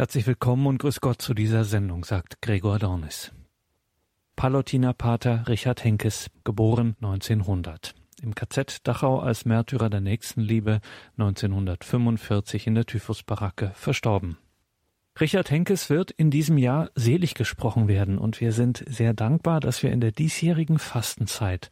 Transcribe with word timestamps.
Herzlich 0.00 0.28
willkommen 0.28 0.68
und 0.68 0.78
grüß 0.78 1.00
Gott 1.00 1.20
zu 1.20 1.34
dieser 1.34 1.64
Sendung, 1.64 2.04
sagt 2.04 2.40
Gregor 2.40 2.78
Dornis. 2.78 3.32
Palutinerpater 4.36 5.48
Richard 5.48 5.82
Henkes, 5.82 6.30
geboren 6.44 6.94
1900. 7.02 7.96
Im 8.22 8.32
KZ 8.32 8.86
Dachau 8.86 9.18
als 9.18 9.44
Märtyrer 9.44 9.90
der 9.90 10.00
Nächstenliebe 10.00 10.78
1945 11.16 12.68
in 12.68 12.76
der 12.76 12.86
Typhusbaracke 12.86 13.72
verstorben. 13.74 14.38
Richard 15.20 15.50
Henkes 15.50 15.90
wird 15.90 16.12
in 16.12 16.30
diesem 16.30 16.58
Jahr 16.58 16.92
selig 16.94 17.34
gesprochen 17.34 17.88
werden 17.88 18.18
und 18.18 18.40
wir 18.40 18.52
sind 18.52 18.84
sehr 18.86 19.14
dankbar, 19.14 19.58
dass 19.58 19.82
wir 19.82 19.90
in 19.90 20.00
der 20.00 20.12
diesjährigen 20.12 20.78
Fastenzeit 20.78 21.70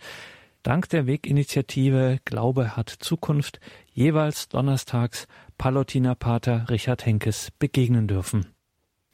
dank 0.65 0.89
der 0.89 1.07
Weginitiative 1.07 2.19
Glaube 2.25 2.77
hat 2.77 2.91
Zukunft 2.91 3.61
jeweils 3.97 4.49
donnerstags 4.49 5.27
Palutinerpater 5.59 6.69
Richard 6.69 7.07
Henkes 7.07 7.51
begegnen 7.59 8.07
dürfen. 8.07 8.47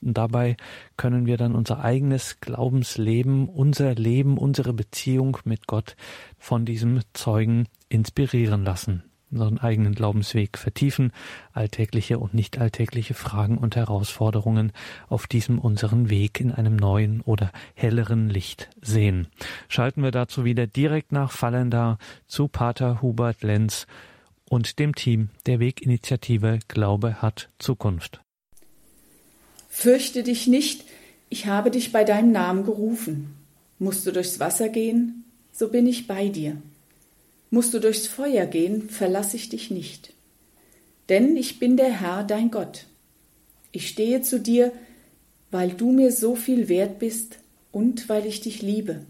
Und 0.02 0.18
dabei 0.18 0.56
können 0.96 1.26
wir 1.26 1.36
dann 1.36 1.54
unser 1.54 1.84
eigenes 1.84 2.40
Glaubensleben, 2.40 3.48
unser 3.48 3.94
Leben, 3.94 4.36
unsere 4.36 4.72
Beziehung 4.72 5.38
mit 5.44 5.68
Gott 5.68 5.94
von 6.36 6.64
diesem 6.64 7.00
Zeugen 7.12 7.68
inspirieren 7.88 8.64
lassen 8.64 9.04
unseren 9.32 9.58
eigenen 9.58 9.94
Glaubensweg 9.94 10.58
vertiefen, 10.58 11.10
alltägliche 11.52 12.18
und 12.18 12.34
nicht 12.34 12.58
alltägliche 12.58 13.14
Fragen 13.14 13.58
und 13.58 13.76
Herausforderungen 13.76 14.72
auf 15.08 15.26
diesem 15.26 15.58
unseren 15.58 16.10
Weg 16.10 16.38
in 16.38 16.52
einem 16.52 16.76
neuen 16.76 17.22
oder 17.22 17.50
helleren 17.74 18.28
Licht 18.28 18.68
sehen. 18.82 19.28
Schalten 19.68 20.02
wir 20.02 20.10
dazu 20.10 20.44
wieder 20.44 20.66
direkt 20.66 21.12
nach 21.12 21.32
Fallendar 21.32 21.96
zu 22.26 22.48
Pater 22.48 23.00
Hubert 23.00 23.42
Lenz 23.42 23.86
und 24.52 24.78
dem 24.78 24.94
Team 24.94 25.30
der 25.46 25.60
Weginitiative 25.60 26.58
Glaube 26.68 27.22
hat 27.22 27.48
Zukunft. 27.58 28.20
Fürchte 29.70 30.22
dich 30.22 30.46
nicht, 30.46 30.84
ich 31.30 31.46
habe 31.46 31.70
dich 31.70 31.90
bei 31.90 32.04
deinem 32.04 32.32
Namen 32.32 32.66
gerufen. 32.66 33.34
Musst 33.78 34.06
du 34.06 34.12
durchs 34.12 34.40
Wasser 34.40 34.68
gehen, 34.68 35.24
so 35.52 35.68
bin 35.68 35.86
ich 35.86 36.06
bei 36.06 36.28
dir. 36.28 36.60
Musst 37.48 37.72
du 37.72 37.78
durchs 37.78 38.06
Feuer 38.06 38.44
gehen, 38.44 38.90
verlasse 38.90 39.38
ich 39.38 39.48
dich 39.48 39.70
nicht. 39.70 40.12
Denn 41.08 41.34
ich 41.38 41.58
bin 41.58 41.78
der 41.78 42.00
Herr, 42.02 42.22
dein 42.22 42.50
Gott. 42.50 42.84
Ich 43.70 43.88
stehe 43.88 44.20
zu 44.20 44.38
dir, 44.38 44.70
weil 45.50 45.70
du 45.70 45.92
mir 45.92 46.12
so 46.12 46.36
viel 46.36 46.68
wert 46.68 46.98
bist 46.98 47.38
und 47.70 48.10
weil 48.10 48.26
ich 48.26 48.42
dich 48.42 48.60
liebe. 48.60 49.06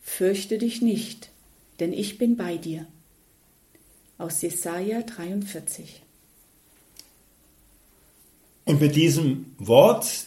Fürchte 0.00 0.58
dich 0.58 0.80
nicht, 0.80 1.30
denn 1.80 1.92
ich 1.92 2.18
bin 2.18 2.36
bei 2.36 2.56
dir. 2.56 2.86
Aus 4.18 4.42
Jesaja 4.42 5.02
43. 5.02 6.02
Und 8.64 8.80
mit 8.80 8.96
diesem 8.96 9.54
Wort 9.58 10.26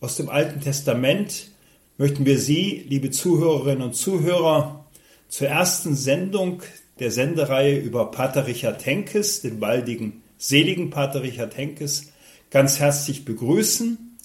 aus 0.00 0.16
dem 0.16 0.30
Alten 0.30 0.62
Testament 0.62 1.50
möchten 1.98 2.24
wir 2.24 2.38
Sie, 2.38 2.86
liebe 2.88 3.10
Zuhörerinnen 3.10 3.82
und 3.82 3.92
Zuhörer, 3.92 4.86
zur 5.28 5.48
ersten 5.48 5.94
Sendung 5.94 6.62
der 7.00 7.10
Sendereihe 7.10 7.78
über 7.78 8.10
Pater 8.10 8.46
Richard 8.46 8.86
Henkes, 8.86 9.42
den 9.42 9.60
baldigen, 9.60 10.22
seligen 10.38 10.88
Pater 10.88 11.22
Richard 11.22 11.54
Henkes, 11.54 12.10
ganz 12.48 12.78
herzlich 12.78 13.26
begrüßen. 13.26 14.16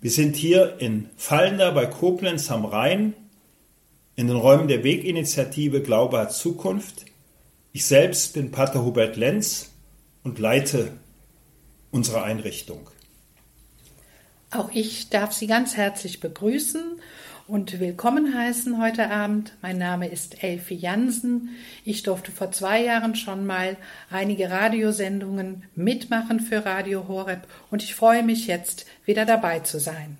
Wir 0.00 0.10
sind 0.10 0.34
hier 0.34 0.78
in 0.78 1.10
Fallender 1.18 1.72
bei 1.72 1.84
Koblenz 1.84 2.50
am 2.50 2.64
Rhein 2.64 3.12
in 4.14 4.26
den 4.26 4.36
Räumen 4.36 4.68
der 4.68 4.84
Weginitiative 4.84 5.80
Glaube 5.82 6.18
hat 6.18 6.32
Zukunft. 6.32 7.06
Ich 7.72 7.86
selbst 7.86 8.34
bin 8.34 8.50
Pater 8.50 8.84
Hubert 8.84 9.16
Lenz 9.16 9.70
und 10.22 10.38
leite 10.38 10.92
unsere 11.90 12.22
Einrichtung. 12.22 12.90
Auch 14.50 14.70
ich 14.72 15.08
darf 15.08 15.32
Sie 15.32 15.46
ganz 15.46 15.76
herzlich 15.78 16.20
begrüßen 16.20 17.00
und 17.48 17.80
willkommen 17.80 18.34
heißen 18.34 18.78
heute 18.78 19.10
Abend. 19.10 19.54
Mein 19.62 19.78
Name 19.78 20.08
ist 20.08 20.44
Elfie 20.44 20.74
Jansen. 20.74 21.48
Ich 21.86 22.02
durfte 22.02 22.32
vor 22.32 22.52
zwei 22.52 22.84
Jahren 22.84 23.14
schon 23.14 23.46
mal 23.46 23.78
einige 24.10 24.50
Radiosendungen 24.50 25.64
mitmachen 25.74 26.40
für 26.40 26.66
Radio 26.66 27.08
Horeb 27.08 27.46
und 27.70 27.82
ich 27.82 27.94
freue 27.94 28.22
mich 28.22 28.46
jetzt 28.46 28.84
wieder 29.06 29.24
dabei 29.24 29.60
zu 29.60 29.80
sein. 29.80 30.18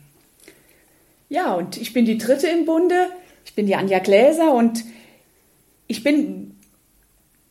Ja, 1.28 1.52
und 1.52 1.76
ich 1.76 1.92
bin 1.92 2.06
die 2.06 2.18
dritte 2.18 2.48
im 2.48 2.64
Bunde. 2.64 3.08
Ich 3.44 3.54
bin 3.54 3.66
die 3.66 3.74
Anja 3.74 3.98
Gläser 3.98 4.54
und 4.54 4.84
ich 5.86 6.02
bin 6.02 6.56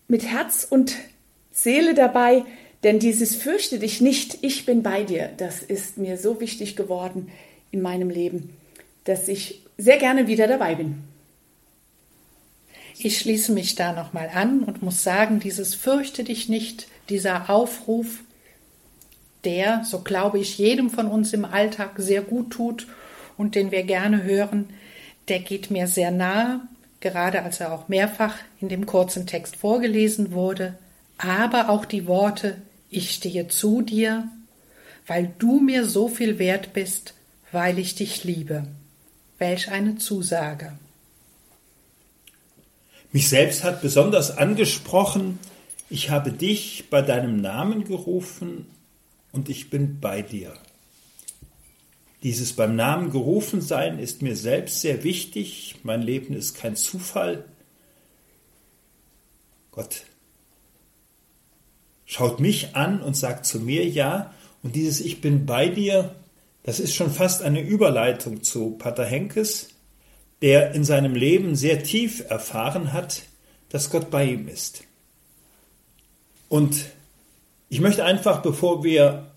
mit 0.07 0.25
Herz 0.25 0.65
und 0.69 0.95
Seele 1.51 1.93
dabei, 1.93 2.43
denn 2.83 2.99
dieses 2.99 3.35
Fürchte 3.35 3.79
dich 3.79 4.01
nicht, 4.01 4.39
ich 4.41 4.65
bin 4.65 4.81
bei 4.83 5.03
dir, 5.03 5.29
das 5.37 5.61
ist 5.61 5.97
mir 5.97 6.17
so 6.17 6.39
wichtig 6.39 6.75
geworden 6.75 7.29
in 7.69 7.81
meinem 7.81 8.09
Leben, 8.09 8.57
dass 9.03 9.27
ich 9.27 9.61
sehr 9.77 9.97
gerne 9.97 10.27
wieder 10.27 10.47
dabei 10.47 10.75
bin. 10.75 11.03
Ich 12.97 13.17
schließe 13.17 13.51
mich 13.51 13.75
da 13.75 13.93
nochmal 13.93 14.29
an 14.33 14.63
und 14.63 14.83
muss 14.83 15.03
sagen, 15.03 15.39
dieses 15.39 15.75
Fürchte 15.75 16.23
dich 16.23 16.49
nicht, 16.49 16.87
dieser 17.09 17.49
Aufruf, 17.49 18.19
der, 19.43 19.83
so 19.85 20.01
glaube 20.01 20.39
ich, 20.39 20.57
jedem 20.57 20.89
von 20.89 21.07
uns 21.07 21.33
im 21.33 21.45
Alltag 21.45 21.93
sehr 21.97 22.21
gut 22.21 22.51
tut 22.51 22.87
und 23.37 23.55
den 23.55 23.71
wir 23.71 23.83
gerne 23.83 24.23
hören, 24.23 24.69
der 25.27 25.39
geht 25.39 25.71
mir 25.71 25.87
sehr 25.87 26.11
nahe, 26.11 26.61
gerade 26.99 27.43
als 27.43 27.59
er 27.59 27.73
auch 27.73 27.87
mehrfach 27.87 28.35
in 28.59 28.69
dem 28.69 28.85
kurzen 28.85 29.27
Text 29.27 29.55
vorgelesen 29.55 30.31
wurde, 30.31 30.77
aber 31.17 31.69
auch 31.69 31.85
die 31.85 32.07
Worte 32.07 32.61
Ich 32.89 33.11
stehe 33.11 33.47
zu 33.47 33.81
dir, 33.81 34.27
weil 35.07 35.31
du 35.39 35.59
mir 35.59 35.85
so 35.85 36.09
viel 36.09 36.39
wert 36.39 36.73
bist, 36.73 37.13
weil 37.51 37.79
ich 37.79 37.95
dich 37.95 38.23
liebe. 38.23 38.67
Welch 39.37 39.71
eine 39.71 39.97
Zusage. 39.97 40.73
Mich 43.11 43.29
selbst 43.29 43.63
hat 43.63 43.81
besonders 43.81 44.37
angesprochen, 44.37 45.39
ich 45.89 46.09
habe 46.09 46.31
dich 46.31 46.85
bei 46.89 47.01
deinem 47.01 47.37
Namen 47.37 47.83
gerufen 47.83 48.67
und 49.33 49.49
ich 49.49 49.69
bin 49.69 49.99
bei 49.99 50.21
dir. 50.21 50.53
Dieses 52.23 52.53
beim 52.53 52.75
Namen 52.75 53.11
gerufen 53.11 53.61
sein 53.61 53.99
ist 53.99 54.21
mir 54.21 54.35
selbst 54.35 54.81
sehr 54.81 55.03
wichtig. 55.03 55.75
Mein 55.83 56.01
Leben 56.01 56.33
ist 56.33 56.55
kein 56.55 56.75
Zufall. 56.75 57.45
Gott 59.71 60.03
schaut 62.05 62.39
mich 62.39 62.75
an 62.75 63.01
und 63.01 63.15
sagt 63.15 63.45
zu 63.45 63.59
mir 63.59 63.87
ja. 63.87 64.33
Und 64.61 64.75
dieses 64.75 65.01
Ich 65.01 65.21
bin 65.21 65.45
bei 65.45 65.69
dir 65.69 66.15
das 66.63 66.79
ist 66.79 66.93
schon 66.93 67.11
fast 67.11 67.41
eine 67.41 67.61
Überleitung 67.61 68.43
zu 68.43 68.71
Pater 68.71 69.05
Henkes, 69.05 69.69
der 70.41 70.73
in 70.73 70.83
seinem 70.83 71.15
Leben 71.15 71.55
sehr 71.55 71.83
tief 71.83 72.23
erfahren 72.29 72.93
hat, 72.93 73.23
dass 73.69 73.89
Gott 73.89 74.11
bei 74.11 74.25
ihm 74.25 74.47
ist. 74.47 74.83
Und 76.49 76.85
ich 77.69 77.79
möchte 77.79 78.03
einfach, 78.03 78.41
bevor 78.41 78.83
wir 78.83 79.30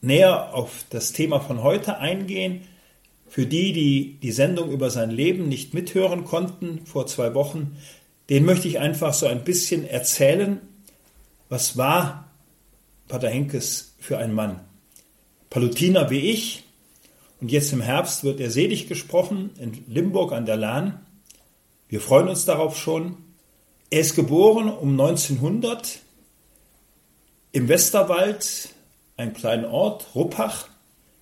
näher 0.00 0.54
auf 0.54 0.84
das 0.90 1.12
Thema 1.12 1.40
von 1.40 1.62
heute 1.62 1.98
eingehen, 1.98 2.62
für 3.28 3.46
die, 3.46 3.72
die 3.72 4.18
die 4.22 4.32
Sendung 4.32 4.70
über 4.70 4.90
sein 4.90 5.10
Leben 5.10 5.48
nicht 5.48 5.74
mithören 5.74 6.24
konnten 6.24 6.86
vor 6.86 7.06
zwei 7.06 7.34
Wochen, 7.34 7.76
den 8.30 8.44
möchte 8.44 8.68
ich 8.68 8.78
einfach 8.78 9.14
so 9.14 9.26
ein 9.26 9.44
bisschen 9.44 9.86
erzählen, 9.86 10.60
was 11.48 11.76
war 11.76 12.30
Pater 13.08 13.30
Henkes 13.30 13.94
für 13.98 14.18
ein 14.18 14.32
Mann. 14.32 14.60
Palutiner 15.50 16.10
wie 16.10 16.30
ich. 16.30 16.64
Und 17.40 17.50
jetzt 17.50 17.72
im 17.72 17.80
Herbst 17.80 18.24
wird 18.24 18.40
er 18.40 18.50
selig 18.50 18.88
gesprochen 18.88 19.50
in 19.58 19.84
Limburg 19.86 20.32
an 20.32 20.44
der 20.44 20.56
Lahn. 20.56 21.00
Wir 21.88 22.00
freuen 22.00 22.28
uns 22.28 22.44
darauf 22.44 22.76
schon. 22.76 23.16
Er 23.90 24.00
ist 24.00 24.14
geboren 24.14 24.68
um 24.68 24.90
1900 25.00 26.00
im 27.52 27.68
Westerwald, 27.68 28.70
ein 29.18 29.34
kleiner 29.34 29.70
Ort, 29.70 30.06
Ruppach. 30.14 30.68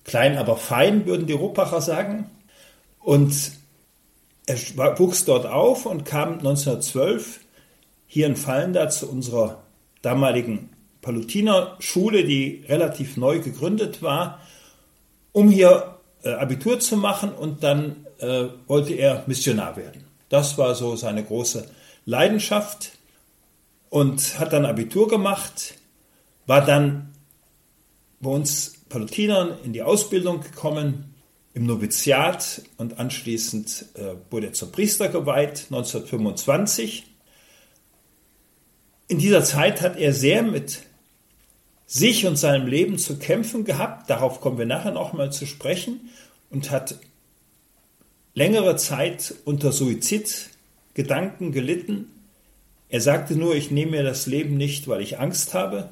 Klein, 0.05 0.37
aber 0.37 0.55
fein, 0.55 1.05
würden 1.05 1.27
die 1.27 1.33
Ruppacher 1.33 1.81
sagen. 1.81 2.29
Und 2.99 3.51
er 4.45 4.57
wuchs 4.99 5.25
dort 5.25 5.45
auf 5.45 5.85
und 5.85 6.05
kam 6.05 6.33
1912 6.33 7.41
hier 8.05 8.27
in 8.27 8.37
Fallenda 8.37 8.87
zu 8.89 9.09
unserer 9.09 9.63
damaligen 10.01 10.69
Palutinerschule, 11.01 12.23
die 12.23 12.63
relativ 12.69 13.17
neu 13.17 13.39
gegründet 13.39 14.01
war, 14.01 14.39
um 15.33 15.49
hier 15.49 15.97
äh, 16.23 16.33
Abitur 16.33 16.79
zu 16.79 16.95
machen 16.95 17.31
und 17.31 17.63
dann 17.63 18.07
äh, 18.19 18.45
wollte 18.67 18.93
er 18.93 19.23
Missionar 19.27 19.75
werden. 19.75 20.05
Das 20.29 20.57
war 20.57 20.75
so 20.75 20.95
seine 20.95 21.23
große 21.23 21.69
Leidenschaft 22.05 22.91
und 23.89 24.39
hat 24.39 24.53
dann 24.53 24.65
Abitur 24.65 25.07
gemacht, 25.09 25.75
war 26.45 26.65
dann 26.65 27.13
bei 28.19 28.29
uns 28.29 28.73
Palutinern 28.89 29.57
in 29.63 29.73
die 29.73 29.83
Ausbildung 29.83 30.41
gekommen, 30.41 31.13
im 31.53 31.65
Noviziat 31.65 32.61
und 32.77 32.99
anschließend 32.99 33.85
äh, 33.95 34.13
wurde 34.29 34.47
er 34.47 34.53
zum 34.53 34.71
Priester 34.71 35.09
geweiht, 35.09 35.65
1925. 35.71 37.07
In 39.07 39.17
dieser 39.17 39.43
Zeit 39.43 39.81
hat 39.81 39.97
er 39.97 40.13
sehr 40.13 40.43
mit 40.43 40.83
sich 41.87 42.27
und 42.27 42.35
seinem 42.35 42.67
Leben 42.67 42.99
zu 42.99 43.17
kämpfen 43.17 43.63
gehabt. 43.63 44.09
Darauf 44.09 44.39
kommen 44.39 44.59
wir 44.59 44.67
nachher 44.67 44.91
noch 44.91 45.13
mal 45.13 45.31
zu 45.31 45.47
sprechen 45.47 46.09
und 46.51 46.69
hat 46.69 46.99
längere 48.35 48.75
Zeit 48.75 49.33
unter 49.45 49.71
Suizidgedanken 49.71 51.51
gelitten. 51.51 52.11
Er 52.89 53.01
sagte 53.01 53.35
nur, 53.35 53.55
ich 53.55 53.71
nehme 53.71 53.91
mir 53.91 54.03
das 54.03 54.27
Leben 54.27 54.57
nicht, 54.57 54.87
weil 54.87 55.01
ich 55.01 55.17
Angst 55.17 55.55
habe. 55.55 55.89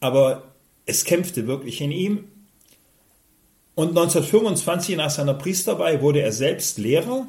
Aber 0.00 0.54
es 0.86 1.04
kämpfte 1.04 1.46
wirklich 1.46 1.80
in 1.80 1.92
ihm. 1.92 2.24
Und 3.74 3.90
1925 3.90 4.96
nach 4.96 5.10
seiner 5.10 5.34
Priesterweihe 5.34 6.02
wurde 6.02 6.20
er 6.20 6.32
selbst 6.32 6.78
Lehrer, 6.78 7.28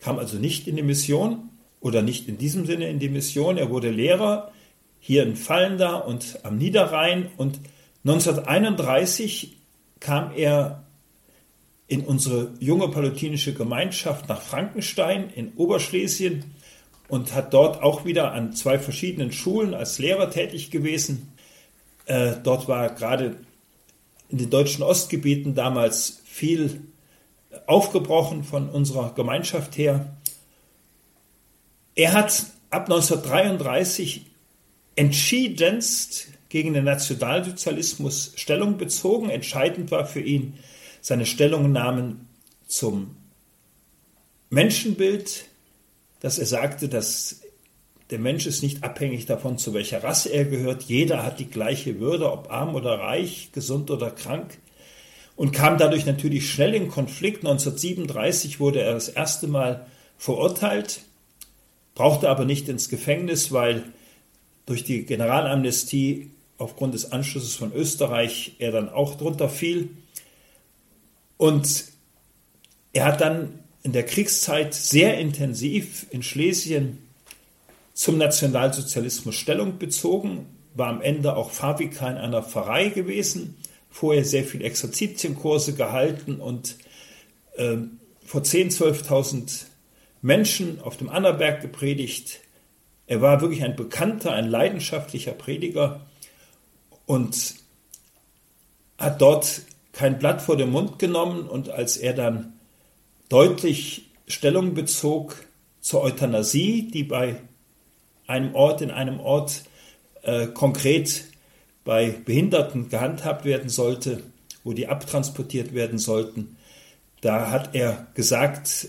kam 0.00 0.18
also 0.18 0.38
nicht 0.38 0.66
in 0.66 0.76
die 0.76 0.82
Mission 0.82 1.50
oder 1.80 2.02
nicht 2.02 2.28
in 2.28 2.38
diesem 2.38 2.66
Sinne 2.66 2.88
in 2.88 2.98
die 2.98 3.08
Mission. 3.08 3.58
Er 3.58 3.70
wurde 3.70 3.90
Lehrer 3.90 4.50
hier 4.98 5.22
in 5.22 5.36
Fallenda 5.36 5.96
und 5.96 6.40
am 6.42 6.56
Niederrhein 6.56 7.30
und 7.36 7.58
1931 8.04 9.56
kam 9.98 10.32
er 10.34 10.84
in 11.86 12.02
unsere 12.02 12.52
junge 12.60 12.88
palutinische 12.88 13.52
Gemeinschaft 13.52 14.28
nach 14.28 14.40
Frankenstein 14.40 15.30
in 15.34 15.52
Oberschlesien 15.56 16.44
und 17.08 17.34
hat 17.34 17.52
dort 17.52 17.82
auch 17.82 18.04
wieder 18.04 18.32
an 18.32 18.54
zwei 18.54 18.78
verschiedenen 18.78 19.32
Schulen 19.32 19.74
als 19.74 19.98
Lehrer 19.98 20.30
tätig 20.30 20.70
gewesen. 20.70 21.32
Äh, 22.10 22.40
dort 22.42 22.66
war 22.66 22.92
gerade 22.92 23.36
in 24.30 24.38
den 24.38 24.50
deutschen 24.50 24.82
Ostgebieten 24.82 25.54
damals 25.54 26.20
viel 26.24 26.82
aufgebrochen 27.68 28.42
von 28.42 28.68
unserer 28.68 29.14
Gemeinschaft 29.14 29.78
her. 29.78 30.16
Er 31.94 32.12
hat 32.12 32.46
ab 32.70 32.90
1933 32.90 34.26
entschiedenst 34.96 36.30
gegen 36.48 36.74
den 36.74 36.82
Nationalsozialismus 36.82 38.32
Stellung 38.34 38.76
bezogen. 38.76 39.30
Entscheidend 39.30 39.92
war 39.92 40.04
für 40.04 40.20
ihn 40.20 40.58
seine 41.00 41.26
Stellungnahmen 41.26 42.28
zum 42.66 43.14
Menschenbild, 44.48 45.44
dass 46.18 46.40
er 46.40 46.46
sagte, 46.46 46.88
dass 46.88 47.42
der 48.10 48.18
Mensch 48.18 48.46
ist 48.46 48.62
nicht 48.62 48.82
abhängig 48.82 49.26
davon, 49.26 49.56
zu 49.56 49.72
welcher 49.72 50.02
Rasse 50.02 50.30
er 50.30 50.44
gehört. 50.44 50.82
Jeder 50.82 51.24
hat 51.24 51.38
die 51.38 51.48
gleiche 51.48 52.00
Würde, 52.00 52.32
ob 52.32 52.50
arm 52.50 52.74
oder 52.74 52.98
reich, 52.98 53.50
gesund 53.52 53.90
oder 53.90 54.10
krank. 54.10 54.58
Und 55.36 55.52
kam 55.52 55.78
dadurch 55.78 56.06
natürlich 56.06 56.50
schnell 56.50 56.74
in 56.74 56.88
Konflikt. 56.88 57.38
1937 57.38 58.60
wurde 58.60 58.82
er 58.82 58.94
das 58.94 59.08
erste 59.08 59.46
Mal 59.46 59.86
verurteilt, 60.18 61.02
brauchte 61.94 62.28
aber 62.28 62.44
nicht 62.44 62.68
ins 62.68 62.88
Gefängnis, 62.88 63.52
weil 63.52 63.84
durch 64.66 64.84
die 64.84 65.06
Generalamnestie 65.06 66.30
aufgrund 66.58 66.94
des 66.94 67.12
Anschlusses 67.12 67.54
von 67.54 67.72
Österreich 67.72 68.56
er 68.58 68.72
dann 68.72 68.90
auch 68.90 69.16
drunter 69.16 69.48
fiel. 69.48 69.90
Und 71.38 71.84
er 72.92 73.06
hat 73.06 73.20
dann 73.20 73.60
in 73.82 73.92
der 73.92 74.04
Kriegszeit 74.04 74.74
sehr 74.74 75.18
intensiv 75.18 76.06
in 76.10 76.22
Schlesien 76.22 76.98
zum 78.00 78.16
Nationalsozialismus 78.16 79.34
Stellung 79.34 79.76
bezogen, 79.76 80.46
war 80.72 80.88
am 80.88 81.02
Ende 81.02 81.36
auch 81.36 81.50
Fahrvikar 81.50 82.10
in 82.10 82.16
einer 82.16 82.42
Pfarrei 82.42 82.88
gewesen, 82.88 83.58
vorher 83.90 84.24
sehr 84.24 84.44
viel 84.44 84.64
Exerzitienkurse 84.64 85.74
gehalten 85.74 86.40
und 86.40 86.78
äh, 87.58 87.76
vor 88.24 88.40
10.000, 88.40 89.04
12.000 89.04 89.64
Menschen 90.22 90.80
auf 90.80 90.96
dem 90.96 91.10
Annaberg 91.10 91.60
gepredigt. 91.60 92.40
Er 93.06 93.20
war 93.20 93.42
wirklich 93.42 93.62
ein 93.64 93.76
bekannter, 93.76 94.32
ein 94.32 94.48
leidenschaftlicher 94.48 95.32
Prediger 95.32 96.06
und 97.04 97.54
hat 98.96 99.20
dort 99.20 99.60
kein 99.92 100.18
Blatt 100.18 100.40
vor 100.40 100.56
den 100.56 100.70
Mund 100.70 100.98
genommen 100.98 101.46
und 101.46 101.68
als 101.68 101.98
er 101.98 102.14
dann 102.14 102.54
deutlich 103.28 104.06
Stellung 104.26 104.72
bezog 104.72 105.44
zur 105.82 106.00
Euthanasie, 106.02 106.88
die 106.90 107.04
bei 107.04 107.42
einem 108.30 108.54
Ort, 108.54 108.80
in 108.80 108.90
einem 108.90 109.20
Ort 109.20 109.64
äh, 110.22 110.46
konkret 110.46 111.24
bei 111.84 112.10
Behinderten 112.10 112.88
gehandhabt 112.88 113.44
werden 113.44 113.68
sollte, 113.68 114.22
wo 114.64 114.72
die 114.72 114.88
abtransportiert 114.88 115.74
werden 115.74 115.98
sollten. 115.98 116.56
Da 117.20 117.50
hat 117.50 117.74
er 117.74 118.06
gesagt, 118.14 118.88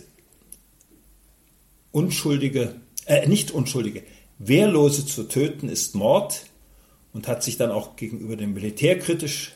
Unschuldige, 1.91 2.75
äh, 3.05 3.27
nicht 3.27 3.51
Unschuldige, 3.51 4.03
Wehrlose 4.39 5.05
zu 5.05 5.23
töten 5.23 5.67
ist 5.67 5.95
Mord 5.95 6.45
und 7.13 7.27
hat 7.27 7.43
sich 7.43 7.57
dann 7.57 7.71
auch 7.71 7.95
gegenüber 7.95 8.35
dem 8.35 8.53
Militär 8.53 8.97
kritisch 8.97 9.53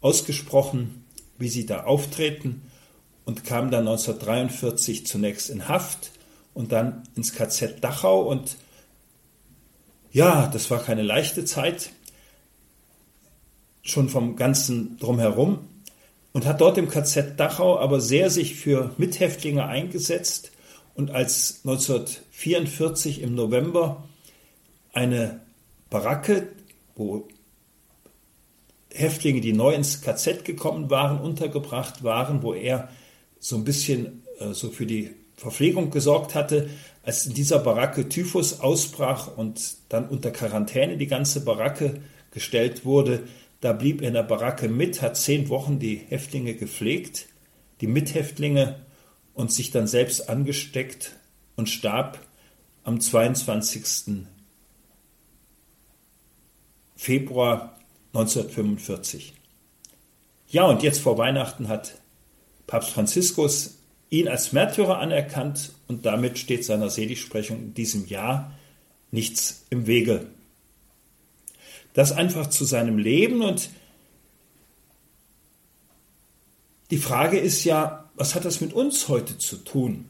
ausgesprochen, 0.00 1.04
wie 1.38 1.48
sie 1.48 1.66
da 1.66 1.84
auftreten 1.84 2.62
und 3.24 3.44
kam 3.44 3.70
dann 3.70 3.86
1943 3.88 5.06
zunächst 5.06 5.50
in 5.50 5.68
Haft 5.68 6.10
und 6.52 6.72
dann 6.72 7.02
ins 7.16 7.32
KZ 7.32 7.82
Dachau 7.82 8.22
und 8.22 8.56
ja, 10.14 10.46
das 10.46 10.70
war 10.70 10.80
keine 10.80 11.02
leichte 11.02 11.44
Zeit, 11.44 11.90
schon 13.82 14.08
vom 14.08 14.36
ganzen 14.36 14.96
drumherum 14.96 15.68
und 16.32 16.46
hat 16.46 16.60
dort 16.60 16.78
im 16.78 16.88
KZ 16.88 17.38
Dachau 17.38 17.78
aber 17.78 18.00
sehr 18.00 18.30
sich 18.30 18.54
für 18.54 18.94
Mithäftlinge 18.96 19.66
eingesetzt 19.66 20.52
und 20.94 21.10
als 21.10 21.62
1944 21.64 23.22
im 23.22 23.34
November 23.34 24.04
eine 24.92 25.40
Baracke, 25.90 26.48
wo 26.94 27.26
Häftlinge, 28.92 29.40
die 29.40 29.52
neu 29.52 29.74
ins 29.74 30.00
KZ 30.00 30.44
gekommen 30.44 30.90
waren, 30.90 31.18
untergebracht 31.20 32.04
waren, 32.04 32.44
wo 32.44 32.54
er 32.54 32.88
so 33.40 33.56
ein 33.56 33.64
bisschen 33.64 34.22
äh, 34.38 34.52
so 34.52 34.70
für 34.70 34.86
die 34.86 35.10
Verpflegung 35.34 35.90
gesorgt 35.90 36.36
hatte, 36.36 36.70
als 37.04 37.26
in 37.26 37.34
dieser 37.34 37.58
Baracke 37.58 38.08
Typhus 38.08 38.60
ausbrach 38.60 39.36
und 39.36 39.76
dann 39.90 40.08
unter 40.08 40.30
Quarantäne 40.30 40.96
die 40.96 41.06
ganze 41.06 41.44
Baracke 41.44 42.00
gestellt 42.30 42.84
wurde, 42.84 43.24
da 43.60 43.72
blieb 43.72 44.02
er 44.02 44.08
in 44.08 44.14
der 44.14 44.22
Baracke 44.22 44.68
mit, 44.68 45.02
hat 45.02 45.16
zehn 45.16 45.48
Wochen 45.48 45.78
die 45.78 45.96
Häftlinge 45.96 46.54
gepflegt, 46.54 47.26
die 47.80 47.86
Mithäftlinge 47.86 48.80
und 49.34 49.52
sich 49.52 49.70
dann 49.70 49.86
selbst 49.86 50.28
angesteckt 50.28 51.12
und 51.56 51.68
starb 51.68 52.18
am 52.84 53.00
22. 53.00 54.26
Februar 56.96 57.78
1945. 58.14 59.34
Ja, 60.48 60.64
und 60.66 60.82
jetzt 60.82 61.00
vor 61.00 61.18
Weihnachten 61.18 61.68
hat 61.68 61.98
Papst 62.66 62.90
Franziskus 62.90 63.78
ihn 64.20 64.28
als 64.28 64.52
Märtyrer 64.52 64.98
anerkannt 64.98 65.72
und 65.88 66.06
damit 66.06 66.38
steht 66.38 66.64
seiner 66.64 66.90
Seligsprechung 66.90 67.58
in 67.58 67.74
diesem 67.74 68.06
Jahr 68.06 68.52
nichts 69.10 69.64
im 69.70 69.86
Wege. 69.86 70.26
Das 71.94 72.12
einfach 72.12 72.48
zu 72.48 72.64
seinem 72.64 72.98
Leben 72.98 73.42
und 73.42 73.70
die 76.90 76.98
Frage 76.98 77.38
ist 77.38 77.64
ja, 77.64 78.10
was 78.14 78.34
hat 78.34 78.44
das 78.44 78.60
mit 78.60 78.72
uns 78.72 79.08
heute 79.08 79.38
zu 79.38 79.56
tun? 79.56 80.06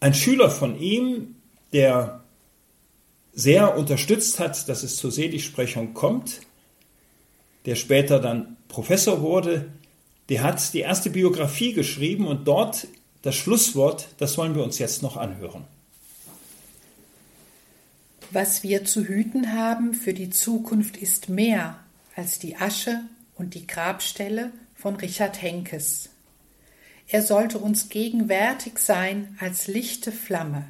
Ein 0.00 0.14
Schüler 0.14 0.50
von 0.50 0.78
ihm, 0.80 1.36
der 1.72 2.22
sehr 3.32 3.76
unterstützt 3.76 4.38
hat, 4.40 4.68
dass 4.68 4.82
es 4.82 4.96
zur 4.96 5.10
Seligsprechung 5.10 5.94
kommt, 5.94 6.40
der 7.66 7.76
später 7.76 8.18
dann 8.18 8.56
Professor 8.68 9.22
wurde, 9.22 9.70
der 10.28 10.42
hat 10.42 10.72
die 10.72 10.80
erste 10.80 11.10
Biografie 11.10 11.72
geschrieben 11.72 12.26
und 12.26 12.46
dort 12.46 12.86
das 13.22 13.36
Schlusswort, 13.36 14.08
das 14.18 14.36
wollen 14.36 14.54
wir 14.54 14.64
uns 14.64 14.78
jetzt 14.78 15.02
noch 15.02 15.16
anhören. 15.16 15.64
Was 18.30 18.62
wir 18.62 18.84
zu 18.84 19.04
hüten 19.04 19.52
haben 19.52 19.94
für 19.94 20.14
die 20.14 20.30
Zukunft 20.30 20.96
ist 20.96 21.28
mehr 21.28 21.78
als 22.16 22.38
die 22.38 22.56
Asche 22.56 23.00
und 23.34 23.54
die 23.54 23.66
Grabstelle 23.66 24.52
von 24.74 24.96
Richard 24.96 25.40
Henkes. 25.42 26.08
Er 27.08 27.22
sollte 27.22 27.58
uns 27.58 27.90
gegenwärtig 27.90 28.78
sein 28.78 29.36
als 29.38 29.66
lichte 29.66 30.12
Flamme. 30.12 30.64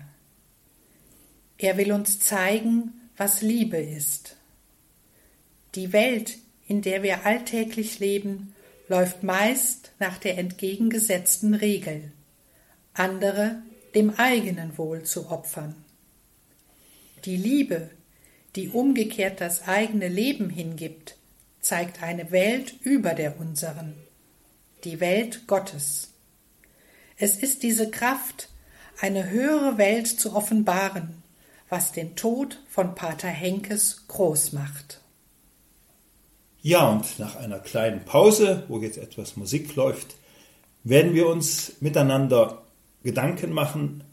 Er 1.56 1.76
will 1.76 1.92
uns 1.92 2.18
zeigen, 2.18 2.92
was 3.16 3.42
Liebe 3.42 3.76
ist. 3.76 4.37
Die 5.76 5.92
Welt, 5.92 6.38
in 6.72 6.80
der 6.80 7.02
wir 7.02 7.26
alltäglich 7.26 7.98
leben, 7.98 8.54
läuft 8.88 9.22
meist 9.22 9.92
nach 9.98 10.16
der 10.16 10.38
entgegengesetzten 10.38 11.52
Regel, 11.52 12.12
andere 12.94 13.60
dem 13.94 14.14
eigenen 14.16 14.78
Wohl 14.78 15.02
zu 15.02 15.28
opfern. 15.28 15.74
Die 17.26 17.36
Liebe, 17.36 17.90
die 18.56 18.70
umgekehrt 18.70 19.42
das 19.42 19.68
eigene 19.68 20.08
Leben 20.08 20.48
hingibt, 20.48 21.18
zeigt 21.60 22.02
eine 22.02 22.30
Welt 22.30 22.72
über 22.80 23.12
der 23.12 23.38
unseren, 23.38 23.92
die 24.84 24.98
Welt 24.98 25.46
Gottes. 25.46 26.14
Es 27.18 27.36
ist 27.36 27.64
diese 27.64 27.90
Kraft, 27.90 28.48
eine 28.98 29.28
höhere 29.28 29.76
Welt 29.76 30.06
zu 30.06 30.34
offenbaren, 30.34 31.22
was 31.68 31.92
den 31.92 32.16
Tod 32.16 32.62
von 32.70 32.94
Pater 32.94 33.28
Henkes 33.28 34.08
groß 34.08 34.52
macht. 34.52 35.01
Ja, 36.62 36.88
und 36.88 37.19
nach 37.19 37.35
einer 37.37 37.59
kleinen 37.59 38.04
Pause, 38.04 38.62
wo 38.69 38.78
jetzt 38.78 38.97
etwas 38.97 39.37
Musik 39.37 39.75
läuft, 39.75 40.14
werden 40.85 41.12
wir 41.12 41.26
uns 41.26 41.75
miteinander 41.81 42.62
Gedanken 43.02 43.52
machen, 43.52 44.04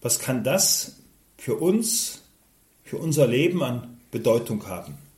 was 0.00 0.20
kann 0.20 0.44
das 0.44 1.00
für 1.36 1.56
uns, 1.56 2.22
für 2.84 2.96
unser 2.98 3.26
Leben 3.26 3.62
an 3.64 3.98
Bedeutung 4.12 4.66
haben. 4.68 5.09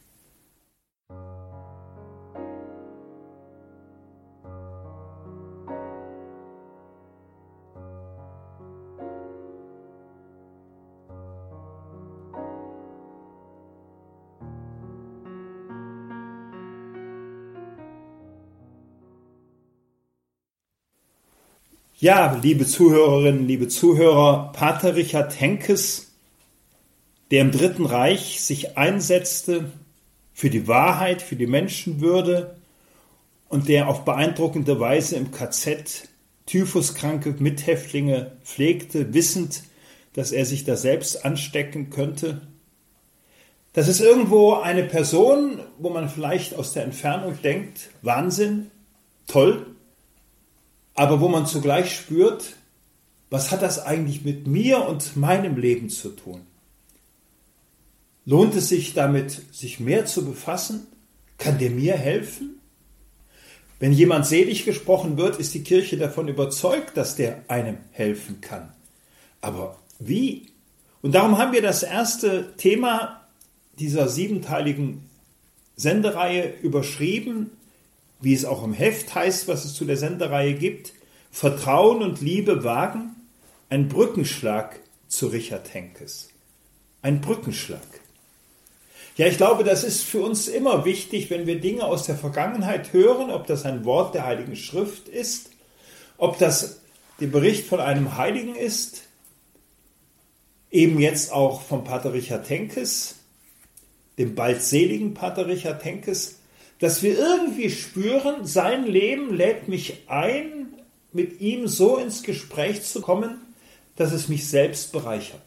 Ja, 22.02 22.37
liebe 22.42 22.66
Zuhörerinnen, 22.66 23.47
liebe 23.47 23.68
Zuhörer, 23.68 24.50
Pater 24.54 24.97
Richard 24.97 25.40
Henkes, 25.40 26.11
der 27.30 27.42
im 27.42 27.52
Dritten 27.52 27.87
Reich 27.87 28.40
sich 28.40 28.76
einsetzte 28.76 29.71
für 30.32 30.50
die 30.50 30.66
Wahrheit, 30.66 31.23
für 31.23 31.37
die 31.37 31.47
Menschenwürde 31.47 32.56
und 33.49 33.68
der 33.68 33.87
auf 33.87 34.04
beeindruckende 34.04 34.80
Weise 34.80 35.14
im 35.14 35.30
KZ 35.30 36.09
Typhuskranke 36.47 37.37
Mithäftlinge 37.38 38.32
pflegte, 38.42 39.14
wissend, 39.14 39.62
dass 40.14 40.32
er 40.32 40.44
sich 40.44 40.64
da 40.64 40.75
selbst 40.75 41.25
anstecken 41.25 41.90
könnte. 41.90 42.40
Das 43.75 43.87
ist 43.87 44.00
irgendwo 44.00 44.54
eine 44.54 44.82
Person, 44.82 45.61
wo 45.78 45.90
man 45.90 46.09
vielleicht 46.09 46.56
aus 46.56 46.73
der 46.73 46.82
Entfernung 46.82 47.40
denkt, 47.42 47.90
Wahnsinn, 48.02 48.73
toll, 49.28 49.72
aber 50.94 51.20
wo 51.20 51.28
man 51.28 51.46
zugleich 51.46 51.94
spürt, 51.94 52.56
was 53.30 53.50
hat 53.50 53.62
das 53.62 53.78
eigentlich 53.78 54.25
mit 54.25 54.46
mir 54.46 54.87
und 54.87 55.16
meinem 55.16 55.56
Leben 55.56 55.88
zu 55.88 56.11
tun? 56.11 56.42
Lohnt 58.25 58.54
es 58.54 58.68
sich 58.68 58.94
damit, 58.94 59.42
sich 59.52 59.80
mehr 59.80 60.06
zu 60.06 60.25
befassen? 60.25 60.87
Kann 61.38 61.58
der 61.58 61.70
mir 61.70 61.96
helfen? 61.96 62.61
Wenn 63.80 63.92
jemand 63.92 64.26
selig 64.26 64.64
gesprochen 64.64 65.16
wird, 65.16 65.40
ist 65.40 65.54
die 65.54 65.64
Kirche 65.64 65.96
davon 65.96 66.28
überzeugt, 66.28 66.96
dass 66.96 67.16
der 67.16 67.42
einem 67.49 67.78
helfen 67.90 68.40
kann. 68.40 68.72
Aber 69.40 69.78
wie? 69.99 70.52
Und 71.00 71.16
darum 71.16 71.38
haben 71.38 71.52
wir 71.52 71.62
das 71.62 71.82
erste 71.82 72.54
Thema 72.56 73.26
dieser 73.78 74.08
siebenteiligen 74.08 75.08
Sendereihe 75.75 76.54
überschrieben 76.62 77.50
wie 78.23 78.33
es 78.33 78.45
auch 78.45 78.64
im 78.64 78.73
Heft 78.73 79.14
heißt, 79.14 79.49
was 79.49 79.64
es 79.64 79.75
zu 79.75 79.85
der 79.85 79.97
Sendereihe 79.97 80.55
gibt, 80.55 80.95
Vertrauen 81.31 82.02
und 82.02 82.21
Liebe 82.21 82.64
wagen, 82.64 83.17
ein 83.69 83.88
Brückenschlag 83.88 84.79
zu 85.09 85.26
Richard 85.26 85.75
Henkes. 85.75 86.29
Ein 87.02 87.21
Brückenschlag. 87.21 87.81
Ja, 89.17 89.26
ich 89.26 89.37
glaube, 89.37 89.64
das 89.64 89.85
ist 89.85 90.05
für 90.05 90.23
uns 90.23 90.49
immer 90.49 90.85
wichtig, 90.85 91.29
wenn 91.31 91.47
wir 91.47 91.61
Dinge 91.61 91.85
aus 91.85 92.07
der 92.07 92.17
Vergangenheit 92.17 92.93
hören, 92.93 93.31
ob 93.31 93.47
das 93.47 93.64
ein 93.64 93.85
Wort 93.85 94.14
der 94.14 94.25
Heiligen 94.25 94.57
Schrift 94.57 95.09
ist, 95.09 95.50
ob 96.17 96.38
das 96.38 96.81
der 97.21 97.26
Bericht 97.26 97.67
von 97.67 97.81
einem 97.81 98.17
Heiligen 98.17 98.55
ist, 98.55 99.02
eben 100.71 100.99
jetzt 100.99 101.33
auch 101.33 101.61
von 101.61 101.85
Pater 101.85 102.12
Richard 102.12 102.49
Henkes, 102.49 103.17
dem 104.17 104.35
bald 104.35 104.62
seligen 104.62 105.12
Pater 105.12 105.47
Richard 105.47 105.85
Henkes, 105.85 106.37
dass 106.82 107.00
wir 107.00 107.16
irgendwie 107.16 107.70
spüren, 107.70 108.44
sein 108.44 108.84
Leben 108.84 109.32
lädt 109.32 109.68
mich 109.68 110.02
ein, 110.08 110.66
mit 111.12 111.40
ihm 111.40 111.68
so 111.68 111.96
ins 111.96 112.24
Gespräch 112.24 112.82
zu 112.82 113.00
kommen, 113.00 113.38
dass 113.94 114.10
es 114.10 114.26
mich 114.26 114.48
selbst 114.48 114.90
bereichert. 114.90 115.42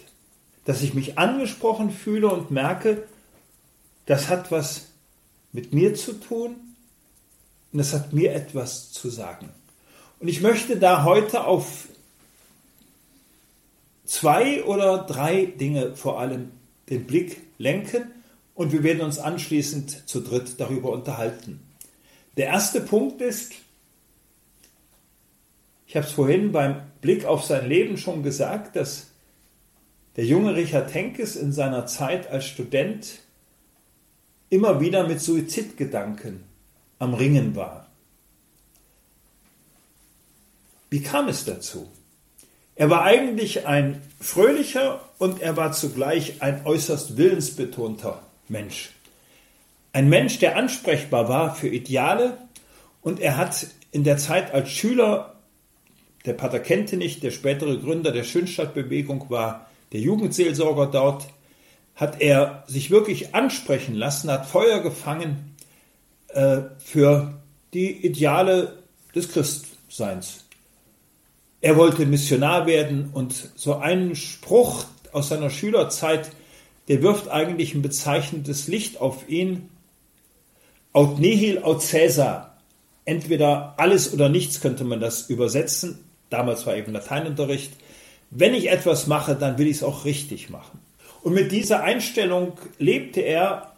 Dass 0.63 0.81
ich 0.81 0.93
mich 0.93 1.17
angesprochen 1.17 1.91
fühle 1.91 2.29
und 2.29 2.51
merke, 2.51 3.03
das 4.05 4.29
hat 4.29 4.49
was 4.49 4.85
mit 5.51 5.73
mir 5.73 5.93
zu 5.93 6.13
tun 6.13 6.55
und 7.73 7.79
das 7.79 7.91
hat 7.91 8.13
mir 8.13 8.31
etwas 8.33 8.93
zu 8.93 9.09
sagen. 9.09 9.49
Und 10.21 10.29
ich 10.29 10.39
möchte 10.39 10.77
da 10.77 11.03
heute 11.03 11.43
auf 11.43 11.89
zwei 14.05 14.63
oder 14.63 14.99
drei 14.99 15.47
Dinge 15.47 15.97
vor 15.97 16.17
allem 16.17 16.51
den 16.89 17.05
Blick 17.05 17.41
lenken 17.57 18.14
und 18.55 18.71
wir 18.71 18.83
werden 18.83 19.01
uns 19.01 19.19
anschließend 19.19 20.07
zu 20.09 20.21
dritt 20.21 20.59
darüber 20.59 20.91
unterhalten. 20.91 21.59
Der 22.37 22.47
erste 22.47 22.81
Punkt 22.81 23.21
ist, 23.21 23.51
ich 25.85 25.95
habe 25.95 26.07
es 26.07 26.13
vorhin 26.13 26.51
beim 26.51 26.81
Blick 27.01 27.25
auf 27.25 27.43
sein 27.43 27.69
Leben 27.69 27.97
schon 27.97 28.23
gesagt, 28.23 28.75
dass 28.75 29.07
der 30.15 30.25
junge 30.25 30.55
Richard 30.55 30.93
Henkes 30.93 31.35
in 31.35 31.51
seiner 31.51 31.85
Zeit 31.85 32.29
als 32.31 32.45
Student 32.45 33.19
immer 34.49 34.79
wieder 34.79 35.07
mit 35.07 35.19
Suizidgedanken 35.19 36.43
am 36.97 37.13
Ringen 37.13 37.55
war. 37.55 37.89
Wie 40.89 41.01
kam 41.01 41.27
es 41.27 41.43
dazu? 41.43 41.89
Er 42.75 42.89
war 42.89 43.03
eigentlich 43.03 43.65
ein 43.65 44.01
fröhlicher 44.21 45.01
und 45.17 45.41
er 45.41 45.57
war 45.57 45.73
zugleich 45.73 46.41
ein 46.41 46.65
äußerst 46.65 47.17
willensbetonter 47.17 48.24
Mensch. 48.47 48.91
Ein 49.93 50.09
Mensch, 50.09 50.39
der 50.39 50.57
ansprechbar 50.57 51.29
war 51.29 51.55
für 51.55 51.67
Ideale 51.67 52.37
und 53.01 53.19
er 53.19 53.37
hat 53.37 53.67
in 53.91 54.03
der 54.03 54.17
Zeit 54.17 54.53
als 54.53 54.69
Schüler, 54.69 55.35
der 56.25 56.33
Pater 56.33 56.59
Kentenich, 56.59 57.19
der 57.19 57.31
spätere 57.31 57.77
Gründer 57.77 58.11
der 58.11 58.23
Schönstadtbewegung 58.23 59.29
war, 59.29 59.69
der 59.93 60.01
Jugendseelsorger 60.01 60.87
dort, 60.87 61.27
hat 61.95 62.21
er 62.21 62.63
sich 62.67 62.91
wirklich 62.91 63.33
ansprechen 63.33 63.95
lassen, 63.95 64.29
hat 64.29 64.45
Feuer 64.45 64.81
gefangen 64.81 65.55
äh, 66.29 66.63
für 66.77 67.39
die 67.73 68.05
Ideale 68.05 68.79
des 69.15 69.31
Christseins. 69.31 70.43
Er 71.61 71.77
wollte 71.77 72.05
Missionar 72.05 72.67
werden 72.67 73.09
und 73.13 73.33
so 73.55 73.75
einen 73.75 74.15
Spruch 74.15 74.85
aus 75.13 75.29
seiner 75.29 75.49
Schülerzeit 75.49 76.31
der 76.87 77.01
wirft 77.01 77.29
eigentlich 77.29 77.73
ein 77.73 77.81
bezeichnendes 77.81 78.67
Licht 78.67 79.01
auf 79.01 79.27
ihn. 79.27 79.69
Aut 80.93 81.19
nihil 81.19 81.59
aut 81.63 81.87
Caesar. 81.89 82.57
Entweder 83.05 83.75
alles 83.77 84.13
oder 84.13 84.29
nichts 84.29 84.61
könnte 84.61 84.83
man 84.83 84.99
das 84.99 85.29
übersetzen. 85.29 85.99
Damals 86.29 86.65
war 86.65 86.75
eben 86.75 86.93
Lateinunterricht. 86.93 87.73
Wenn 88.31 88.53
ich 88.53 88.69
etwas 88.69 89.07
mache, 89.07 89.35
dann 89.35 89.57
will 89.57 89.67
ich 89.67 89.77
es 89.77 89.83
auch 89.83 90.05
richtig 90.05 90.49
machen. 90.49 90.79
Und 91.21 91.33
mit 91.33 91.51
dieser 91.51 91.83
Einstellung 91.83 92.53
lebte 92.77 93.21
er, 93.21 93.73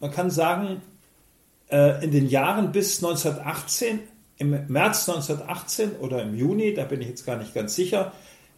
man 0.00 0.10
kann 0.10 0.30
sagen, 0.30 0.82
äh, 1.70 2.02
in 2.04 2.10
den 2.10 2.28
Jahren 2.28 2.72
bis 2.72 3.02
1918, 3.02 4.00
im 4.38 4.50
März 4.68 5.08
1918 5.08 5.96
oder 5.96 6.22
im 6.22 6.36
Juni, 6.36 6.72
da 6.74 6.84
bin 6.84 7.00
ich 7.02 7.08
jetzt 7.08 7.26
gar 7.26 7.36
nicht 7.36 7.54
ganz 7.54 7.74
sicher, 7.74 8.12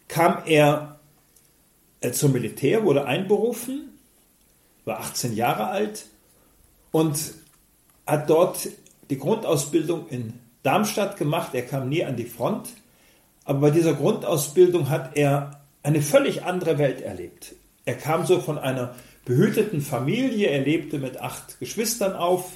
kam 0.07 0.43
er 0.45 0.99
zum 2.11 2.31
Militär, 2.31 2.83
wurde 2.83 3.05
einberufen, 3.05 3.89
war 4.85 4.99
18 4.99 5.35
Jahre 5.35 5.67
alt 5.67 6.05
und 6.91 7.17
hat 8.07 8.29
dort 8.29 8.69
die 9.09 9.19
Grundausbildung 9.19 10.07
in 10.09 10.33
Darmstadt 10.63 11.17
gemacht. 11.17 11.51
Er 11.53 11.63
kam 11.63 11.89
nie 11.89 12.03
an 12.03 12.15
die 12.15 12.25
Front, 12.25 12.69
aber 13.45 13.59
bei 13.59 13.71
dieser 13.71 13.93
Grundausbildung 13.93 14.89
hat 14.89 15.15
er 15.15 15.61
eine 15.83 16.01
völlig 16.01 16.43
andere 16.43 16.77
Welt 16.77 17.01
erlebt. 17.01 17.55
Er 17.85 17.95
kam 17.95 18.25
so 18.25 18.39
von 18.39 18.57
einer 18.57 18.95
behüteten 19.25 19.81
Familie, 19.81 20.47
er 20.47 20.61
lebte 20.61 20.97
mit 20.97 21.19
acht 21.19 21.59
Geschwistern 21.59 22.13
auf, 22.13 22.51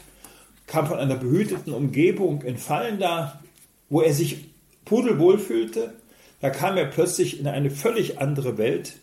kam 0.68 0.88
von 0.88 0.98
einer 0.98 1.16
behüteten 1.16 1.74
Umgebung 1.74 2.42
in 2.42 2.58
Fallenda, 2.58 3.40
wo 3.90 4.02
er 4.02 4.14
sich 4.14 4.46
pudelwohl 4.84 5.38
fühlte. 5.38 5.94
Da 6.42 6.50
kam 6.50 6.78
er 6.78 6.86
plötzlich 6.86 7.40
in 7.40 7.48
eine 7.48 7.72
völlig 7.72 8.20
andere 8.20 8.58
Welt 8.58 8.94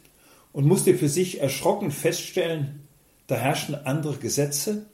und 0.53 0.67
musste 0.67 0.95
für 0.95 1.09
sich 1.09 1.41
erschrocken 1.41 1.91
feststellen, 1.91 2.87
da 3.27 3.37
herrschen 3.37 3.75
andere 3.75 4.17
Gesetze 4.17 4.87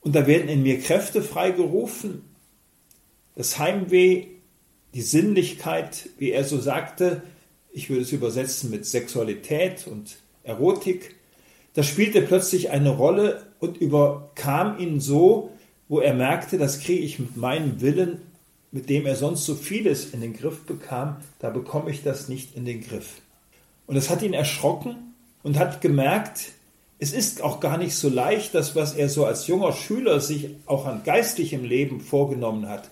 und 0.00 0.14
da 0.14 0.26
werden 0.26 0.48
in 0.48 0.62
mir 0.62 0.80
Kräfte 0.80 1.22
freigerufen. 1.22 2.22
Das 3.34 3.58
Heimweh, 3.58 4.26
die 4.94 5.02
Sinnlichkeit, 5.02 6.10
wie 6.18 6.32
er 6.32 6.44
so 6.44 6.60
sagte, 6.60 7.22
ich 7.72 7.88
würde 7.88 8.02
es 8.02 8.12
übersetzen 8.12 8.70
mit 8.70 8.84
Sexualität 8.84 9.86
und 9.86 10.16
Erotik, 10.42 11.16
das 11.74 11.86
spielte 11.86 12.20
plötzlich 12.20 12.70
eine 12.70 12.90
Rolle 12.90 13.46
und 13.58 13.78
überkam 13.78 14.78
ihn 14.78 15.00
so, 15.00 15.50
wo 15.88 16.00
er 16.00 16.12
merkte, 16.12 16.58
das 16.58 16.80
kriege 16.80 17.02
ich 17.02 17.18
mit 17.18 17.36
meinem 17.36 17.80
Willen 17.80 18.20
mit 18.72 18.88
dem 18.88 19.06
er 19.06 19.16
sonst 19.16 19.44
so 19.44 19.54
vieles 19.54 20.12
in 20.12 20.22
den 20.22 20.32
Griff 20.32 20.62
bekam, 20.62 21.18
da 21.38 21.50
bekomme 21.50 21.90
ich 21.90 22.02
das 22.02 22.28
nicht 22.28 22.56
in 22.56 22.64
den 22.64 22.80
Griff. 22.80 23.20
Und 23.86 23.96
es 23.96 24.10
hat 24.10 24.22
ihn 24.22 24.34
erschrocken 24.34 25.14
und 25.42 25.58
hat 25.58 25.80
gemerkt, 25.80 26.52
es 26.98 27.12
ist 27.12 27.42
auch 27.42 27.58
gar 27.58 27.78
nicht 27.78 27.96
so 27.96 28.08
leicht, 28.08 28.54
das, 28.54 28.76
was 28.76 28.94
er 28.94 29.08
so 29.08 29.26
als 29.26 29.48
junger 29.48 29.72
Schüler 29.72 30.20
sich 30.20 30.50
auch 30.66 30.86
an 30.86 31.02
geistlichem 31.02 31.64
Leben 31.64 32.00
vorgenommen 32.00 32.68
hat. 32.68 32.90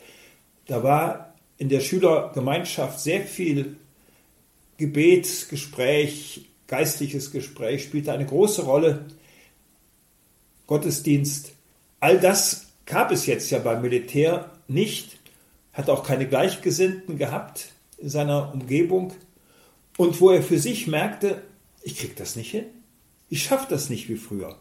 Da 0.66 0.82
war 0.82 1.34
in 1.58 1.68
der 1.68 1.80
Schülergemeinschaft 1.80 2.98
sehr 2.98 3.20
viel 3.20 3.76
Gebet, 4.78 5.46
Gespräch, 5.48 6.46
geistliches 6.66 7.30
Gespräch 7.30 7.84
spielte 7.84 8.12
eine 8.12 8.26
große 8.26 8.62
Rolle. 8.62 9.04
Gottesdienst, 10.66 11.52
all 12.00 12.18
das 12.18 12.66
gab 12.86 13.12
es 13.12 13.26
jetzt 13.26 13.50
ja 13.50 13.58
beim 13.58 13.82
Militär 13.82 14.50
nicht, 14.68 15.18
hat 15.72 15.90
auch 15.90 16.02
keine 16.02 16.26
Gleichgesinnten 16.26 17.18
gehabt 17.18 17.72
in 17.98 18.08
seiner 18.08 18.52
Umgebung 18.54 19.12
und 20.00 20.18
wo 20.22 20.30
er 20.30 20.42
für 20.42 20.58
sich 20.58 20.86
merkte, 20.86 21.42
ich 21.82 21.98
krieg 21.98 22.16
das 22.16 22.34
nicht 22.34 22.50
hin, 22.50 22.64
ich 23.28 23.42
schaffe 23.42 23.66
das 23.68 23.90
nicht 23.90 24.08
wie 24.08 24.16
früher. 24.16 24.56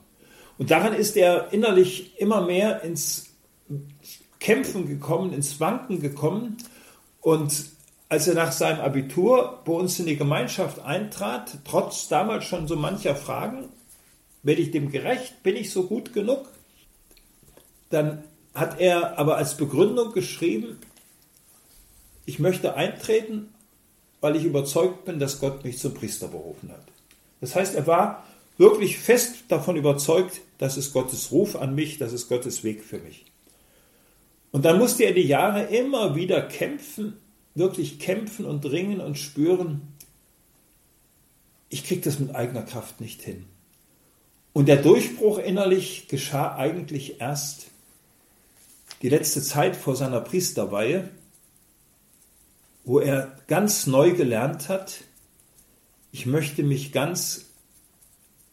Und 0.58 0.70
daran 0.70 0.94
ist 0.94 1.16
er 1.16 1.54
innerlich 1.54 2.20
immer 2.20 2.46
mehr 2.46 2.84
ins 2.84 3.28
Kämpfen 4.42 4.86
gekommen, 4.86 5.32
ins 5.32 5.62
Wanken 5.62 6.02
gekommen 6.02 6.58
und 7.22 7.68
als 8.10 8.28
er 8.28 8.34
nach 8.34 8.52
seinem 8.52 8.82
Abitur 8.82 9.62
bei 9.64 9.72
uns 9.72 9.98
in 9.98 10.08
die 10.08 10.18
Gemeinschaft 10.18 10.80
eintrat, 10.80 11.60
trotz 11.64 12.10
damals 12.10 12.44
schon 12.44 12.68
so 12.68 12.76
mancher 12.76 13.16
Fragen, 13.16 13.70
werde 14.44 14.62
ich 14.62 14.72
dem 14.72 14.92
gerecht, 14.92 15.42
bin 15.42 15.56
ich 15.56 15.72
so 15.72 15.88
gut 15.88 16.12
genug? 16.12 16.50
Dann 17.92 18.26
hat 18.54 18.82
er 18.82 19.18
aber 19.18 19.38
als 19.38 19.56
Begründung 19.56 20.12
geschrieben, 20.12 20.80
ich 22.26 22.40
möchte 22.40 22.74
eintreten, 22.74 23.54
weil 24.22 24.36
ich 24.36 24.44
überzeugt 24.44 25.06
bin, 25.06 25.20
dass 25.20 25.40
Gott 25.40 25.64
mich 25.64 25.78
zum 25.78 25.94
Priester 25.94 26.28
berufen 26.28 26.72
hat. 26.72 26.84
Das 27.42 27.56
heißt, 27.56 27.76
er 27.76 27.88
war 27.88 28.26
wirklich 28.58 28.98
fest 29.00 29.46
davon 29.48 29.78
überzeugt, 29.78 30.42
das 30.58 30.78
ist 30.78 30.92
Gottes 30.92 31.32
Ruf 31.32 31.56
an 31.56 31.76
mich, 31.76 31.98
das 31.98 32.12
ist 32.14 32.28
Gottes 32.28 32.64
Weg 32.64 32.84
für 32.84 33.00
mich. 33.00 33.26
Und 34.52 34.66
dann 34.66 34.80
musste 34.80 35.04
er 35.04 35.14
die 35.14 35.22
Jahre 35.22 35.64
immer 35.64 36.16
wieder 36.16 36.42
kämpfen, 36.42 37.18
wirklich 37.56 38.00
kämpfen 38.00 38.46
und 38.46 38.66
ringen 38.66 39.00
und 39.00 39.18
spüren, 39.18 39.82
ich 41.70 41.84
kriege 41.84 42.02
das 42.02 42.20
mit 42.20 42.36
eigener 42.36 42.64
Kraft 42.64 43.00
nicht 43.00 43.22
hin. 43.22 43.46
Und 44.54 44.68
der 44.68 44.78
Durchbruch 44.78 45.38
innerlich 45.38 46.08
geschah 46.08 46.56
eigentlich 46.56 47.22
erst 47.22 47.68
die 49.02 49.10
letzte 49.10 49.42
Zeit 49.42 49.76
vor 49.76 49.96
seiner 49.96 50.20
Priesterweihe, 50.20 51.10
wo 52.84 53.00
er 53.00 53.32
ganz 53.48 53.88
neu 53.88 54.14
gelernt 54.14 54.70
hat, 54.70 55.02
ich 56.12 56.26
möchte 56.26 56.64
mich 56.64 56.92
ganz 56.92 57.46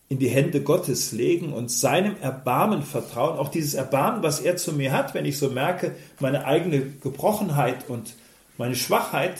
in 0.08 0.18
die 0.18 0.28
Hände 0.28 0.62
Gottes 0.62 1.12
legen 1.12 1.52
und 1.52 1.70
seinem 1.70 2.16
Erbarmen 2.20 2.82
vertrauen, 2.82 3.38
auch 3.38 3.48
dieses 3.48 3.74
Erbarmen, 3.74 4.22
was 4.22 4.40
er 4.40 4.56
zu 4.56 4.72
mir 4.72 4.92
hat, 4.92 5.14
wenn 5.14 5.24
ich 5.24 5.38
so 5.38 5.50
merke, 5.50 5.96
meine 6.20 6.44
eigene 6.44 6.80
Gebrochenheit 6.80 7.88
und 7.88 8.14
meine 8.56 8.76
Schwachheit 8.76 9.38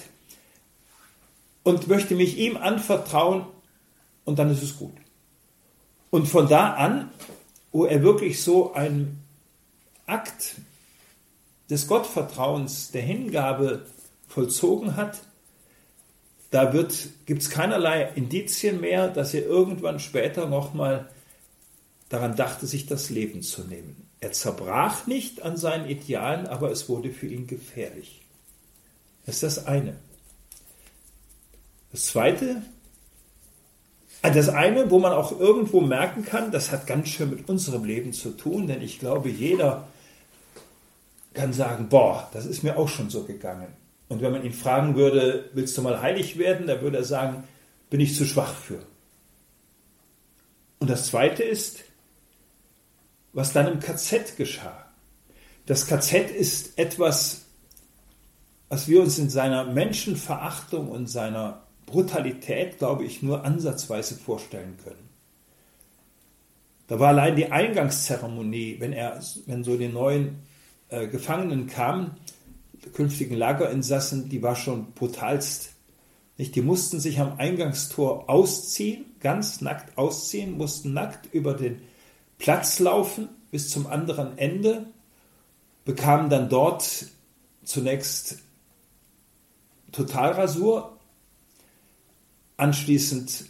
und 1.63 1.89
möchte 1.89 2.15
mich 2.15 2.39
ihm 2.39 2.57
anvertrauen 2.57 3.47
und 4.25 4.39
dann 4.39 4.51
ist 4.51 4.63
es 4.63 4.77
gut. 4.77 4.95
Und 6.11 6.27
von 6.27 6.49
da 6.49 6.75
an, 6.75 7.11
wo 7.73 7.85
er 7.85 8.03
wirklich 8.03 8.43
so 8.43 8.73
einen 8.73 9.23
Akt 10.07 10.57
des 11.69 11.87
Gottvertrauens, 11.87 12.91
der 12.91 13.03
Hingabe 13.03 13.87
vollzogen 14.29 14.97
hat, 14.97 15.19
da 16.51 16.65
gibt 16.71 17.43
es 17.43 17.51
keinerlei 17.51 18.13
Indizien 18.15 18.81
mehr, 18.81 19.09
dass 19.09 19.35
er 19.35 19.45
irgendwann 19.45 19.99
später 19.99 20.47
nochmal 20.47 21.09
daran 22.09 22.37
dachte, 22.37 22.67
sich 22.67 22.87
das 22.87 23.11
Leben 23.11 23.43
zu 23.43 23.65
nehmen. 23.65 24.09
Er 24.21 24.33
zerbrach 24.33 25.07
nicht 25.07 25.43
an 25.43 25.57
seinen 25.57 25.89
Idealen, 25.89 26.47
aber 26.47 26.71
es 26.71 26.89
wurde 26.89 27.11
für 27.11 27.27
ihn 27.27 27.47
gefährlich. 27.47 28.23
Das 29.27 29.37
ist 29.37 29.43
das 29.43 29.67
eine. 29.67 29.97
Das 31.93 32.07
zweite, 32.07 32.63
äh, 34.23 34.33
das 34.33 34.49
eine, 34.49 34.91
wo 34.91 34.99
man 34.99 35.13
auch 35.13 35.39
irgendwo 35.39 35.81
merken 35.81 36.25
kann, 36.25 36.53
das 36.53 36.71
hat 36.71 36.87
ganz 36.87 37.09
schön 37.09 37.31
mit 37.31 37.49
unserem 37.49 37.85
Leben 37.85 38.13
zu 38.13 38.31
tun, 38.31 38.67
denn 38.67 38.83
ich 38.83 38.99
glaube, 38.99 39.29
jeder 39.29 39.89
kann 41.35 41.53
sagen, 41.53 41.89
boah, 41.89 42.31
das 42.33 42.47
ist 42.47 42.63
mir 42.63 42.79
auch 42.79 42.89
schon 42.89 43.11
so 43.11 43.25
gegangen. 43.25 43.69
Und 44.09 44.21
wenn 44.23 44.33
man 44.33 44.45
ihn 44.45 44.53
fragen 44.53 44.95
würde, 44.95 45.51
willst 45.53 45.77
du 45.77 45.83
mal 45.83 46.01
heilig 46.01 46.39
werden, 46.39 46.67
dann 46.67 46.81
würde 46.81 46.99
er 46.99 47.05
sagen, 47.05 47.45
bin 47.91 48.01
ich 48.01 48.15
zu 48.15 48.25
schwach 48.25 48.55
für. 48.55 48.81
Und 50.79 50.91
das 50.91 51.07
Zweite 51.07 51.43
ist, 51.43 51.81
was 53.33 53.53
dann 53.53 53.67
im 53.67 53.81
KZ 53.81 54.37
geschah. 54.37 54.87
Das 55.67 55.87
KZ 55.87 56.31
ist 56.31 56.79
etwas, 56.79 57.47
was 58.69 58.89
wir 58.89 59.01
uns 59.01 59.19
in 59.19 59.31
seiner 59.31 59.65
Menschenverachtung 59.65 60.89
und 60.89 61.09
seiner 61.09 61.63
Brutalität, 61.87 62.79
glaube 62.79 63.05
ich, 63.05 63.23
nur 63.23 63.45
ansatzweise 63.45 64.15
vorstellen 64.17 64.77
können. 64.85 65.09
Da 66.89 67.01
war 67.01 67.09
allein 67.09 67.37
die 67.37 67.51
Eingangszeremonie, 67.51 68.77
wenn 68.79 68.93
er, 68.93 69.21
wenn 69.47 69.65
so 69.65 69.77
die 69.77 69.89
neuen 69.89 70.43
äh, 70.89 71.09
Gefangenen 71.09 71.67
kamen, 71.67 72.13
künftigen 72.93 73.35
Lagerinsassen, 73.35 74.29
die 74.29 74.43
war 74.43 74.57
schon 74.57 74.93
brutalst. 74.93 75.71
Nicht? 76.39 76.55
Die 76.55 76.63
mussten 76.63 77.01
sich 77.01 77.21
am 77.21 77.39
Eingangstor 77.39 78.29
ausziehen, 78.29 79.07
ganz 79.21 79.61
nackt 79.61 79.97
ausziehen, 79.97 80.57
mussten 80.57 80.93
nackt 80.93 81.33
über 81.33 81.55
den 81.55 81.81
Platz 82.39 82.79
laufen 82.79 83.29
bis 83.51 83.71
zum 83.71 83.87
anderen 83.87 84.37
Ende, 84.39 84.87
bekamen 85.85 86.29
dann 86.29 86.49
dort 86.49 87.07
zunächst 87.65 88.39
Totalrasur. 89.93 90.99
Anschließend 92.59 93.47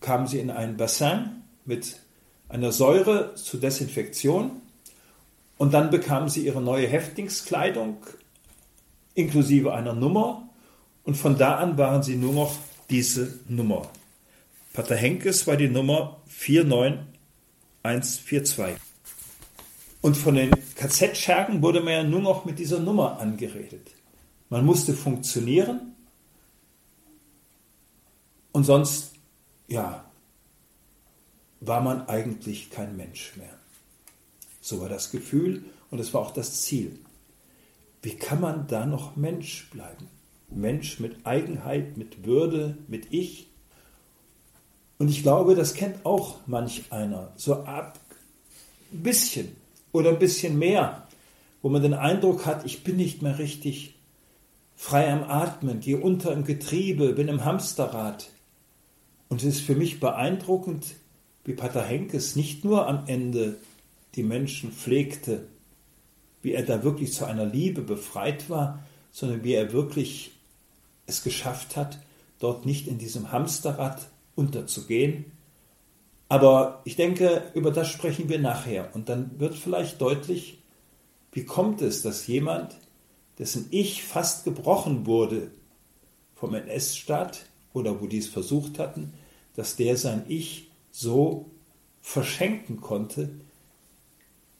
kamen 0.00 0.26
sie 0.26 0.40
in 0.40 0.50
ein 0.50 0.76
Bassin 0.76 1.42
mit 1.64 2.00
einer 2.48 2.72
Säure 2.72 3.34
zur 3.34 3.60
Desinfektion 3.60 4.62
und 5.58 5.74
dann 5.74 5.90
bekamen 5.90 6.28
sie 6.28 6.46
ihre 6.46 6.62
neue 6.62 6.86
Häftlingskleidung 6.86 7.98
inklusive 9.18 9.74
einer 9.74 9.94
Nummer 9.94 10.48
und 11.04 11.16
von 11.16 11.36
da 11.36 11.56
an 11.56 11.76
waren 11.76 12.02
sie 12.02 12.16
nur 12.16 12.32
noch 12.32 12.56
diese 12.88 13.40
Nummer. 13.48 13.90
Pater 14.72 14.96
Henkes 14.96 15.46
war 15.46 15.56
die 15.56 15.68
Nummer 15.68 16.22
49142. 16.26 18.76
Und 20.00 20.16
von 20.16 20.36
den 20.36 20.52
KZ-Schergen 20.76 21.60
wurde 21.62 21.80
man 21.80 21.92
ja 21.92 22.04
nur 22.04 22.20
noch 22.20 22.44
mit 22.44 22.60
dieser 22.60 22.78
Nummer 22.78 23.18
angeredet. 23.18 23.90
Man 24.48 24.64
musste 24.64 24.94
funktionieren 24.94 25.96
und 28.52 28.62
sonst, 28.64 29.14
ja, 29.66 30.04
war 31.60 31.80
man 31.80 32.08
eigentlich 32.08 32.70
kein 32.70 32.96
Mensch 32.96 33.36
mehr. 33.36 33.58
So 34.60 34.80
war 34.80 34.88
das 34.88 35.10
Gefühl 35.10 35.64
und 35.90 35.98
es 35.98 36.14
war 36.14 36.20
auch 36.20 36.30
das 36.30 36.62
Ziel. 36.62 37.00
Wie 38.02 38.16
kann 38.16 38.40
man 38.40 38.66
da 38.66 38.86
noch 38.86 39.16
Mensch 39.16 39.68
bleiben? 39.70 40.08
Mensch 40.50 41.00
mit 41.00 41.26
Eigenheit, 41.26 41.96
mit 41.96 42.24
Würde, 42.24 42.78
mit 42.86 43.12
Ich. 43.12 43.48
Und 44.98 45.08
ich 45.08 45.22
glaube, 45.22 45.54
das 45.54 45.74
kennt 45.74 46.04
auch 46.06 46.36
manch 46.46 46.90
einer. 46.90 47.32
So 47.36 47.64
ab 47.64 47.98
ein 48.92 49.02
bisschen 49.02 49.48
oder 49.92 50.10
ein 50.10 50.18
bisschen 50.18 50.58
mehr, 50.58 51.06
wo 51.62 51.68
man 51.68 51.82
den 51.82 51.94
Eindruck 51.94 52.46
hat, 52.46 52.64
ich 52.64 52.84
bin 52.84 52.96
nicht 52.96 53.22
mehr 53.22 53.38
richtig 53.38 53.94
frei 54.76 55.12
am 55.12 55.24
Atmen, 55.24 55.80
gehe 55.80 55.98
unter 55.98 56.32
im 56.32 56.44
Getriebe, 56.44 57.12
bin 57.12 57.28
im 57.28 57.44
Hamsterrad. 57.44 58.30
Und 59.28 59.42
es 59.42 59.56
ist 59.56 59.60
für 59.60 59.74
mich 59.74 60.00
beeindruckend, 60.00 60.94
wie 61.44 61.52
Pater 61.52 61.82
Henkes 61.82 62.36
nicht 62.36 62.64
nur 62.64 62.86
am 62.86 63.06
Ende 63.06 63.56
die 64.14 64.22
Menschen 64.22 64.72
pflegte, 64.72 65.46
wie 66.42 66.52
er 66.52 66.62
da 66.62 66.82
wirklich 66.82 67.12
zu 67.12 67.24
einer 67.24 67.46
Liebe 67.46 67.82
befreit 67.82 68.48
war, 68.48 68.82
sondern 69.10 69.44
wie 69.44 69.54
er 69.54 69.72
wirklich 69.72 70.32
es 71.06 71.22
geschafft 71.22 71.76
hat, 71.76 71.98
dort 72.38 72.66
nicht 72.66 72.86
in 72.86 72.98
diesem 72.98 73.32
Hamsterrad 73.32 74.08
unterzugehen. 74.36 75.32
Aber 76.28 76.82
ich 76.84 76.96
denke, 76.96 77.50
über 77.54 77.70
das 77.70 77.88
sprechen 77.88 78.28
wir 78.28 78.38
nachher. 78.38 78.94
Und 78.94 79.08
dann 79.08 79.40
wird 79.40 79.54
vielleicht 79.54 80.00
deutlich, 80.00 80.58
wie 81.32 81.44
kommt 81.44 81.82
es, 81.82 82.02
dass 82.02 82.26
jemand, 82.26 82.76
dessen 83.38 83.66
Ich 83.70 84.04
fast 84.04 84.44
gebrochen 84.44 85.06
wurde 85.06 85.50
vom 86.34 86.54
NS-Staat 86.54 87.46
oder 87.72 88.00
wo 88.00 88.06
die 88.06 88.18
es 88.18 88.28
versucht 88.28 88.78
hatten, 88.78 89.14
dass 89.54 89.76
der 89.76 89.96
sein 89.96 90.24
Ich 90.28 90.70
so 90.90 91.50
verschenken 92.00 92.80
konnte 92.80 93.30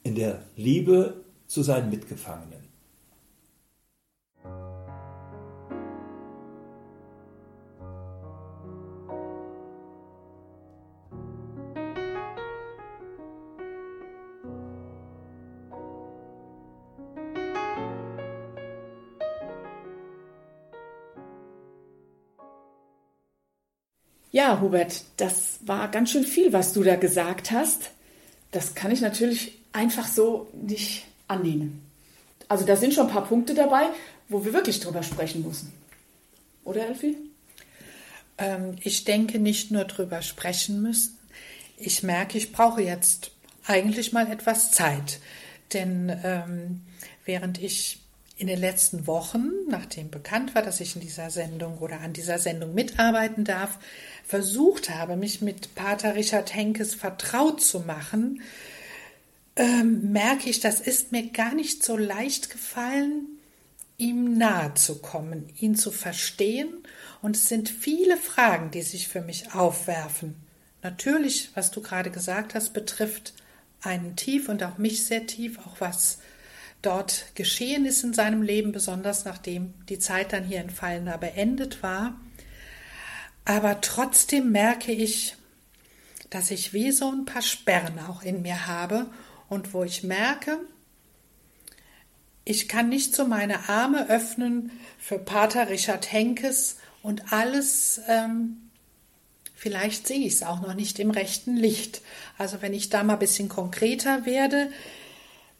in 0.03 0.15
der 0.15 0.43
Liebe 0.55 1.23
zu 1.49 1.63
seinen 1.63 1.89
Mitgefangenen. 1.89 2.69
Ja, 24.31 24.61
Hubert, 24.61 25.03
das 25.17 25.59
war 25.65 25.89
ganz 25.89 26.11
schön 26.11 26.23
viel, 26.23 26.53
was 26.53 26.73
du 26.73 26.83
da 26.83 26.95
gesagt 26.95 27.49
hast. 27.49 27.89
Das 28.51 28.75
kann 28.75 28.91
ich 28.91 29.01
natürlich 29.01 29.53
einfach 29.73 30.07
so 30.07 30.47
nicht 30.53 31.08
annehmen. 31.29 31.81
Also 32.47 32.65
da 32.65 32.75
sind 32.75 32.93
schon 32.93 33.07
ein 33.07 33.13
paar 33.13 33.25
Punkte 33.25 33.53
dabei, 33.53 33.89
wo 34.27 34.43
wir 34.43 34.53
wirklich 34.53 34.79
drüber 34.79 35.03
sprechen 35.03 35.43
müssen. 35.43 35.71
Oder 36.63 36.87
Elfie? 36.87 37.17
Ähm, 38.37 38.75
ich 38.81 39.03
denke 39.05 39.39
nicht 39.39 39.71
nur 39.71 39.85
drüber 39.85 40.21
sprechen 40.21 40.81
müssen. 40.81 41.17
Ich 41.77 42.03
merke, 42.03 42.37
ich 42.37 42.51
brauche 42.51 42.81
jetzt 42.81 43.31
eigentlich 43.65 44.13
mal 44.13 44.31
etwas 44.31 44.71
Zeit. 44.71 45.19
Denn 45.73 46.11
ähm, 46.23 46.81
während 47.25 47.61
ich 47.61 47.99
in 48.37 48.47
den 48.47 48.59
letzten 48.59 49.05
Wochen, 49.05 49.51
nachdem 49.67 50.09
bekannt 50.09 50.55
war, 50.55 50.61
dass 50.61 50.79
ich 50.79 50.95
in 50.95 51.01
dieser 51.01 51.29
Sendung 51.29 51.77
oder 51.79 51.99
an 51.99 52.13
dieser 52.13 52.39
Sendung 52.39 52.73
mitarbeiten 52.73 53.43
darf, 53.43 53.77
versucht 54.25 54.89
habe, 54.89 55.17
mich 55.17 55.41
mit 55.41 55.75
Pater 55.75 56.15
Richard 56.15 56.55
Henkes 56.55 56.95
vertraut 56.95 57.61
zu 57.61 57.81
machen, 57.81 58.41
ähm, 59.59 60.11
merke 60.13 60.49
ich, 60.49 60.61
das 60.61 60.79
ist 60.79 61.11
mir 61.11 61.29
gar 61.31 61.53
nicht 61.53 61.83
so 61.83 61.97
leicht 61.97 62.49
gefallen, 62.49 63.27
ihm 63.97 64.37
nahe 64.37 64.73
zu 64.75 64.99
kommen, 64.99 65.51
ihn 65.59 65.75
zu 65.75 65.91
verstehen. 65.91 66.69
Und 67.21 67.35
es 67.35 67.49
sind 67.49 67.67
viele 67.67 68.15
Fragen, 68.15 68.71
die 68.71 68.81
sich 68.81 69.09
für 69.09 69.21
mich 69.21 69.53
aufwerfen. 69.53 70.35
Natürlich, 70.81 71.49
was 71.55 71.71
du 71.71 71.81
gerade 71.81 72.09
gesagt 72.09 72.55
hast, 72.55 72.73
betrifft 72.73 73.33
einen 73.81 74.15
tief 74.15 74.47
und 74.47 74.63
auch 74.63 74.77
mich 74.77 75.05
sehr 75.05 75.27
tief, 75.27 75.59
auch 75.59 75.81
was 75.81 76.19
dort 76.81 77.25
geschehen 77.35 77.85
ist 77.85 78.05
in 78.05 78.13
seinem 78.13 78.41
Leben, 78.41 78.71
besonders 78.71 79.25
nachdem 79.25 79.73
die 79.89 79.99
Zeit 79.99 80.31
dann 80.31 80.45
hier 80.45 80.61
in 80.61 80.69
Fallner 80.69 81.17
beendet 81.17 81.83
war. 81.83 82.17
Aber 83.43 83.81
trotzdem 83.81 84.53
merke 84.53 84.93
ich, 84.93 85.35
dass 86.29 86.49
ich 86.49 86.71
wie 86.71 86.91
so 86.93 87.11
ein 87.11 87.25
paar 87.25 87.41
Sperren 87.41 87.99
auch 88.07 88.21
in 88.21 88.41
mir 88.41 88.67
habe 88.67 89.07
und 89.49 89.73
wo 89.73 89.83
ich 89.83 90.03
merke, 90.03 90.59
ich 92.45 92.67
kann 92.67 92.89
nicht 92.89 93.15
so 93.15 93.25
meine 93.25 93.69
Arme 93.69 94.09
öffnen 94.09 94.71
für 94.97 95.19
Pater 95.19 95.69
Richard 95.69 96.11
Henkes 96.11 96.77
und 97.03 97.31
alles, 97.31 98.01
ähm, 98.07 98.57
vielleicht 99.55 100.07
sehe 100.07 100.25
ich 100.25 100.33
es 100.33 100.43
auch 100.43 100.61
noch 100.61 100.73
nicht 100.73 100.99
im 100.99 101.11
rechten 101.11 101.55
Licht. 101.55 102.01
Also 102.37 102.61
wenn 102.61 102.73
ich 102.73 102.89
da 102.89 103.03
mal 103.03 103.13
ein 103.13 103.19
bisschen 103.19 103.49
konkreter 103.49 104.25
werde, 104.25 104.71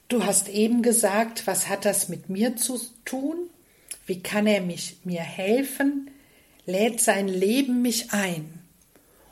du 0.07 0.25
hast 0.25 0.49
eben 0.49 0.81
gesagt, 0.81 1.45
was 1.47 1.67
hat 1.67 1.85
das 1.85 2.09
mit 2.09 2.29
mir 2.29 2.55
zu 2.55 2.79
tun? 3.05 3.37
Wie 4.05 4.21
kann 4.21 4.47
er 4.47 4.61
mich, 4.61 4.97
mir 5.03 5.21
helfen? 5.21 6.09
Lädt 6.65 7.01
sein 7.01 7.27
Leben 7.27 7.81
mich 7.81 8.11
ein? 8.11 8.58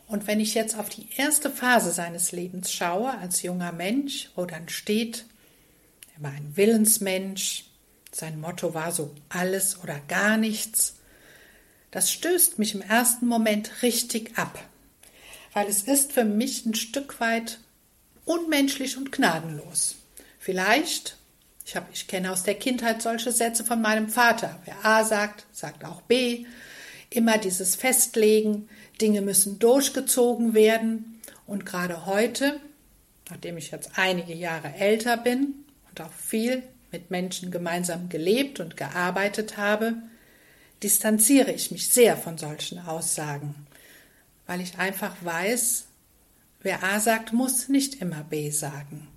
Und 0.07 0.25
wenn 0.25 0.39
ich 0.39 0.53
jetzt 0.53 0.77
auf 0.77 0.87
die 0.87 1.07
erste 1.17 1.49
Phase 1.49 1.91
seines 1.91 2.31
Lebens 2.31 2.71
schaue, 2.71 3.17
als 3.17 3.41
junger 3.41 3.73
Mensch, 3.73 4.29
wo 4.35 4.45
dann 4.45 4.69
steht, 4.69 5.25
er 6.15 6.23
war 6.23 6.31
ein 6.31 6.55
Willensmensch, 6.55 7.65
sein 8.11 8.39
Motto 8.39 8.73
war 8.73 8.93
so 8.93 9.13
alles 9.29 9.83
oder 9.83 9.99
gar 10.07 10.37
nichts, 10.37 10.95
das 11.91 12.11
stößt 12.11 12.57
mich 12.57 12.73
im 12.73 12.81
ersten 12.81 13.27
Moment 13.27 13.81
richtig 13.81 14.37
ab, 14.37 14.57
weil 15.53 15.67
es 15.67 15.83
ist 15.83 16.13
für 16.13 16.23
mich 16.23 16.65
ein 16.65 16.73
Stück 16.75 17.19
weit 17.19 17.59
unmenschlich 18.23 18.97
und 18.97 19.11
gnadenlos. 19.11 19.95
Vielleicht, 20.39 21.17
ich, 21.65 21.75
hab, 21.75 21.91
ich 21.93 22.07
kenne 22.07 22.31
aus 22.31 22.43
der 22.43 22.55
Kindheit 22.55 23.01
solche 23.01 23.31
Sätze 23.33 23.65
von 23.65 23.81
meinem 23.81 24.07
Vater, 24.07 24.59
wer 24.63 24.85
A 24.85 25.03
sagt, 25.03 25.45
sagt 25.51 25.83
auch 25.83 26.01
B, 26.01 26.45
immer 27.09 27.37
dieses 27.37 27.75
Festlegen, 27.75 28.69
Dinge 28.97 29.21
müssen 29.21 29.59
durchgezogen 29.59 30.53
werden. 30.53 31.21
Und 31.45 31.65
gerade 31.65 32.05
heute, 32.05 32.59
nachdem 33.29 33.57
ich 33.57 33.71
jetzt 33.71 33.91
einige 33.95 34.33
Jahre 34.33 34.73
älter 34.73 35.17
bin 35.17 35.65
und 35.89 36.01
auch 36.01 36.13
viel 36.13 36.63
mit 36.91 37.11
Menschen 37.11 37.51
gemeinsam 37.51 38.09
gelebt 38.09 38.59
und 38.59 38.77
gearbeitet 38.77 39.57
habe, 39.57 39.95
distanziere 40.83 41.51
ich 41.51 41.71
mich 41.71 41.89
sehr 41.89 42.17
von 42.17 42.37
solchen 42.37 42.79
Aussagen, 42.79 43.55
weil 44.45 44.61
ich 44.61 44.77
einfach 44.77 45.15
weiß, 45.21 45.85
wer 46.61 46.83
A 46.83 46.99
sagt, 46.99 47.33
muss 47.33 47.67
nicht 47.67 48.01
immer 48.01 48.23
B 48.23 48.49
sagen. 48.51 49.07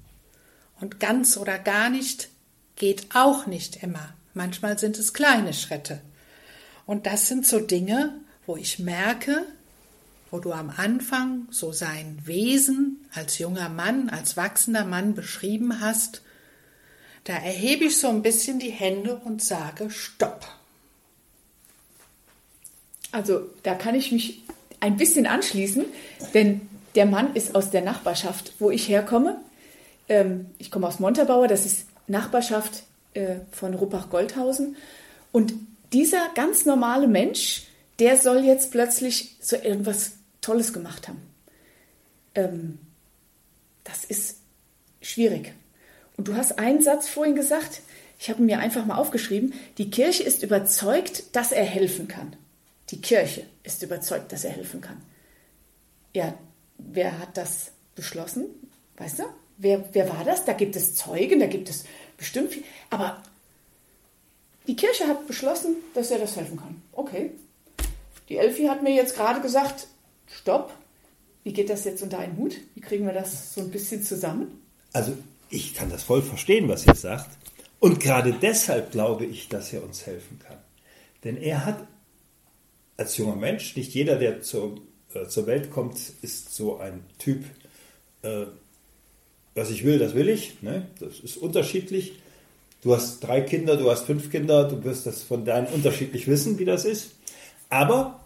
Und 0.81 1.01
ganz 1.01 1.37
oder 1.37 1.59
gar 1.59 1.91
nicht 1.91 2.29
geht 2.77 3.09
auch 3.15 3.47
nicht 3.47 3.83
immer. 3.83 4.15
Manchmal 4.33 4.79
sind 4.79 4.99
es 4.99 5.13
kleine 5.13 5.53
Schritte. 5.53 6.01
Und 6.87 7.07
das 7.07 7.29
sind 7.29 7.47
so 7.47 7.61
Dinge, 7.61 8.15
wo 8.47 8.57
ich 8.57 8.79
merke, 8.79 9.45
wo 10.31 10.39
du 10.39 10.53
am 10.53 10.73
Anfang 10.77 11.47
so 11.51 11.73
sein 11.73 12.19
Wesen 12.25 13.05
als 13.13 13.39
junger 13.39 13.69
Mann, 13.69 14.11
als 14.11 14.37
wachsender 14.37 14.85
Mann 14.85 15.15
beschrieben 15.15 15.81
hast, 15.81 16.23
da 17.25 17.35
erhebe 17.35 17.85
ich 17.85 17.99
so 17.99 18.09
ein 18.09 18.23
bisschen 18.23 18.59
die 18.59 18.71
Hände 18.71 19.17
und 19.17 19.43
sage 19.43 19.91
Stopp. 19.91 20.47
Also 23.13 23.43
da 23.63 23.75
kann 23.75 23.95
ich 23.95 24.13
mich 24.13 24.43
ein 24.79 24.97
bisschen 24.97 25.27
anschließen, 25.27 25.85
denn 26.33 26.63
der 26.95 27.07
Mann 27.07 27.35
ist 27.35 27.55
aus 27.55 27.71
der 27.71 27.83
Nachbarschaft, 27.83 28.55
wo 28.59 28.71
ich 28.71 28.89
herkomme. 28.89 29.41
Ähm, 30.09 30.47
ich 30.59 30.71
komme 30.71 30.87
aus 30.87 31.01
Montabaur, 31.01 31.49
das 31.49 31.67
ist 31.67 31.87
Nachbarschaft 32.07 32.85
äh, 33.15 33.37
von 33.51 33.75
Ruppach-Goldhausen. 33.75 34.77
Und 35.33 35.55
dieser 35.93 36.29
ganz 36.35 36.65
normale 36.65 37.07
Mensch, 37.07 37.65
der 37.99 38.17
soll 38.17 38.45
jetzt 38.45 38.71
plötzlich 38.71 39.37
so 39.41 39.57
irgendwas 39.57 40.13
Tolles 40.41 40.73
gemacht 40.73 41.09
haben. 41.09 41.23
Ähm, 42.35 42.79
das 43.85 44.05
ist 44.05 44.39
schwierig. 45.01 45.53
Und 46.17 46.29
du 46.29 46.35
hast 46.35 46.59
einen 46.59 46.83
Satz 46.83 47.09
vorhin 47.09 47.35
gesagt, 47.35 47.83
ich 48.19 48.29
habe 48.29 48.43
mir 48.43 48.59
einfach 48.59 48.85
mal 48.85 48.97
aufgeschrieben, 48.97 49.55
die 49.79 49.91
Kirche 49.91 50.23
ist 50.23 50.43
überzeugt, 50.43 51.35
dass 51.35 51.53
er 51.53 51.65
helfen 51.65 52.09
kann. 52.09 52.37
Die 52.91 53.01
Kirche 53.01 53.47
ist 53.63 53.83
überzeugt, 53.83 54.33
dass 54.33 54.45
er 54.45 54.51
helfen 54.51 54.81
kann. 54.81 55.01
Ja, 56.13 56.35
wer 56.77 57.19
hat 57.19 57.37
das 57.37 57.73
beschlossen? 57.95 58.47
Weißt 58.97 59.21
du? 59.21 59.25
Wer, 59.57 59.85
wer 59.93 60.09
war 60.09 60.25
das? 60.25 60.45
Da 60.45 60.53
gibt 60.53 60.77
es 60.77 60.95
Zeugen, 60.95 61.41
da 61.41 61.47
gibt 61.47 61.69
es 61.71 61.85
bestimmt 62.17 62.53
viel. 62.53 62.65
Aber 62.91 63.23
die 64.67 64.77
Kirche 64.77 65.07
hat 65.07 65.27
beschlossen, 65.27 65.77
dass 65.95 66.11
er 66.11 66.19
das 66.19 66.37
helfen 66.37 66.59
kann. 66.59 66.83
Okay. 66.93 67.33
Die 68.29 68.37
Elfi 68.37 68.67
hat 68.67 68.83
mir 68.83 68.93
jetzt 68.93 69.17
gerade 69.17 69.41
gesagt, 69.41 69.87
stopp, 70.31 70.73
wie 71.45 71.53
geht 71.53 71.71
das 71.71 71.85
jetzt 71.85 72.03
unter 72.03 72.19
einen 72.19 72.37
Hut? 72.37 72.57
Wie 72.75 72.81
kriegen 72.81 73.07
wir 73.07 73.13
das 73.13 73.55
so 73.55 73.61
ein 73.61 73.71
bisschen 73.71 74.03
zusammen? 74.03 74.61
Also 74.93 75.17
ich 75.49 75.75
kann 75.75 75.91
das 75.91 76.03
voll 76.03 76.23
verstehen, 76.23 76.69
was 76.69 76.87
ihr 76.87 76.95
sagt. 76.95 77.31
Und 77.79 77.99
gerade 77.99 78.33
deshalb 78.33 78.93
glaube 78.93 79.25
ich, 79.25 79.49
dass 79.49 79.73
er 79.73 79.83
uns 79.83 80.07
helfen 80.07 80.39
kann. 80.39 80.59
Denn 81.25 81.37
er 81.37 81.65
hat 81.65 81.87
als 82.97 83.17
junger 83.17 83.37
Mensch, 83.37 83.77
nicht 83.77 83.95
jeder, 83.95 84.17
der 84.17 84.43
zur, 84.43 84.81
äh, 85.15 85.27
zur 85.27 85.47
Welt 85.47 85.71
kommt, 85.71 85.99
ist 86.21 86.55
so 86.55 86.79
ein 86.79 87.03
Typ, 87.19 87.45
äh, 88.23 88.45
was 89.55 89.71
ich 89.71 89.85
will, 89.85 89.99
das 89.99 90.15
will 90.15 90.29
ich. 90.29 90.63
Ne? 90.63 90.87
Das 91.01 91.21
ist 91.21 91.39
unterschiedlich. 91.39 92.13
Du 92.83 92.95
hast 92.95 93.21
drei 93.21 93.41
Kinder, 93.41 93.77
du 93.77 93.91
hast 93.91 94.05
fünf 94.05 94.31
Kinder, 94.31 94.69
du 94.69 94.85
wirst 94.85 95.07
das 95.07 95.23
von 95.23 95.45
deinen 95.45 95.67
unterschiedlich 95.69 96.27
wissen, 96.29 96.59
wie 96.59 96.65
das 96.67 96.85
ist. 96.85 97.13
Aber 97.71 98.21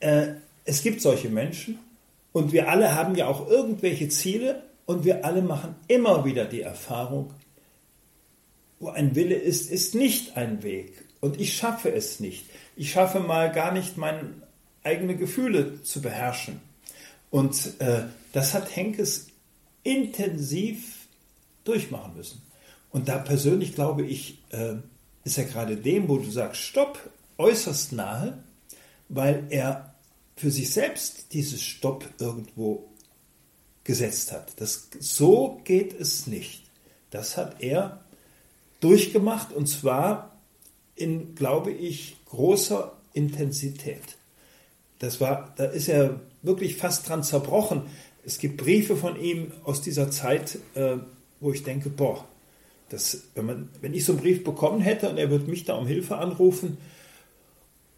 äh, 0.00 0.34
es 0.70 0.84
gibt 0.84 1.00
solche 1.00 1.28
Menschen 1.28 1.80
und 2.30 2.52
wir 2.52 2.68
alle 2.68 2.94
haben 2.94 3.16
ja 3.16 3.26
auch 3.26 3.48
irgendwelche 3.48 4.08
Ziele 4.08 4.62
und 4.86 5.04
wir 5.04 5.24
alle 5.24 5.42
machen 5.42 5.74
immer 5.88 6.24
wieder 6.24 6.44
die 6.44 6.60
Erfahrung, 6.60 7.34
wo 8.78 8.90
ein 8.90 9.16
Wille 9.16 9.34
ist, 9.34 9.68
ist 9.68 9.96
nicht 9.96 10.36
ein 10.36 10.62
Weg. 10.62 10.92
Und 11.18 11.40
ich 11.40 11.56
schaffe 11.56 11.92
es 11.92 12.20
nicht. 12.20 12.46
Ich 12.76 12.92
schaffe 12.92 13.18
mal 13.18 13.50
gar 13.50 13.72
nicht, 13.72 13.96
meine 13.96 14.32
eigenen 14.84 15.18
Gefühle 15.18 15.82
zu 15.82 16.00
beherrschen. 16.00 16.60
Und 17.30 17.80
äh, 17.80 18.04
das 18.32 18.54
hat 18.54 18.74
Henkes 18.76 19.26
intensiv 19.82 21.08
durchmachen 21.64 22.14
müssen. 22.14 22.42
Und 22.92 23.08
da 23.08 23.18
persönlich 23.18 23.74
glaube 23.74 24.06
ich, 24.06 24.38
äh, 24.50 24.74
ist 25.24 25.36
er 25.36 25.46
gerade 25.46 25.76
dem, 25.76 26.08
wo 26.08 26.18
du 26.18 26.30
sagst, 26.30 26.62
stopp, 26.62 27.10
äußerst 27.38 27.92
nahe, 27.92 28.38
weil 29.08 29.48
er 29.50 29.89
für 30.40 30.50
sich 30.50 30.72
selbst 30.72 31.34
dieses 31.34 31.62
Stopp 31.62 32.08
irgendwo 32.18 32.88
gesetzt 33.84 34.32
hat. 34.32 34.58
Das, 34.58 34.88
so 34.98 35.60
geht 35.64 35.98
es 36.00 36.26
nicht. 36.26 36.62
Das 37.10 37.36
hat 37.36 37.62
er 37.62 38.00
durchgemacht 38.80 39.52
und 39.52 39.66
zwar 39.66 40.38
in, 40.94 41.34
glaube 41.34 41.72
ich, 41.72 42.16
großer 42.24 42.96
Intensität. 43.12 44.16
Das 44.98 45.20
war, 45.20 45.52
da 45.58 45.64
ist 45.64 45.88
er 45.88 46.20
wirklich 46.40 46.76
fast 46.76 47.06
dran 47.06 47.22
zerbrochen. 47.22 47.82
Es 48.24 48.38
gibt 48.38 48.56
Briefe 48.56 48.96
von 48.96 49.20
ihm 49.20 49.52
aus 49.64 49.82
dieser 49.82 50.10
Zeit, 50.10 50.58
äh, 50.74 50.96
wo 51.40 51.52
ich 51.52 51.64
denke, 51.64 51.90
boah, 51.90 52.26
das, 52.88 53.24
wenn, 53.34 53.44
man, 53.44 53.68
wenn 53.82 53.92
ich 53.92 54.06
so 54.06 54.12
einen 54.12 54.22
Brief 54.22 54.42
bekommen 54.42 54.80
hätte 54.80 55.10
und 55.10 55.18
er 55.18 55.30
würde 55.30 55.50
mich 55.50 55.64
da 55.64 55.74
um 55.74 55.86
Hilfe 55.86 56.16
anrufen, 56.16 56.78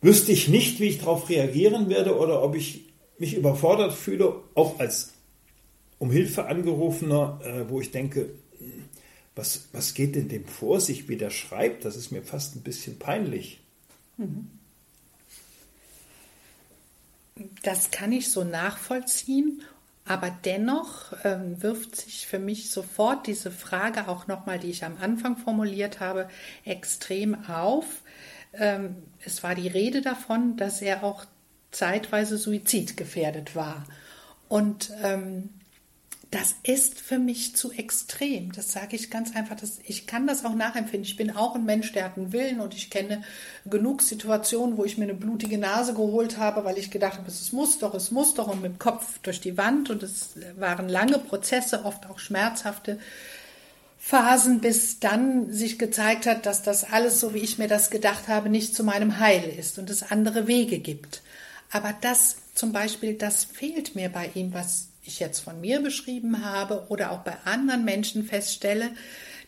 wüsste 0.02 0.32
ich 0.32 0.48
nicht, 0.48 0.80
wie 0.80 0.88
ich 0.88 0.98
darauf 0.98 1.28
reagieren 1.30 1.88
werde 1.88 2.18
oder 2.18 2.42
ob 2.42 2.54
ich 2.54 2.92
mich 3.18 3.34
überfordert 3.34 3.94
fühle, 3.94 4.42
auch 4.54 4.78
als 4.78 5.14
um 5.98 6.10
Hilfe 6.10 6.46
angerufener, 6.46 7.40
äh, 7.44 7.70
wo 7.70 7.80
ich 7.80 7.92
denke, 7.92 8.30
was, 9.34 9.68
was 9.72 9.94
geht 9.94 10.14
denn 10.16 10.28
dem 10.28 10.46
vor 10.46 10.80
sich, 10.80 11.08
wie 11.08 11.16
der 11.16 11.30
schreibt? 11.30 11.84
Das 11.84 11.96
ist 11.96 12.10
mir 12.10 12.22
fast 12.22 12.56
ein 12.56 12.62
bisschen 12.62 12.98
peinlich. 12.98 13.60
Das 17.62 17.90
kann 17.90 18.12
ich 18.12 18.30
so 18.30 18.44
nachvollziehen. 18.44 19.62
Aber 20.04 20.36
dennoch 20.44 21.12
ähm, 21.22 21.62
wirft 21.62 21.94
sich 21.94 22.26
für 22.26 22.40
mich 22.40 22.70
sofort 22.70 23.28
diese 23.28 23.52
Frage 23.52 24.08
auch 24.08 24.26
nochmal, 24.26 24.58
die 24.58 24.70
ich 24.70 24.84
am 24.84 24.96
Anfang 25.00 25.36
formuliert 25.36 26.00
habe, 26.00 26.28
extrem 26.64 27.44
auf. 27.44 28.02
Ähm, 28.54 28.96
es 29.24 29.42
war 29.42 29.54
die 29.54 29.68
Rede 29.68 30.02
davon, 30.02 30.56
dass 30.56 30.82
er 30.82 31.04
auch 31.04 31.24
zeitweise 31.70 32.36
suizidgefährdet 32.36 33.56
war. 33.56 33.84
Und 34.48 34.92
ähm, 35.02 35.48
das 36.32 36.54
ist 36.62 36.98
für 36.98 37.18
mich 37.18 37.56
zu 37.56 37.72
extrem. 37.72 38.52
Das 38.52 38.72
sage 38.72 38.96
ich 38.96 39.10
ganz 39.10 39.36
einfach. 39.36 39.54
Das, 39.54 39.78
ich 39.84 40.06
kann 40.06 40.26
das 40.26 40.46
auch 40.46 40.54
nachempfinden. 40.54 41.04
Ich 41.04 41.16
bin 41.16 41.30
auch 41.30 41.54
ein 41.54 41.66
Mensch, 41.66 41.92
der 41.92 42.04
hat 42.04 42.16
einen 42.16 42.32
Willen 42.32 42.60
und 42.60 42.72
ich 42.72 42.88
kenne 42.88 43.22
genug 43.66 44.00
Situationen, 44.00 44.78
wo 44.78 44.84
ich 44.86 44.96
mir 44.96 45.04
eine 45.04 45.14
blutige 45.14 45.58
Nase 45.58 45.92
geholt 45.92 46.38
habe, 46.38 46.64
weil 46.64 46.78
ich 46.78 46.90
gedacht 46.90 47.18
habe, 47.18 47.28
es 47.28 47.52
muss 47.52 47.78
doch, 47.78 47.92
es 47.92 48.10
muss 48.10 48.32
doch 48.32 48.48
und 48.48 48.62
mit 48.62 48.72
dem 48.72 48.78
Kopf 48.78 49.18
durch 49.18 49.42
die 49.42 49.58
Wand. 49.58 49.90
Und 49.90 50.02
es 50.02 50.30
waren 50.56 50.88
lange 50.88 51.18
Prozesse, 51.18 51.84
oft 51.84 52.08
auch 52.08 52.18
schmerzhafte 52.18 52.98
Phasen, 54.04 54.60
bis 54.60 54.98
dann 54.98 55.52
sich 55.52 55.78
gezeigt 55.78 56.26
hat, 56.26 56.44
dass 56.44 56.62
das 56.62 56.82
alles, 56.82 57.20
so 57.20 57.34
wie 57.34 57.38
ich 57.38 57.58
mir 57.58 57.68
das 57.68 57.88
gedacht 57.88 58.26
habe, 58.26 58.48
nicht 58.48 58.74
zu 58.74 58.82
meinem 58.82 59.20
Heil 59.20 59.48
ist 59.56 59.78
und 59.78 59.88
es 59.90 60.10
andere 60.10 60.48
Wege 60.48 60.80
gibt. 60.80 61.22
Aber 61.70 61.94
das 62.00 62.36
zum 62.52 62.72
Beispiel, 62.72 63.14
das 63.14 63.44
fehlt 63.44 63.94
mir 63.94 64.08
bei 64.08 64.28
ihm, 64.34 64.52
was 64.52 64.88
ich 65.04 65.20
jetzt 65.20 65.38
von 65.38 65.60
mir 65.60 65.80
beschrieben 65.80 66.44
habe 66.44 66.86
oder 66.88 67.12
auch 67.12 67.20
bei 67.20 67.36
anderen 67.44 67.84
Menschen 67.84 68.24
feststelle, 68.24 68.90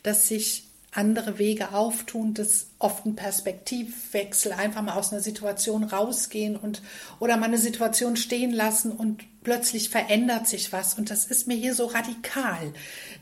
dass 0.04 0.28
sich 0.28 0.68
andere 0.96 1.38
Wege 1.38 1.72
auftun, 1.72 2.34
dass 2.34 2.68
oft 2.78 3.04
ein 3.04 3.16
Perspektivwechsel, 3.16 4.52
einfach 4.52 4.82
mal 4.82 4.94
aus 4.94 5.12
einer 5.12 5.20
Situation 5.20 5.84
rausgehen 5.84 6.56
und 6.56 6.82
oder 7.20 7.36
mal 7.36 7.46
eine 7.46 7.58
Situation 7.58 8.16
stehen 8.16 8.52
lassen 8.52 8.92
und 8.92 9.24
plötzlich 9.42 9.90
verändert 9.90 10.46
sich 10.46 10.72
was 10.72 10.94
und 10.94 11.10
das 11.10 11.24
ist 11.26 11.46
mir 11.48 11.56
hier 11.56 11.74
so 11.74 11.86
radikal. 11.86 12.72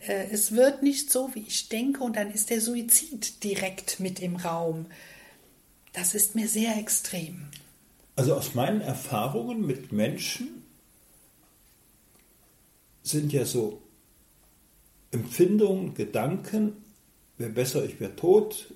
Äh, 0.07 0.27
es 0.31 0.53
wird 0.53 0.83
nicht 0.83 1.11
so, 1.11 1.31
wie 1.35 1.45
ich 1.47 1.69
denke 1.69 2.05
und 2.05 2.17
dann 2.17 2.31
ist 2.31 2.51
der 2.51 2.61
Suizid 2.61 3.43
direkt 3.43 4.01
mit 4.01 4.21
im 4.21 4.37
Raum. 4.37 4.87
Das 5.93 6.15
ist 6.15 6.35
mir 6.35 6.49
sehr 6.49 6.77
extrem. 6.77 7.49
Also 8.17 8.35
aus 8.35 8.55
meinen 8.55 8.83
Erfahrungen 8.83 9.67
mit 9.67 9.93
Menschen, 9.93 10.63
sind 13.03 13.33
ja 13.33 13.45
so 13.45 13.83
Empfindungen, 15.11 15.95
Gedanken, 15.95 16.82
wäre 17.43 17.53
besser, 17.53 17.85
ich 17.85 18.01
wäre 18.01 18.17
tot, 18.17 18.73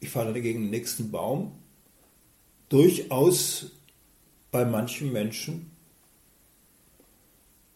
ich 0.00 0.08
falle 0.08 0.40
gegen 0.40 0.62
den 0.62 0.70
nächsten 0.70 1.10
Baum, 1.10 1.52
durchaus 2.70 3.72
bei 4.50 4.64
manchen 4.64 5.12
Menschen 5.12 5.70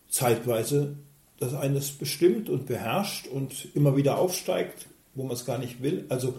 zeitweise 0.08 0.96
das 1.38 1.54
eines 1.54 1.92
bestimmt 1.92 2.48
und 2.48 2.66
beherrscht 2.66 3.26
und 3.26 3.68
immer 3.74 3.96
wieder 3.96 4.18
aufsteigt, 4.18 4.86
wo 5.14 5.24
man 5.24 5.32
es 5.32 5.44
gar 5.44 5.58
nicht 5.58 5.82
will. 5.82 6.06
Also 6.08 6.38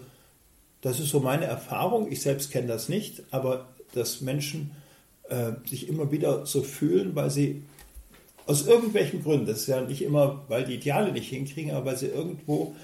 das 0.82 1.00
ist 1.00 1.10
so 1.10 1.20
meine 1.20 1.46
Erfahrung. 1.46 2.12
Ich 2.12 2.22
selbst 2.22 2.52
kenne 2.52 2.68
das 2.68 2.89
nicht, 2.89 3.24
aber 3.32 3.68
dass 3.94 4.22
Menschen 4.22 4.72
äh, 5.30 5.52
sich 5.65 5.88
immer 5.88 6.12
wieder 6.12 6.46
so 6.46 6.63
fühlen, 6.63 7.15
weil 7.15 7.30
sie 7.30 7.63
aus 8.49 8.65
irgendwelchen 8.65 9.21
Gründen, 9.21 9.45
das 9.45 9.59
ist 9.59 9.67
ja 9.67 9.79
nicht 9.81 10.01
immer, 10.01 10.43
weil 10.47 10.65
die 10.65 10.73
Ideale 10.73 11.12
nicht 11.12 11.29
hinkriegen, 11.29 11.69
aber 11.71 11.85
weil 11.85 11.97
sie 11.97 12.07
irgendwo 12.07 12.75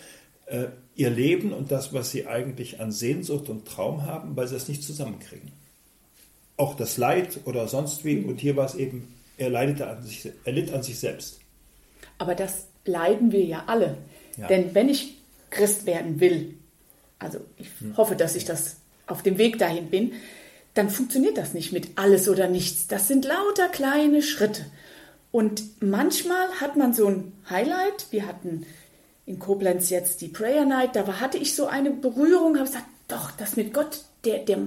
äh, 0.45 0.65
ihr 0.95 1.10
Leben 1.10 1.54
und 1.54 1.71
das, 1.71 1.91
was 1.91 2.12
sie 2.12 2.28
eigentlich 2.28 2.80
an 2.80 2.91
Sehnsucht 2.91 3.49
und 3.49 3.67
Traum 3.67 4.06
haben, 4.06 4.36
weil 4.36 4.47
sie 4.47 4.54
das 4.54 4.67
nicht 4.67 4.84
zusammenkriegen. 4.84 5.51
Auch 6.56 6.75
das 6.75 6.97
Leid 6.97 7.39
oder 7.45 7.67
sonst 7.67 8.06
wie, 8.06 8.19
und 8.19 8.39
hier 8.39 8.56
war 8.56 8.67
es 8.67 8.75
eben, 8.75 9.15
er, 9.38 9.49
leidete 9.49 9.88
an 9.88 10.04
sich, 10.04 10.30
er 10.43 10.54
litt 10.54 10.71
an 10.71 10.84
sich 10.84 10.99
selbst. 10.99 11.39
Aber 12.19 12.36
das 12.36 12.67
leiden 12.86 13.32
wir 13.32 13.43
ja 13.43 13.63
alle. 13.65 13.97
Ja. 14.38 14.47
Denn 14.47 14.75
wenn 14.75 14.88
ich 14.88 15.15
Christ 15.49 15.88
werden 15.88 16.19
will, 16.19 16.54
also 17.17 17.39
ich 17.58 17.69
hm. 17.80 17.97
hoffe, 17.97 18.15
dass 18.15 18.36
ich 18.36 18.45
das 18.45 18.78
auf 19.08 19.23
dem 19.23 19.39
Weg 19.39 19.58
dahin 19.58 19.89
bin, 19.89 20.13
dann 20.75 20.91
funktioniert 20.91 21.39
das 21.39 21.56
nicht 21.56 21.71
mit 21.71 21.89
alles 21.95 22.30
oder 22.30 22.47
nichts. 22.47 22.86
Das 22.86 23.08
sind 23.08 23.25
lauter 23.25 23.67
kleine 23.69 24.21
Schritte. 24.21 24.63
Und 25.36 25.84
manchmal 25.84 26.48
hat 26.62 26.78
man 26.78 26.93
so 26.93 27.08
ein 27.08 27.34
Highlight. 27.50 28.08
Wir 28.10 28.26
hatten 28.26 28.65
in 29.26 29.38
Koblenz 29.38 29.89
jetzt 29.89 30.21
die 30.21 30.30
Prayer 30.30 30.63
Night. 30.63 30.95
Da 30.95 31.19
hatte 31.19 31.38
ich 31.38 31.56
so 31.56 31.67
eine 31.67 31.91
Berührung, 31.91 32.56
habe 32.56 32.67
gesagt, 32.67 32.86
doch, 33.10 33.32
das 33.32 33.58
mit 33.58 33.74
Gott, 33.74 34.06
der, 34.24 34.45
der, 34.45 34.60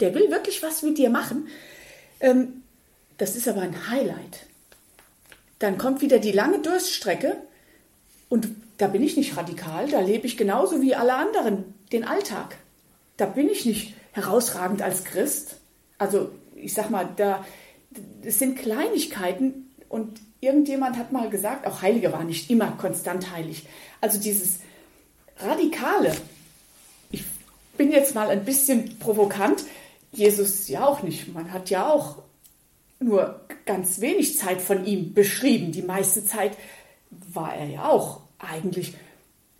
der 0.00 0.14
will 0.14 0.30
wirklich 0.30 0.62
was 0.62 0.82
mit 0.82 0.96
dir 0.96 1.10
machen. 1.10 1.48
Ähm, 2.20 2.62
das 3.18 3.36
ist 3.36 3.46
aber 3.48 3.60
ein 3.60 3.90
Highlight. 3.90 4.46
Dann 5.58 5.76
kommt 5.76 6.00
wieder 6.00 6.18
die 6.18 6.32
lange 6.32 6.60
Durststrecke 6.60 7.36
und 8.30 8.48
da 8.78 8.86
bin 8.86 9.02
ich 9.02 9.18
nicht 9.18 9.36
radikal, 9.36 9.90
da 9.90 10.00
lebe 10.00 10.26
ich 10.26 10.38
genauso 10.38 10.80
wie 10.80 10.94
alle 10.94 11.16
anderen 11.16 11.74
den 11.92 12.04
Alltag. 12.04 12.56
Da 13.18 13.26
bin 13.26 13.50
ich 13.50 13.66
nicht 13.66 13.92
herausragend 14.12 14.80
als 14.80 15.04
Christ. 15.04 15.56
Also 15.98 16.30
ich 16.54 16.72
sag 16.72 16.88
mal, 16.88 17.10
da 17.14 17.44
es 18.22 18.38
sind 18.38 18.58
Kleinigkeiten, 18.58 19.64
und 19.94 20.18
irgendjemand 20.40 20.98
hat 20.98 21.12
mal 21.12 21.30
gesagt, 21.30 21.68
auch 21.68 21.80
Heilige 21.80 22.12
waren 22.12 22.26
nicht 22.26 22.50
immer 22.50 22.72
konstant 22.72 23.30
heilig. 23.30 23.64
Also 24.00 24.18
dieses 24.18 24.58
Radikale, 25.38 26.12
ich 27.12 27.22
bin 27.78 27.92
jetzt 27.92 28.12
mal 28.12 28.28
ein 28.28 28.44
bisschen 28.44 28.98
provokant, 28.98 29.62
Jesus 30.10 30.66
ja 30.66 30.84
auch 30.84 31.04
nicht. 31.04 31.32
Man 31.32 31.52
hat 31.52 31.70
ja 31.70 31.88
auch 31.88 32.18
nur 32.98 33.40
ganz 33.66 34.00
wenig 34.00 34.36
Zeit 34.36 34.60
von 34.60 34.84
ihm 34.84 35.14
beschrieben. 35.14 35.70
Die 35.70 35.82
meiste 35.82 36.26
Zeit 36.26 36.56
war 37.32 37.54
er 37.54 37.66
ja 37.66 37.88
auch 37.88 38.22
eigentlich, 38.40 38.94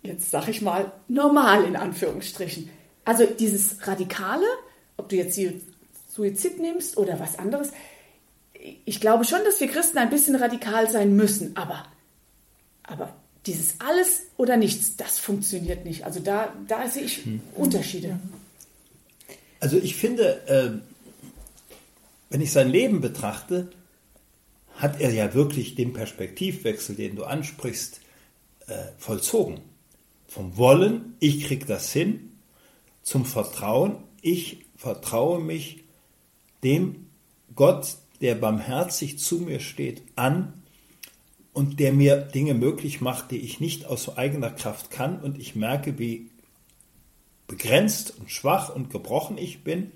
jetzt 0.03 0.31
sag 0.31 0.49
ich 0.49 0.61
mal, 0.61 0.91
normal 1.07 1.63
in 1.63 1.77
Anführungsstrichen. 1.77 2.69
Also 3.05 3.25
dieses 3.25 3.87
Radikale, 3.87 4.45
ob 4.97 5.07
du 5.07 5.15
jetzt 5.15 5.39
Suizid 6.09 6.59
nimmst 6.59 6.97
oder 6.97 7.21
was 7.21 7.39
anderes, 7.39 7.71
ich 8.85 8.99
glaube 8.99 9.25
schon, 9.25 9.43
dass 9.45 9.59
wir 9.59 9.67
Christen 9.67 9.97
ein 9.97 10.09
bisschen 10.09 10.35
radikal 10.35 10.89
sein 10.89 11.15
müssen, 11.15 11.55
aber, 11.57 11.85
aber 12.83 13.15
dieses 13.45 13.79
alles 13.79 14.23
oder 14.37 14.57
nichts, 14.57 14.97
das 14.97 15.19
funktioniert 15.19 15.85
nicht. 15.85 16.03
Also 16.03 16.19
da, 16.19 16.53
da 16.67 16.87
sehe 16.87 17.03
ich 17.03 17.25
hm. 17.25 17.41
Unterschiede. 17.55 18.19
Also 19.59 19.77
ich 19.77 19.95
finde, 19.95 20.47
äh, 20.47 20.71
wenn 22.29 22.41
ich 22.41 22.51
sein 22.51 22.69
Leben 22.69 23.01
betrachte, 23.01 23.69
hat 24.75 24.99
er 24.99 25.13
ja 25.13 25.33
wirklich 25.33 25.75
den 25.75 25.93
Perspektivwechsel, 25.93 26.95
den 26.95 27.15
du 27.15 27.23
ansprichst, 27.23 28.01
äh, 28.67 28.73
vollzogen. 28.97 29.61
Vom 30.27 30.57
Wollen, 30.57 31.15
ich 31.19 31.45
krieg 31.45 31.65
das 31.67 31.91
hin, 31.93 32.31
zum 33.03 33.25
Vertrauen, 33.25 33.97
ich 34.21 34.65
vertraue 34.75 35.39
mich 35.39 35.83
dem 36.63 37.07
Gott, 37.55 37.95
der 38.21 38.35
barmherzig 38.35 39.19
zu 39.19 39.39
mir 39.39 39.59
steht, 39.59 40.01
an 40.15 40.53
und 41.53 41.79
der 41.79 41.93
mir 41.93 42.17
Dinge 42.17 42.53
möglich 42.53 43.01
macht, 43.01 43.31
die 43.31 43.39
ich 43.39 43.59
nicht 43.59 43.85
aus 43.85 44.17
eigener 44.17 44.51
Kraft 44.51 44.91
kann 44.91 45.19
und 45.19 45.39
ich 45.39 45.55
merke, 45.55 45.97
wie 45.99 46.29
begrenzt 47.47 48.13
und 48.19 48.31
schwach 48.31 48.73
und 48.73 48.89
gebrochen 48.89 49.37
ich 49.37 49.63
bin, 49.63 49.91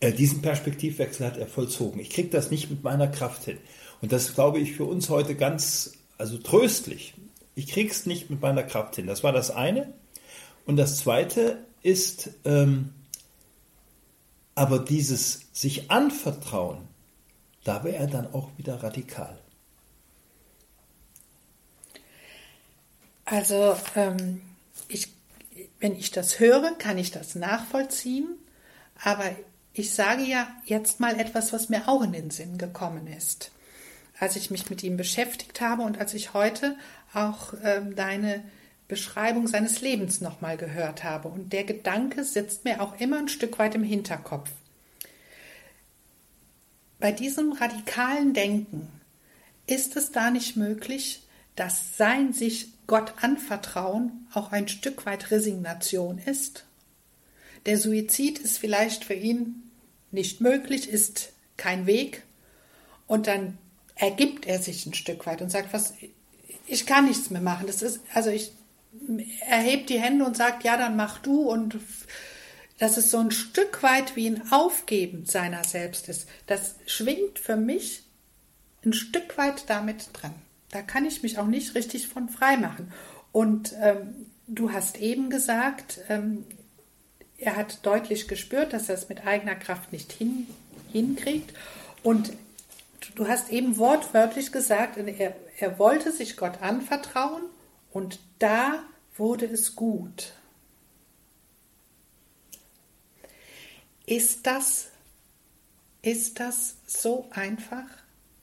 äh, 0.00 0.12
diesen 0.12 0.42
Perspektivwechsel 0.42 1.26
hat 1.26 1.36
er 1.36 1.46
vollzogen. 1.46 2.00
Ich 2.00 2.10
kriege 2.10 2.28
das 2.28 2.50
nicht 2.50 2.70
mit 2.70 2.84
meiner 2.84 3.08
Kraft 3.08 3.44
hin. 3.44 3.58
Und 4.00 4.12
das 4.12 4.34
glaube 4.34 4.58
ich 4.58 4.72
für 4.72 4.84
uns 4.84 5.08
heute 5.08 5.34
ganz, 5.34 5.94
also 6.18 6.38
tröstlich. 6.38 7.14
Ich 7.54 7.68
kriege 7.68 7.90
es 7.90 8.06
nicht 8.06 8.30
mit 8.30 8.40
meiner 8.40 8.62
Kraft 8.62 8.96
hin. 8.96 9.06
Das 9.06 9.24
war 9.24 9.32
das 9.32 9.50
eine. 9.50 9.92
Und 10.66 10.76
das 10.76 10.98
zweite 10.98 11.64
ist 11.82 12.30
ähm, 12.44 12.90
aber 14.58 14.80
dieses 14.80 15.46
sich 15.52 15.88
anvertrauen, 15.88 16.87
da 17.64 17.84
wäre 17.84 17.96
er 17.96 18.06
dann 18.06 18.32
auch 18.32 18.50
wieder 18.56 18.82
radikal. 18.82 19.38
Also, 23.24 23.76
ähm, 23.94 24.40
ich, 24.88 25.12
wenn 25.80 25.94
ich 25.94 26.10
das 26.10 26.40
höre, 26.40 26.72
kann 26.78 26.96
ich 26.96 27.10
das 27.10 27.34
nachvollziehen, 27.34 28.38
aber 29.02 29.24
ich 29.74 29.92
sage 29.92 30.22
ja 30.22 30.48
jetzt 30.64 30.98
mal 30.98 31.20
etwas, 31.20 31.52
was 31.52 31.68
mir 31.68 31.88
auch 31.88 32.02
in 32.02 32.12
den 32.12 32.30
Sinn 32.30 32.58
gekommen 32.58 33.06
ist, 33.06 33.52
als 34.18 34.36
ich 34.36 34.50
mich 34.50 34.70
mit 34.70 34.82
ihm 34.82 34.96
beschäftigt 34.96 35.60
habe 35.60 35.82
und 35.82 35.98
als 35.98 36.14
ich 36.14 36.32
heute 36.34 36.76
auch 37.12 37.52
ähm, 37.62 37.94
deine 37.94 38.42
Beschreibung 38.88 39.46
seines 39.46 39.82
Lebens 39.82 40.20
nochmal 40.22 40.56
gehört 40.56 41.04
habe. 41.04 41.28
Und 41.28 41.52
der 41.52 41.64
Gedanke 41.64 42.24
sitzt 42.24 42.64
mir 42.64 42.80
auch 42.80 42.98
immer 42.98 43.18
ein 43.18 43.28
Stück 43.28 43.58
weit 43.58 43.74
im 43.74 43.84
Hinterkopf. 43.84 44.50
Bei 47.00 47.12
diesem 47.12 47.52
radikalen 47.52 48.34
Denken 48.34 48.88
ist 49.66 49.96
es 49.96 50.10
da 50.10 50.30
nicht 50.30 50.56
möglich, 50.56 51.26
dass 51.56 51.96
sein 51.96 52.32
sich 52.32 52.72
Gott 52.86 53.14
anvertrauen 53.20 54.26
auch 54.32 54.52
ein 54.52 54.68
Stück 54.68 55.06
weit 55.06 55.30
Resignation 55.30 56.18
ist? 56.18 56.64
Der 57.66 57.78
Suizid 57.78 58.38
ist 58.38 58.58
vielleicht 58.58 59.04
für 59.04 59.14
ihn 59.14 59.70
nicht 60.10 60.40
möglich, 60.40 60.88
ist 60.88 61.32
kein 61.56 61.86
Weg. 61.86 62.22
Und 63.06 63.26
dann 63.26 63.58
ergibt 63.94 64.46
er 64.46 64.60
sich 64.60 64.86
ein 64.86 64.94
Stück 64.94 65.26
weit 65.26 65.42
und 65.42 65.50
sagt, 65.50 65.72
was, 65.72 65.94
ich 66.66 66.86
kann 66.86 67.06
nichts 67.06 67.30
mehr 67.30 67.42
machen. 67.42 67.66
Das 67.66 67.82
ist, 67.82 68.00
also 68.14 68.30
ich 68.30 68.52
erhebt 69.46 69.90
die 69.90 70.00
Hände 70.00 70.24
und 70.24 70.36
sagt, 70.36 70.64
ja, 70.64 70.76
dann 70.76 70.96
mach 70.96 71.18
du 71.18 71.42
und 71.42 71.78
dass 72.78 72.96
es 72.96 73.10
so 73.10 73.18
ein 73.18 73.30
Stück 73.30 73.82
weit 73.82 74.16
wie 74.16 74.28
ein 74.28 74.52
Aufgeben 74.52 75.26
seiner 75.26 75.64
selbst 75.64 76.08
ist. 76.08 76.28
Das 76.46 76.76
schwingt 76.86 77.38
für 77.38 77.56
mich 77.56 78.04
ein 78.84 78.92
Stück 78.92 79.36
weit 79.36 79.64
damit 79.68 80.10
dran. 80.12 80.34
Da 80.70 80.82
kann 80.82 81.04
ich 81.04 81.22
mich 81.22 81.38
auch 81.38 81.46
nicht 81.46 81.74
richtig 81.74 82.08
von 82.08 82.28
frei 82.28 82.56
machen. 82.56 82.92
Und 83.32 83.74
ähm, 83.80 84.26
du 84.46 84.72
hast 84.72 84.98
eben 84.98 85.30
gesagt, 85.30 86.00
ähm, 86.08 86.44
er 87.38 87.56
hat 87.56 87.84
deutlich 87.86 88.28
gespürt, 88.28 88.72
dass 88.72 88.88
er 88.88 88.96
es 88.96 89.08
mit 89.08 89.26
eigener 89.26 89.54
Kraft 89.54 89.92
nicht 89.92 90.12
hin, 90.12 90.46
hinkriegt. 90.92 91.54
Und 92.02 92.32
du 93.14 93.28
hast 93.28 93.50
eben 93.50 93.78
wortwörtlich 93.78 94.52
gesagt, 94.52 94.96
er, 94.98 95.36
er 95.58 95.78
wollte 95.78 96.12
sich 96.12 96.36
Gott 96.36 96.62
anvertrauen 96.62 97.42
und 97.92 98.20
da 98.38 98.82
wurde 99.16 99.46
es 99.46 99.74
gut. 99.74 100.32
Ist 104.08 104.46
das, 104.46 104.86
ist 106.00 106.40
das 106.40 106.76
so 106.86 107.26
einfach? 107.30 107.84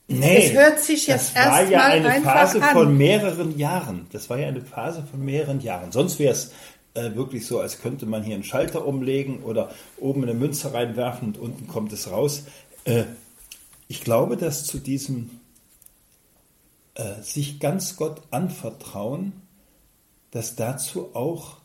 Nee, 0.06 0.46
es 0.46 0.52
hört 0.52 0.78
sich 0.78 1.08
jetzt 1.08 1.34
das 1.34 1.46
war 1.46 1.62
ja 1.64 1.86
eine 1.86 2.22
Phase 2.22 2.62
an. 2.62 2.72
von 2.72 2.96
mehreren 2.96 3.58
Jahren. 3.58 4.06
Das 4.12 4.30
war 4.30 4.38
ja 4.38 4.46
eine 4.46 4.60
Phase 4.60 5.02
von 5.10 5.24
mehreren 5.24 5.60
Jahren. 5.60 5.90
Sonst 5.90 6.20
wäre 6.20 6.32
es 6.32 6.52
äh, 6.94 7.16
wirklich 7.16 7.46
so, 7.46 7.58
als 7.58 7.80
könnte 7.80 8.06
man 8.06 8.22
hier 8.22 8.36
einen 8.36 8.44
Schalter 8.44 8.86
umlegen 8.86 9.42
oder 9.42 9.72
oben 9.98 10.22
eine 10.22 10.34
Münze 10.34 10.72
reinwerfen 10.72 11.28
und 11.28 11.38
unten 11.38 11.66
kommt 11.66 11.92
es 11.92 12.12
raus. 12.12 12.44
Äh, 12.84 13.02
ich 13.88 14.02
glaube, 14.02 14.36
dass 14.36 14.66
zu 14.66 14.78
diesem 14.78 15.40
äh, 16.94 17.20
sich 17.22 17.58
ganz 17.58 17.96
Gott 17.96 18.22
anvertrauen, 18.30 19.32
dass 20.30 20.54
dazu 20.54 21.16
auch 21.16 21.56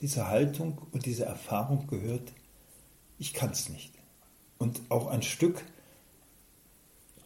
diese 0.00 0.28
Haltung 0.28 0.78
und 0.92 1.04
diese 1.04 1.26
Erfahrung 1.26 1.86
gehört, 1.88 2.32
ich 3.22 3.32
kann 3.32 3.50
es 3.50 3.68
nicht. 3.68 3.92
Und 4.58 4.80
auch 4.88 5.06
ein 5.06 5.22
Stück 5.22 5.64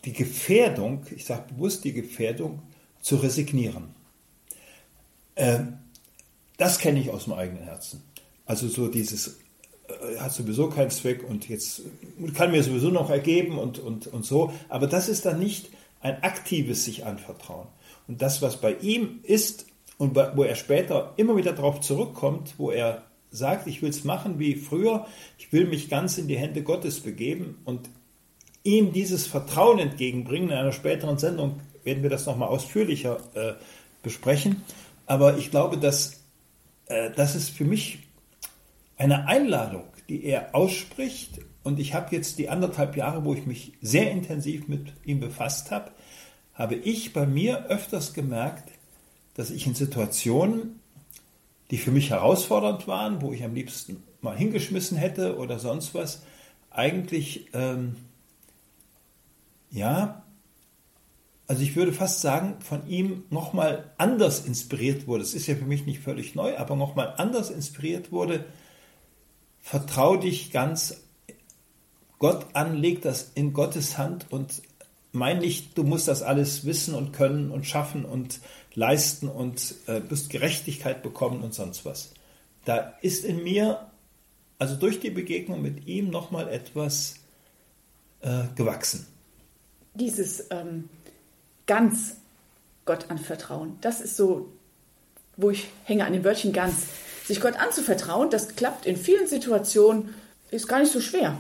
die 0.05 0.13
Gefährdung, 0.13 1.07
ich 1.17 1.25
sage 1.25 1.55
bewusst 1.55 1.85
die 1.85 1.95
Gefährdung, 1.95 2.61
zu 3.01 3.17
resignieren. 3.17 3.95
Ähm, 5.37 5.79
das 6.59 6.79
kenne 6.79 7.01
ich 7.01 7.11
aus 7.11 7.25
dem 7.25 7.33
eigenen 7.33 7.65
Herzen. 7.65 8.03
Also 8.45 8.69
so 8.69 8.89
dieses 8.89 9.39
äh, 9.89 10.19
hat 10.19 10.33
sowieso 10.33 10.69
keinen 10.69 10.91
Zweck 10.91 11.25
und 11.27 11.49
jetzt 11.49 11.81
kann 12.35 12.51
mir 12.51 12.63
sowieso 12.63 12.91
noch 12.91 13.09
ergeben 13.09 13.59
und, 13.59 13.79
und, 13.79 14.07
und 14.07 14.25
so. 14.25 14.53
Aber 14.69 14.87
das 14.87 15.09
ist 15.09 15.25
dann 15.25 15.39
nicht 15.39 15.71
ein 16.01 16.23
aktives 16.23 16.85
sich 16.85 17.07
anvertrauen. 17.07 17.69
Und 18.07 18.21
das, 18.21 18.43
was 18.43 18.61
bei 18.61 18.75
ihm 18.75 19.21
ist 19.23 19.67
und 19.97 20.15
wo 20.15 20.43
er 20.43 20.57
später 20.57 21.15
immer 21.17 21.37
wieder 21.37 21.55
darauf 21.55 21.81
zurückkommt, 21.81 22.55
wo 22.59 22.71
er 22.71 23.07
sagt, 23.37 23.66
ich 23.66 23.83
will 23.83 23.90
es 23.90 24.05
machen 24.05 24.38
wie 24.38 24.55
früher, 24.55 25.07
ich 25.38 25.53
will 25.53 25.66
mich 25.66 25.88
ganz 25.88 26.18
in 26.18 26.29
die 26.29 26.38
Hände 26.38 26.62
Gottes 26.62 27.01
begeben 27.01 27.59
und 27.64 27.88
ihm 28.64 28.92
dieses 28.92 29.27
Vertrauen 29.27 29.79
entgegenbringen. 29.79 30.51
In 30.51 30.57
einer 30.57 30.72
späteren 30.72 31.18
Sendung 31.18 31.61
werden 31.85 32.03
wir 32.03 32.11
das 32.11 32.27
nochmal 32.27 32.49
ausführlicher 32.49 33.20
äh, 33.35 33.53
besprechen. 34.03 34.62
Aber 35.07 35.38
ich 35.38 35.51
glaube, 35.51 35.79
dass 35.79 36.20
äh, 36.87 37.11
das 37.14 37.37
ist 37.37 37.51
für 37.51 37.64
mich 37.64 38.01
eine 38.96 39.29
Einladung, 39.29 39.85
die 40.09 40.25
er 40.25 40.55
ausspricht. 40.55 41.40
Und 41.62 41.79
ich 41.79 41.94
habe 41.94 42.14
jetzt 42.14 42.38
die 42.38 42.49
anderthalb 42.49 42.96
Jahre, 42.96 43.25
wo 43.25 43.35
ich 43.35 43.46
mich 43.46 43.72
sehr 43.83 44.11
intensiv 44.11 44.68
mit 44.68 44.92
ihm 45.05 45.20
befasst 45.20 45.70
habe, 45.70 45.90
habe 46.55 46.75
ich 46.75 47.12
bei 47.12 47.27
mir 47.27 47.66
öfters 47.66 48.14
gemerkt, 48.14 48.72
dass 49.35 49.51
ich 49.51 49.66
in 49.66 49.75
Situationen, 49.75 50.81
die 51.71 51.79
für 51.79 51.91
mich 51.91 52.11
herausfordernd 52.11 52.87
waren, 52.87 53.21
wo 53.21 53.33
ich 53.33 53.45
am 53.45 53.55
liebsten 53.55 54.03
mal 54.21 54.37
hingeschmissen 54.37 54.97
hätte 54.97 55.37
oder 55.37 55.59
sonst 55.59 55.95
was, 55.95 56.23
eigentlich 56.71 57.49
ähm, 57.55 57.97
ja, 59.71 60.23
also 61.49 61.63
ich 61.63 61.77
würde 61.77 61.93
fast 61.93 62.21
sagen, 62.21 62.57
von 62.61 62.89
ihm 62.89 63.25
nochmal 63.31 63.93
anders 63.99 64.45
inspiriert 64.45 65.07
wurde. 65.07 65.23
Es 65.23 65.35
ist 65.35 65.47
ja 65.47 65.55
für 65.55 65.65
mich 65.65 65.87
nicht 65.87 66.01
völlig 66.01 66.35
neu, 66.35 66.57
aber 66.57 66.75
nochmal 66.75 67.15
anders 67.19 67.51
inspiriert 67.51 68.11
wurde. 68.11 68.45
Vertrau 69.61 70.17
dich 70.17 70.51
ganz 70.51 71.03
Gott 72.19 72.47
an, 72.55 72.77
leg 72.77 73.03
das 73.03 73.31
in 73.35 73.53
Gottes 73.53 73.99
Hand 73.99 74.27
und 74.31 74.63
mein 75.13 75.39
nicht, 75.39 75.79
du 75.79 75.83
musst 75.83 76.09
das 76.09 76.23
alles 76.23 76.65
wissen 76.65 76.95
und 76.95 77.13
können 77.13 77.51
und 77.51 77.67
schaffen 77.67 78.05
und 78.05 78.41
leisten 78.77 79.29
und 79.29 79.75
äh, 79.87 80.01
wirst 80.09 80.31
Gerechtigkeit 80.31 81.03
bekommen 81.03 81.43
und 81.43 81.55
sonst 81.55 81.85
was. 81.85 82.12
Da 82.65 82.95
ist 83.03 83.25
in 83.25 83.43
mir, 83.43 83.91
also 84.59 84.77
durch 84.77 85.01
die 85.01 85.11
Begegnung 85.11 85.61
mit 85.61 85.89
ihm, 85.89 86.11
nochmal 86.11 86.49
etwas 86.49 87.17
äh, 88.21 88.45
gewachsen 88.55 89.07
dieses 89.97 90.47
ähm, 90.51 90.89
ganz 91.67 92.17
Gott 92.85 93.11
anvertrauen, 93.11 93.79
das 93.81 94.01
ist 94.01 94.17
so, 94.17 94.49
wo 95.37 95.51
ich 95.51 95.69
hänge 95.85 96.05
an 96.05 96.12
dem 96.12 96.25
Wörtchen 96.25 96.53
ganz. 96.53 96.87
Sich 97.25 97.41
Gott 97.41 97.57
anzuvertrauen, 97.57 98.31
das 98.31 98.55
klappt 98.55 98.87
in 98.87 98.97
vielen 98.97 99.27
Situationen, 99.27 100.15
ist 100.51 100.69
gar 100.69 100.79
nicht 100.79 100.93
so 100.93 101.01
schwer. 101.01 101.37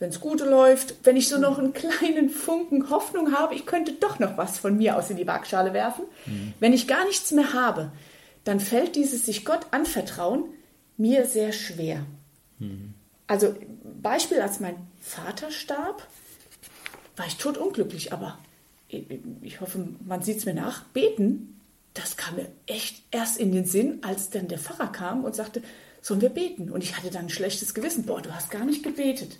Wenn 0.00 0.08
es 0.08 0.18
gut 0.18 0.40
läuft, 0.40 0.94
wenn 1.04 1.16
ich 1.16 1.28
so 1.28 1.38
noch 1.38 1.58
einen 1.58 1.74
kleinen 1.74 2.30
Funken 2.30 2.90
Hoffnung 2.90 3.32
habe, 3.32 3.54
ich 3.54 3.66
könnte 3.66 3.92
doch 3.92 4.18
noch 4.18 4.36
was 4.36 4.58
von 4.58 4.76
mir 4.76 4.96
aus 4.96 5.10
in 5.10 5.18
die 5.18 5.26
Waagschale 5.26 5.72
werfen. 5.72 6.06
Mhm. 6.26 6.54
Wenn 6.58 6.72
ich 6.72 6.88
gar 6.88 7.04
nichts 7.04 7.30
mehr 7.30 7.52
habe, 7.52 7.92
dann 8.42 8.60
fällt 8.60 8.96
dieses 8.96 9.26
sich 9.26 9.44
Gott 9.44 9.66
anvertrauen 9.70 10.44
mir 10.96 11.26
sehr 11.26 11.52
schwer. 11.52 12.04
Mhm. 12.58 12.94
Also 13.26 13.54
Beispiel, 14.02 14.40
als 14.40 14.58
mein 14.58 14.74
Vater 15.00 15.50
starb, 15.50 16.06
war 17.16 17.26
ich 17.26 17.36
totunglücklich, 17.36 18.12
aber 18.12 18.38
ich 19.42 19.60
hoffe, 19.60 19.86
man 20.04 20.22
sieht 20.22 20.38
es 20.38 20.46
mir 20.46 20.54
nach, 20.54 20.84
beten, 20.86 21.60
das 21.94 22.16
kam 22.16 22.36
mir 22.36 22.48
echt 22.66 23.02
erst 23.10 23.38
in 23.38 23.52
den 23.52 23.66
Sinn, 23.66 23.98
als 24.02 24.30
dann 24.30 24.48
der 24.48 24.58
Pfarrer 24.58 24.90
kam 24.90 25.24
und 25.24 25.36
sagte, 25.36 25.62
sollen 26.02 26.20
wir 26.20 26.30
beten? 26.30 26.70
Und 26.70 26.82
ich 26.82 26.96
hatte 26.96 27.10
dann 27.10 27.26
ein 27.26 27.30
schlechtes 27.30 27.74
Gewissen, 27.74 28.04
boah, 28.04 28.22
du 28.22 28.34
hast 28.34 28.50
gar 28.50 28.64
nicht 28.64 28.82
gebetet. 28.82 29.38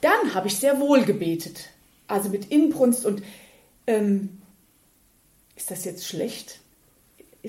Dann 0.00 0.34
habe 0.34 0.48
ich 0.48 0.56
sehr 0.56 0.80
wohl 0.80 1.04
gebetet, 1.04 1.70
also 2.06 2.28
mit 2.28 2.50
Inbrunst 2.50 3.04
und 3.04 3.22
ähm, 3.86 4.40
ist 5.56 5.70
das 5.70 5.84
jetzt 5.84 6.06
schlecht? 6.06 6.60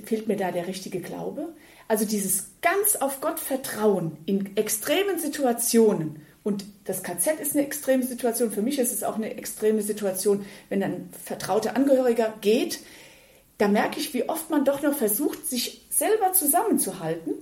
Fehlt 0.03 0.27
mir 0.27 0.37
da 0.37 0.51
der 0.51 0.67
richtige 0.67 0.99
Glaube? 0.99 1.53
Also 1.87 2.05
dieses 2.05 2.51
ganz 2.61 2.95
auf 2.95 3.21
Gott 3.21 3.39
vertrauen 3.39 4.17
in 4.25 4.55
extremen 4.57 5.19
Situationen 5.19 6.21
und 6.43 6.65
das 6.85 7.03
KZ 7.03 7.39
ist 7.39 7.55
eine 7.55 7.65
extreme 7.65 8.03
Situation. 8.03 8.51
Für 8.51 8.61
mich 8.61 8.79
ist 8.79 8.93
es 8.93 9.03
auch 9.03 9.15
eine 9.15 9.35
extreme 9.35 9.81
Situation, 9.81 10.45
wenn 10.69 10.81
ein 10.81 11.09
vertrauter 11.23 11.75
Angehöriger 11.75 12.33
geht. 12.41 12.79
Da 13.57 13.67
merke 13.67 13.99
ich, 13.99 14.13
wie 14.13 14.27
oft 14.29 14.49
man 14.49 14.65
doch 14.65 14.81
noch 14.81 14.95
versucht, 14.95 15.45
sich 15.47 15.85
selber 15.89 16.31
zusammenzuhalten, 16.33 17.33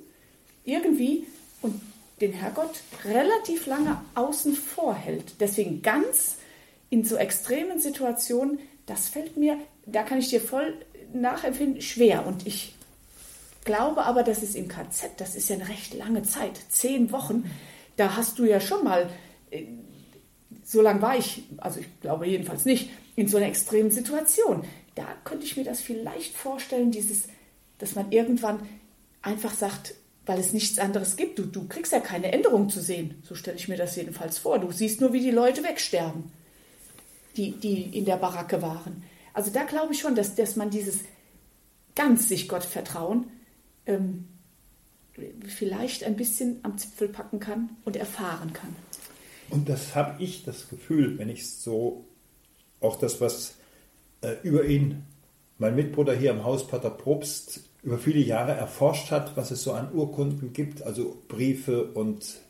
irgendwie, 0.65 1.27
und 1.61 1.79
den 2.21 2.33
Herrgott 2.33 2.81
relativ 3.05 3.67
lange 3.67 4.01
außen 4.15 4.55
vor 4.55 4.95
hält. 4.95 5.39
Deswegen 5.39 5.81
ganz 5.81 6.37
in 6.89 7.03
so 7.03 7.15
extremen 7.15 7.79
Situationen, 7.79 8.59
das 8.85 9.07
fällt 9.07 9.37
mir, 9.37 9.57
da 9.85 10.03
kann 10.03 10.19
ich 10.19 10.29
dir 10.29 10.41
voll 10.41 10.73
nachempfinden, 11.13 11.81
schwer. 11.81 12.25
Und 12.25 12.47
ich 12.47 12.73
glaube 13.65 14.03
aber, 14.05 14.23
dass 14.23 14.41
es 14.41 14.55
im 14.55 14.67
KZ, 14.67 15.11
das 15.17 15.35
ist 15.35 15.49
ja 15.49 15.55
eine 15.55 15.69
recht 15.69 15.93
lange 15.93 16.23
Zeit, 16.23 16.57
zehn 16.69 17.11
Wochen, 17.11 17.49
da 17.97 18.15
hast 18.15 18.39
du 18.39 18.45
ja 18.45 18.59
schon 18.59 18.83
mal, 18.83 19.09
äh, 19.51 19.63
so 20.63 20.81
lange 20.81 21.01
war 21.01 21.17
ich, 21.17 21.43
also 21.57 21.79
ich 21.79 21.87
glaube 22.01 22.27
jedenfalls 22.27 22.65
nicht, 22.65 22.89
in 23.15 23.27
so 23.27 23.37
einer 23.37 23.47
extremen 23.47 23.91
Situation. 23.91 24.63
Da 24.95 25.05
könnte 25.23 25.45
ich 25.45 25.57
mir 25.57 25.63
das 25.63 25.81
vielleicht 25.81 26.35
vorstellen, 26.35 26.91
dieses, 26.91 27.23
dass 27.79 27.95
man 27.95 28.11
irgendwann 28.11 28.59
einfach 29.21 29.53
sagt, 29.53 29.93
weil 30.27 30.39
es 30.39 30.53
nichts 30.53 30.77
anderes 30.77 31.15
gibt. 31.15 31.39
Du, 31.39 31.45
du 31.45 31.67
kriegst 31.67 31.93
ja 31.93 31.99
keine 31.99 32.31
Änderung 32.31 32.69
zu 32.69 32.81
sehen. 32.81 33.21
So 33.23 33.33
stelle 33.33 33.57
ich 33.57 33.67
mir 33.67 33.77
das 33.77 33.95
jedenfalls 33.95 34.37
vor. 34.37 34.59
Du 34.59 34.71
siehst 34.71 35.01
nur, 35.01 35.13
wie 35.13 35.21
die 35.21 35.31
Leute 35.31 35.63
wegsterben, 35.63 36.31
die, 37.37 37.51
die 37.51 37.97
in 37.97 38.05
der 38.05 38.17
Baracke 38.17 38.61
waren. 38.61 39.03
Also 39.33 39.51
da 39.51 39.63
glaube 39.63 39.93
ich 39.93 39.99
schon, 39.99 40.15
dass, 40.15 40.35
dass 40.35 40.55
man 40.55 40.69
dieses 40.69 40.99
ganz 41.95 42.27
sich 42.27 42.47
Gott 42.47 42.63
vertrauen 42.63 43.25
ähm, 43.85 44.27
vielleicht 45.47 46.03
ein 46.03 46.15
bisschen 46.15 46.59
am 46.63 46.77
Zipfel 46.77 47.07
packen 47.07 47.39
kann 47.39 47.69
und 47.85 47.95
erfahren 47.95 48.53
kann. 48.53 48.75
Und 49.49 49.69
das 49.69 49.95
habe 49.95 50.21
ich 50.21 50.43
das 50.43 50.69
Gefühl, 50.69 51.17
wenn 51.17 51.29
ich 51.29 51.49
so 51.49 52.05
auch 52.81 52.99
das, 52.99 53.21
was 53.21 53.55
äh, 54.21 54.35
über 54.43 54.65
ihn 54.65 55.03
mein 55.57 55.75
Mitbruder 55.75 56.13
hier 56.13 56.31
im 56.31 56.43
Haus, 56.43 56.67
Pater 56.67 56.91
Probst, 56.91 57.61
über 57.87 57.97
viele 57.97 58.19
Jahre 58.19 58.51
erforscht 58.51 59.11
hat, 59.11 59.37
was 59.37 59.49
es 59.49 59.63
so 59.63 59.71
an 59.71 59.93
Urkunden 59.93 60.51
gibt, 60.51 60.83
also 60.83 61.23
Briefe 61.29 61.85
und 61.85 62.41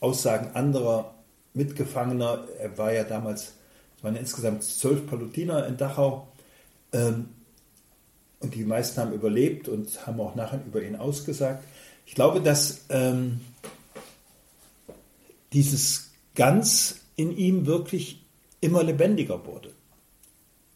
Aussagen 0.00 0.54
anderer 0.54 1.14
Mitgefangener. 1.54 2.46
Er 2.58 2.76
war 2.76 2.92
ja 2.92 3.02
damals, 3.02 3.54
es 3.96 4.04
waren 4.04 4.16
insgesamt 4.16 4.62
zwölf 4.64 5.06
Palutiner 5.06 5.66
in 5.66 5.78
Dachau. 5.78 6.28
Ähm, 6.92 7.30
und 8.40 8.54
die 8.54 8.64
meisten 8.64 9.00
haben 9.00 9.14
überlebt 9.14 9.66
und 9.66 10.06
haben 10.06 10.20
auch 10.20 10.34
nachher 10.34 10.60
über 10.66 10.82
ihn 10.82 10.96
ausgesagt. 10.96 11.64
Ich 12.04 12.14
glaube, 12.14 12.42
dass 12.42 12.84
ähm, 12.90 13.40
dieses 15.54 16.10
Ganz 16.34 17.00
in 17.16 17.34
ihm 17.34 17.64
wirklich 17.64 18.26
immer 18.60 18.82
lebendiger 18.82 19.46
wurde. 19.46 19.72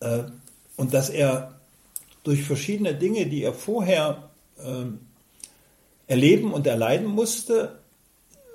Äh, 0.01 0.31
und 0.77 0.95
dass 0.95 1.11
er 1.11 1.56
durch 2.27 2.43
verschiedene 2.43 2.93
Dinge, 2.93 3.27
die 3.27 3.45
er 3.45 3.55
vorher 3.55 4.31
ähm, 4.61 4.99
erleben 6.09 6.53
und 6.53 6.67
erleiden 6.67 7.07
musste, 7.07 7.79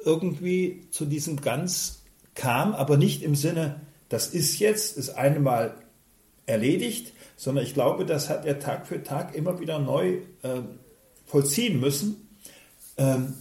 irgendwie 0.04 0.82
zu 0.92 1.06
diesem 1.06 1.40
Ganz 1.40 2.02
kam, 2.36 2.74
aber 2.74 2.98
nicht 2.98 3.24
im 3.24 3.34
Sinne, 3.34 3.80
das 4.10 4.28
ist 4.28 4.60
jetzt, 4.60 4.98
ist 4.98 5.12
einmal 5.12 5.76
erledigt, 6.46 7.14
sondern 7.38 7.64
ich 7.64 7.74
glaube, 7.74 8.06
das 8.06 8.28
hat 8.28 8.46
er 8.46 8.60
Tag 8.60 8.88
für 8.88 9.04
Tag 9.04 9.36
immer 9.36 9.62
wieder 9.62 9.80
neu 9.80 10.18
äh, 10.42 10.62
vollziehen 11.26 11.80
müssen. 11.80 12.28
Ähm, 12.98 13.36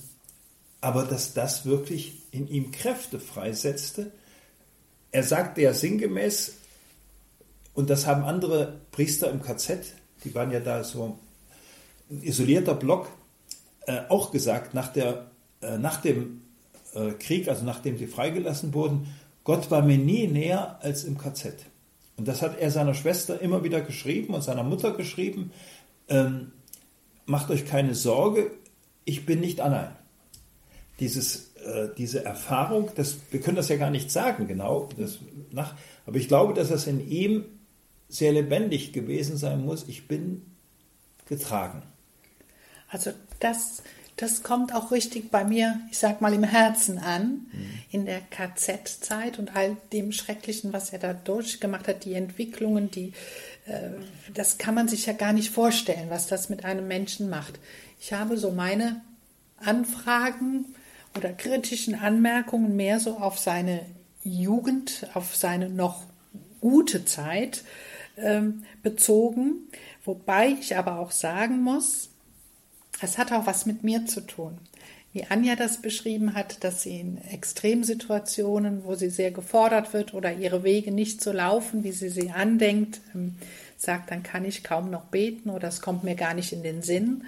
aber 0.80 1.02
dass 1.02 1.34
das 1.34 1.66
wirklich 1.66 2.22
in 2.30 2.46
ihm 2.46 2.70
Kräfte 2.70 3.18
freisetzte. 3.18 4.12
Er 5.10 5.24
sagte 5.24 5.60
ja 5.62 5.74
sinngemäß, 5.74 6.54
und 7.74 7.90
das 7.90 8.06
haben 8.06 8.22
andere 8.22 8.80
Priester 8.92 9.28
im 9.30 9.42
KZ 9.42 9.99
die 10.24 10.34
waren 10.34 10.50
ja 10.50 10.60
da 10.60 10.84
so 10.84 11.18
ein 12.10 12.22
isolierter 12.22 12.74
Block, 12.74 13.08
äh, 13.86 14.00
auch 14.08 14.30
gesagt, 14.30 14.74
nach, 14.74 14.88
der, 14.88 15.30
äh, 15.60 15.78
nach 15.78 16.00
dem 16.00 16.42
äh, 16.94 17.12
Krieg, 17.12 17.48
also 17.48 17.64
nachdem 17.64 17.98
sie 17.98 18.06
freigelassen 18.06 18.74
wurden, 18.74 19.14
Gott 19.44 19.70
war 19.70 19.82
mir 19.82 19.98
nie 19.98 20.26
näher 20.26 20.78
als 20.82 21.04
im 21.04 21.18
KZ. 21.18 21.54
Und 22.16 22.28
das 22.28 22.42
hat 22.42 22.58
er 22.58 22.70
seiner 22.70 22.94
Schwester 22.94 23.40
immer 23.40 23.64
wieder 23.64 23.80
geschrieben 23.80 24.34
und 24.34 24.42
seiner 24.42 24.62
Mutter 24.62 24.92
geschrieben. 24.92 25.52
Ähm, 26.08 26.52
macht 27.24 27.50
euch 27.50 27.64
keine 27.64 27.94
Sorge, 27.94 28.50
ich 29.04 29.24
bin 29.24 29.40
nicht 29.40 29.60
allein. 29.60 29.90
Dieses, 30.98 31.54
äh, 31.64 31.88
diese 31.96 32.24
Erfahrung, 32.24 32.90
das, 32.94 33.16
wir 33.30 33.40
können 33.40 33.56
das 33.56 33.68
ja 33.68 33.76
gar 33.76 33.90
nicht 33.90 34.10
sagen 34.10 34.46
genau, 34.46 34.88
das, 34.98 35.18
nach, 35.50 35.74
aber 36.04 36.16
ich 36.16 36.28
glaube, 36.28 36.52
dass 36.52 36.68
das 36.68 36.86
in 36.86 37.08
ihm 37.08 37.44
sehr 38.10 38.32
lebendig 38.32 38.92
gewesen 38.92 39.36
sein 39.36 39.64
muss. 39.64 39.88
Ich 39.88 40.06
bin 40.06 40.42
getragen. 41.26 41.82
Also 42.88 43.12
das, 43.38 43.82
das 44.16 44.42
kommt 44.42 44.74
auch 44.74 44.90
richtig 44.90 45.30
bei 45.30 45.44
mir, 45.44 45.80
ich 45.90 45.98
sag 45.98 46.20
mal, 46.20 46.34
im 46.34 46.42
Herzen 46.42 46.98
an, 46.98 47.46
mhm. 47.52 47.70
in 47.90 48.04
der 48.04 48.20
KZ-Zeit 48.20 49.38
und 49.38 49.54
all 49.54 49.76
dem 49.92 50.12
Schrecklichen, 50.12 50.72
was 50.72 50.90
er 50.90 50.98
da 50.98 51.14
durchgemacht 51.14 51.86
hat, 51.86 52.04
die 52.04 52.14
Entwicklungen, 52.14 52.90
die, 52.90 53.12
äh, 53.66 53.90
das 54.34 54.58
kann 54.58 54.74
man 54.74 54.88
sich 54.88 55.06
ja 55.06 55.12
gar 55.12 55.32
nicht 55.32 55.50
vorstellen, 55.50 56.10
was 56.10 56.26
das 56.26 56.50
mit 56.50 56.64
einem 56.64 56.88
Menschen 56.88 57.30
macht. 57.30 57.60
Ich 58.00 58.12
habe 58.12 58.36
so 58.36 58.50
meine 58.50 59.00
Anfragen 59.56 60.74
oder 61.16 61.32
kritischen 61.32 61.94
Anmerkungen 61.94 62.74
mehr 62.74 62.98
so 62.98 63.18
auf 63.18 63.38
seine 63.38 63.86
Jugend, 64.24 65.06
auf 65.14 65.36
seine 65.36 65.68
noch 65.68 66.02
gute 66.60 67.04
Zeit 67.04 67.64
ähm, 68.22 68.64
bezogen, 68.82 69.68
wobei 70.04 70.48
ich 70.48 70.76
aber 70.76 70.98
auch 70.98 71.10
sagen 71.10 71.62
muss, 71.62 72.10
es 73.00 73.18
hat 73.18 73.32
auch 73.32 73.46
was 73.46 73.66
mit 73.66 73.82
mir 73.82 74.06
zu 74.06 74.20
tun. 74.20 74.58
Wie 75.12 75.24
Anja 75.24 75.56
das 75.56 75.82
beschrieben 75.82 76.34
hat, 76.34 76.62
dass 76.62 76.82
sie 76.82 77.00
in 77.00 77.18
Extremsituationen, 77.18 78.84
wo 78.84 78.94
sie 78.94 79.10
sehr 79.10 79.32
gefordert 79.32 79.92
wird 79.92 80.14
oder 80.14 80.32
ihre 80.32 80.62
Wege 80.62 80.92
nicht 80.92 81.20
so 81.20 81.32
laufen, 81.32 81.82
wie 81.82 81.90
sie 81.90 82.10
sie 82.10 82.30
andenkt, 82.30 83.00
ähm, 83.14 83.34
sagt, 83.76 84.10
dann 84.10 84.22
kann 84.22 84.44
ich 84.44 84.62
kaum 84.62 84.90
noch 84.90 85.06
beten 85.06 85.50
oder 85.50 85.68
es 85.68 85.80
kommt 85.80 86.04
mir 86.04 86.14
gar 86.14 86.34
nicht 86.34 86.52
in 86.52 86.62
den 86.62 86.82
Sinn. 86.82 87.24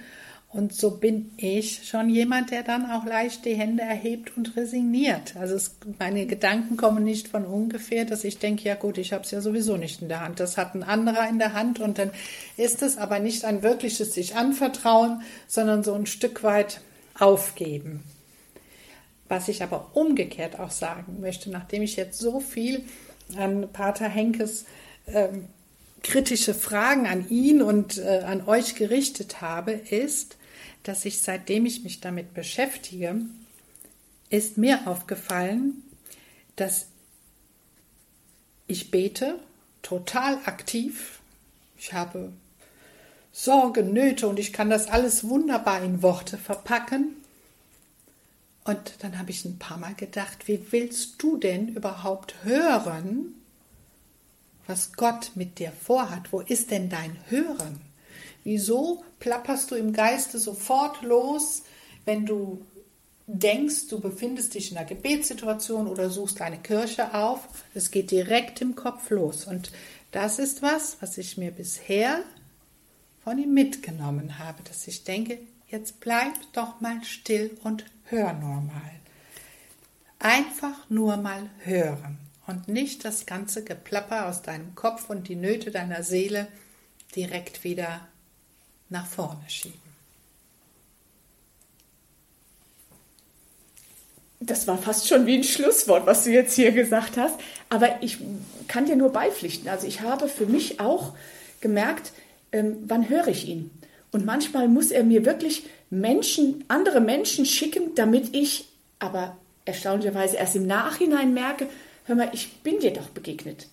Und 0.52 0.74
so 0.74 0.90
bin 0.90 1.32
ich 1.38 1.88
schon 1.88 2.10
jemand, 2.10 2.50
der 2.50 2.62
dann 2.62 2.90
auch 2.90 3.06
leicht 3.06 3.46
die 3.46 3.54
Hände 3.54 3.82
erhebt 3.82 4.36
und 4.36 4.54
resigniert. 4.54 5.34
Also 5.34 5.54
es, 5.54 5.76
meine 5.98 6.26
Gedanken 6.26 6.76
kommen 6.76 7.04
nicht 7.04 7.28
von 7.28 7.46
ungefähr, 7.46 8.04
dass 8.04 8.22
ich 8.22 8.38
denke, 8.38 8.68
ja 8.68 8.74
gut, 8.74 8.98
ich 8.98 9.14
habe 9.14 9.24
es 9.24 9.30
ja 9.30 9.40
sowieso 9.40 9.78
nicht 9.78 10.02
in 10.02 10.10
der 10.10 10.20
Hand. 10.20 10.40
Das 10.40 10.58
hat 10.58 10.74
ein 10.74 10.82
anderer 10.82 11.26
in 11.26 11.38
der 11.38 11.54
Hand 11.54 11.80
und 11.80 11.96
dann 11.96 12.10
ist 12.58 12.82
es 12.82 12.98
aber 12.98 13.18
nicht 13.18 13.46
ein 13.46 13.62
wirkliches 13.62 14.12
sich 14.12 14.36
anvertrauen, 14.36 15.22
sondern 15.48 15.82
so 15.84 15.94
ein 15.94 16.04
Stück 16.04 16.42
weit 16.42 16.82
aufgeben. 17.18 18.02
Was 19.28 19.48
ich 19.48 19.62
aber 19.62 19.92
umgekehrt 19.94 20.60
auch 20.60 20.70
sagen 20.70 21.22
möchte, 21.22 21.48
nachdem 21.48 21.80
ich 21.80 21.96
jetzt 21.96 22.18
so 22.18 22.40
viel 22.40 22.84
an 23.38 23.72
Pater 23.72 24.08
Henkes 24.08 24.66
ähm, 25.06 25.46
kritische 26.02 26.52
Fragen 26.52 27.06
an 27.06 27.30
ihn 27.30 27.62
und 27.62 27.96
äh, 27.96 28.22
an 28.26 28.46
euch 28.46 28.74
gerichtet 28.74 29.40
habe, 29.40 29.72
ist, 29.72 30.36
dass 30.82 31.04
ich 31.04 31.20
seitdem 31.20 31.66
ich 31.66 31.84
mich 31.84 32.00
damit 32.00 32.34
beschäftige, 32.34 33.16
ist 34.30 34.58
mir 34.58 34.86
aufgefallen, 34.86 35.82
dass 36.56 36.86
ich 38.66 38.90
bete 38.90 39.38
total 39.82 40.38
aktiv. 40.44 41.20
Ich 41.76 41.92
habe 41.92 42.32
Sorge, 43.32 43.82
Nöte 43.82 44.28
und 44.28 44.38
ich 44.38 44.52
kann 44.52 44.70
das 44.70 44.88
alles 44.88 45.28
wunderbar 45.28 45.82
in 45.82 46.02
Worte 46.02 46.38
verpacken. 46.38 47.16
Und 48.64 48.94
dann 49.00 49.18
habe 49.18 49.30
ich 49.30 49.44
ein 49.44 49.58
paar 49.58 49.78
Mal 49.78 49.94
gedacht, 49.94 50.46
wie 50.46 50.66
willst 50.70 51.20
du 51.22 51.36
denn 51.36 51.68
überhaupt 51.68 52.34
hören, 52.44 53.34
was 54.66 54.92
Gott 54.92 55.32
mit 55.34 55.58
dir 55.58 55.72
vorhat? 55.72 56.32
Wo 56.32 56.40
ist 56.40 56.70
denn 56.70 56.88
dein 56.88 57.18
Hören? 57.28 57.80
Wieso 58.44 59.04
plapperst 59.20 59.70
du 59.70 59.76
im 59.76 59.92
Geiste 59.92 60.38
sofort 60.38 61.02
los, 61.02 61.62
wenn 62.04 62.26
du 62.26 62.64
denkst, 63.26 63.88
du 63.88 64.00
befindest 64.00 64.54
dich 64.54 64.72
in 64.72 64.78
einer 64.78 64.86
Gebetssituation 64.86 65.86
oder 65.86 66.10
suchst 66.10 66.40
eine 66.40 66.58
Kirche 66.58 67.14
auf? 67.14 67.48
Es 67.74 67.90
geht 67.90 68.10
direkt 68.10 68.60
im 68.60 68.74
Kopf 68.74 69.10
los. 69.10 69.46
Und 69.46 69.70
das 70.10 70.38
ist 70.38 70.62
was, 70.62 70.96
was 71.00 71.18
ich 71.18 71.36
mir 71.36 71.52
bisher 71.52 72.22
von 73.24 73.38
ihm 73.38 73.54
mitgenommen 73.54 74.38
habe, 74.38 74.62
dass 74.64 74.86
ich 74.88 75.04
denke, 75.04 75.38
jetzt 75.68 76.00
bleib 76.00 76.34
doch 76.52 76.80
mal 76.80 77.02
still 77.04 77.56
und 77.62 77.84
hör 78.04 78.32
nur 78.32 78.60
mal. 78.60 78.90
Einfach 80.18 80.88
nur 80.90 81.16
mal 81.16 81.48
hören 81.60 82.18
und 82.46 82.68
nicht 82.68 83.04
das 83.04 83.26
ganze 83.26 83.64
Geplapper 83.64 84.28
aus 84.28 84.42
deinem 84.42 84.74
Kopf 84.74 85.08
und 85.08 85.28
die 85.28 85.36
Nöte 85.36 85.70
deiner 85.70 86.02
Seele 86.02 86.48
direkt 87.14 87.64
wieder 87.64 88.06
nach 88.92 89.06
vorne 89.06 89.42
schieben. 89.48 89.80
Das 94.38 94.66
war 94.66 94.76
fast 94.76 95.08
schon 95.08 95.26
wie 95.26 95.38
ein 95.38 95.44
Schlusswort, 95.44 96.06
was 96.06 96.24
du 96.24 96.30
jetzt 96.30 96.54
hier 96.54 96.72
gesagt 96.72 97.16
hast. 97.16 97.38
Aber 97.68 98.02
ich 98.02 98.18
kann 98.68 98.86
dir 98.86 98.96
nur 98.96 99.10
beipflichten. 99.10 99.68
Also 99.68 99.86
ich 99.86 100.00
habe 100.00 100.28
für 100.28 100.46
mich 100.46 100.80
auch 100.80 101.14
gemerkt, 101.60 102.12
ähm, 102.50 102.76
wann 102.86 103.08
höre 103.08 103.28
ich 103.28 103.48
ihn? 103.48 103.70
Und 104.10 104.26
manchmal 104.26 104.68
muss 104.68 104.90
er 104.90 105.04
mir 105.04 105.24
wirklich 105.24 105.64
Menschen, 105.90 106.64
andere 106.68 107.00
Menschen 107.00 107.46
schicken, 107.46 107.94
damit 107.94 108.34
ich 108.34 108.68
aber 108.98 109.36
erstaunlicherweise 109.64 110.36
erst 110.36 110.56
im 110.56 110.66
Nachhinein 110.66 111.32
merke, 111.34 111.68
hör 112.06 112.16
mal, 112.16 112.30
ich 112.32 112.62
bin 112.62 112.80
dir 112.80 112.92
doch 112.92 113.08
begegnet. 113.10 113.68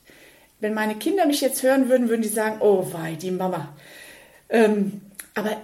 Wenn 0.59 0.73
meine 0.73 0.95
Kinder 0.95 1.25
mich 1.25 1.41
jetzt 1.41 1.63
hören 1.63 1.89
würden, 1.89 2.09
würden 2.09 2.21
die 2.21 2.27
sagen, 2.27 2.57
oh 2.59 2.87
wei, 2.93 3.15
die 3.15 3.31
Mama. 3.31 3.75
Ähm, 4.49 5.01
aber 5.39 5.57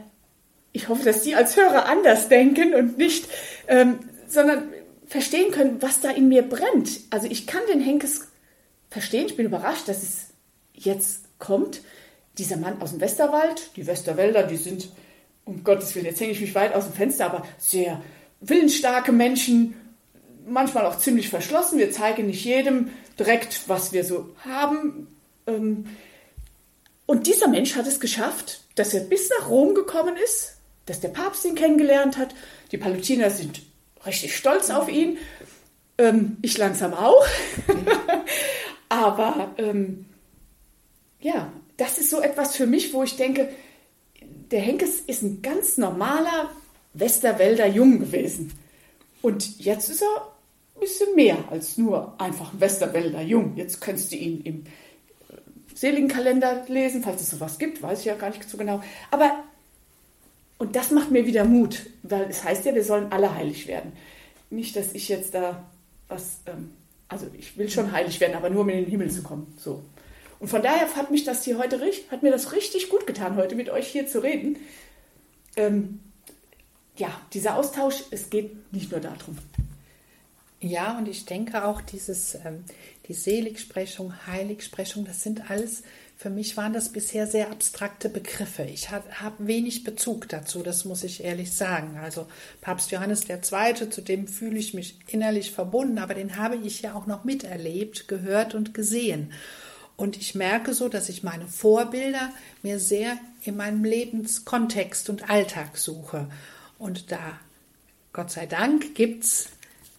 ich 0.71 0.89
hoffe, 0.89 1.03
dass 1.03 1.21
die 1.21 1.35
als 1.35 1.55
Hörer 1.55 1.85
anders 1.85 2.29
denken 2.29 2.73
und 2.73 2.97
nicht, 2.97 3.27
ähm, 3.67 3.99
sondern 4.27 4.69
verstehen 5.07 5.51
können, 5.51 5.81
was 5.81 6.01
da 6.01 6.09
in 6.09 6.27
mir 6.27 6.41
brennt. 6.41 7.01
Also 7.09 7.27
ich 7.27 7.45
kann 7.45 7.61
den 7.71 7.81
Henkes 7.81 8.27
verstehen. 8.89 9.27
Ich 9.27 9.35
bin 9.35 9.45
überrascht, 9.45 9.87
dass 9.87 10.01
es 10.01 10.27
jetzt 10.73 11.25
kommt. 11.39 11.81
Dieser 12.37 12.57
Mann 12.57 12.81
aus 12.81 12.91
dem 12.91 13.01
Westerwald, 13.01 13.71
die 13.75 13.87
Westerwälder, 13.87 14.43
die 14.43 14.57
sind, 14.57 14.89
um 15.45 15.63
Gottes 15.63 15.93
Willen, 15.95 16.05
jetzt 16.05 16.19
hänge 16.19 16.31
ich 16.31 16.41
mich 16.41 16.55
weit 16.55 16.73
aus 16.73 16.85
dem 16.85 16.93
Fenster, 16.93 17.25
aber 17.25 17.45
sehr 17.57 18.01
willensstarke 18.41 19.11
Menschen, 19.11 19.75
manchmal 20.47 20.85
auch 20.85 20.97
ziemlich 20.97 21.29
verschlossen. 21.29 21.79
Wir 21.79 21.91
zeigen 21.91 22.27
nicht 22.27 22.43
jedem 22.43 22.89
direkt, 23.17 23.67
was 23.67 23.93
wir 23.93 24.03
so 24.03 24.35
haben. 24.43 25.07
Ähm, 25.47 25.85
und 27.05 27.27
dieser 27.27 27.47
Mensch 27.47 27.75
hat 27.75 27.87
es 27.87 27.99
geschafft, 27.99 28.61
dass 28.75 28.93
er 28.93 29.01
bis 29.01 29.29
nach 29.29 29.49
Rom 29.49 29.75
gekommen 29.75 30.15
ist, 30.23 30.57
dass 30.85 30.99
der 30.99 31.09
Papst 31.09 31.45
ihn 31.45 31.55
kennengelernt 31.55 32.17
hat. 32.17 32.33
Die 32.71 32.77
Palutiner 32.77 33.29
sind 33.29 33.61
richtig 34.05 34.35
stolz 34.35 34.69
auf 34.69 34.89
ihn. 34.89 35.17
Ähm, 35.97 36.37
ich 36.41 36.57
langsam 36.57 36.93
auch. 36.93 37.25
Aber 38.89 39.53
ähm, 39.57 40.05
ja, 41.19 41.51
das 41.77 41.97
ist 41.97 42.09
so 42.09 42.21
etwas 42.21 42.55
für 42.55 42.67
mich, 42.67 42.93
wo 42.93 43.03
ich 43.03 43.15
denke, 43.15 43.49
der 44.51 44.61
Henkes 44.61 44.99
ist 45.01 45.23
ein 45.23 45.41
ganz 45.41 45.77
normaler 45.77 46.49
Westerwälder 46.93 47.67
Jung 47.67 47.99
gewesen. 47.99 48.53
Und 49.21 49.59
jetzt 49.59 49.89
ist 49.89 50.01
er 50.01 50.33
ein 50.75 50.81
bisschen 50.81 51.15
mehr 51.15 51.37
als 51.49 51.77
nur 51.77 52.19
einfach 52.19 52.53
ein 52.53 52.59
Westerwälder 52.59 53.21
Jung. 53.21 53.57
Jetzt 53.57 53.81
könntest 53.81 54.11
du 54.11 54.17
ihn 54.17 54.41
im 54.41 54.63
seligen 55.75 56.07
Kalender 56.07 56.63
lesen, 56.67 57.03
falls 57.03 57.21
es 57.21 57.29
sowas 57.29 57.59
gibt, 57.59 57.83
weiß 57.83 57.99
ich 57.99 58.05
ja 58.05 58.15
gar 58.15 58.29
nicht 58.29 58.49
so 58.49 58.57
genau. 58.57 58.81
Aber, 59.11 59.43
und 60.57 60.75
das 60.75 60.89
macht 60.89 61.11
mir 61.11 61.27
wieder 61.27 61.43
Mut, 61.43 61.85
weil 62.01 62.27
es 62.29 62.43
heißt 62.43 62.65
ja, 62.65 62.73
wir 62.73 62.83
sollen 62.83 63.11
alle 63.11 63.35
heilig 63.35 63.67
werden. 63.67 63.91
Nicht, 64.49 64.75
dass 64.75 64.93
ich 64.93 65.09
jetzt 65.09 65.35
da 65.35 65.63
was, 66.07 66.39
ähm, 66.47 66.71
also 67.09 67.27
ich 67.37 67.57
will 67.57 67.69
schon 67.69 67.91
heilig 67.91 68.19
werden, 68.19 68.35
aber 68.35 68.49
nur 68.49 68.61
um 68.61 68.69
in 68.69 68.77
den 68.77 68.89
Himmel 68.89 69.11
zu 69.11 69.21
kommen. 69.21 69.53
So. 69.59 69.83
Und 70.39 70.47
von 70.47 70.61
daher 70.61 70.87
hat 70.95 71.11
mich 71.11 71.25
das 71.25 71.43
hier 71.43 71.57
heute, 71.57 71.79
hat 72.09 72.23
mir 72.23 72.31
das 72.31 72.53
richtig 72.53 72.89
gut 72.89 73.05
getan, 73.05 73.35
heute 73.35 73.55
mit 73.55 73.69
euch 73.69 73.87
hier 73.87 74.07
zu 74.07 74.23
reden. 74.23 74.57
Ähm, 75.57 75.99
ja, 76.97 77.09
dieser 77.33 77.57
Austausch, 77.57 78.03
es 78.11 78.29
geht 78.29 78.71
nicht 78.71 78.91
nur 78.91 79.01
darum. 79.01 79.37
Ja, 80.65 80.97
und 80.97 81.07
ich 81.07 81.25
denke 81.25 81.63
auch 81.63 81.79
dieses, 81.79 82.33
ähm, 82.43 82.63
die 83.07 83.13
Seligsprechung, 83.13 84.25
Heiligsprechung, 84.25 85.05
das 85.05 85.21
sind 85.21 85.51
alles, 85.51 85.83
für 86.17 86.31
mich 86.31 86.57
waren 86.57 86.73
das 86.73 86.89
bisher 86.89 87.27
sehr 87.27 87.51
abstrakte 87.51 88.09
Begriffe. 88.09 88.63
Ich 88.63 88.89
habe 88.89 89.05
wenig 89.37 89.83
Bezug 89.83 90.27
dazu, 90.27 90.63
das 90.63 90.83
muss 90.83 91.03
ich 91.03 91.23
ehrlich 91.23 91.51
sagen. 91.51 91.99
Also 92.01 92.25
Papst 92.61 92.89
Johannes 92.89 93.29
II., 93.29 93.89
zu 93.91 94.01
dem 94.01 94.27
fühle 94.27 94.57
ich 94.57 94.73
mich 94.73 94.97
innerlich 95.05 95.51
verbunden, 95.51 95.99
aber 95.99 96.15
den 96.15 96.35
habe 96.35 96.55
ich 96.55 96.81
ja 96.81 96.95
auch 96.95 97.05
noch 97.05 97.25
miterlebt, 97.25 98.07
gehört 98.07 98.55
und 98.55 98.73
gesehen. 98.73 99.33
Und 99.97 100.17
ich 100.17 100.33
merke 100.33 100.73
so, 100.73 100.89
dass 100.89 101.09
ich 101.09 101.21
meine 101.21 101.47
Vorbilder 101.47 102.31
mir 102.63 102.79
sehr 102.79 103.19
in 103.43 103.55
meinem 103.55 103.83
Lebenskontext 103.83 105.11
und 105.11 105.29
Alltag 105.29 105.77
suche. 105.77 106.27
Und 106.79 107.11
da, 107.11 107.39
Gott 108.13 108.31
sei 108.31 108.47
Dank, 108.47 108.95
gibt 108.95 109.25
es 109.25 109.49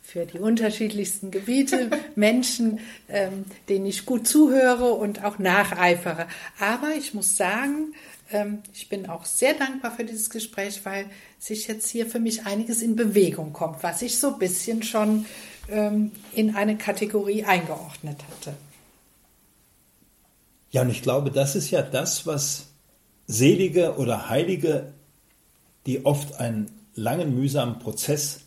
für 0.07 0.25
die 0.25 0.39
unterschiedlichsten 0.39 1.33
Gebiete, 1.33 1.91
Menschen, 2.15 2.79
ähm, 3.09 3.45
denen 3.69 3.87
ich 3.87 4.07
gut 4.07 4.29
zuhöre 4.29 4.93
und 4.93 5.25
auch 5.25 5.39
nacheifere. 5.39 6.29
Aber 6.61 6.91
ich 6.97 7.13
muss 7.13 7.37
sagen, 7.37 7.93
ähm, 8.31 8.63
ich 8.73 8.89
bin 8.89 9.09
auch 9.09 9.25
sehr 9.25 9.55
dankbar 9.55 9.95
für 9.97 10.05
dieses 10.05 10.31
Gespräch, 10.31 10.85
weil 10.85 11.07
sich 11.41 11.67
jetzt 11.67 11.89
hier 11.89 12.07
für 12.07 12.21
mich 12.21 12.47
einiges 12.47 12.83
in 12.83 12.95
Bewegung 12.95 13.53
kommt, 13.53 13.83
was 13.83 14.01
ich 14.01 14.19
so 14.19 14.35
ein 14.35 14.39
bisschen 14.39 14.85
schon 14.85 15.27
ähm, 15.69 16.13
in 16.33 16.55
eine 16.55 16.77
Kategorie 16.77 17.45
eingeordnet 17.45 18.23
hatte. 18.31 18.55
Ja, 20.71 20.83
und 20.83 20.91
ich 20.91 21.03
glaube, 21.03 21.33
das 21.33 21.57
ist 21.57 21.71
ja 21.71 21.83
das, 21.83 22.27
was 22.27 22.69
Selige 23.27 23.97
oder 23.97 24.29
Heilige, 24.29 24.93
die 25.87 26.05
oft 26.05 26.39
einen 26.39 26.71
langen, 26.95 27.35
mühsamen 27.35 27.81
Prozess 27.81 28.43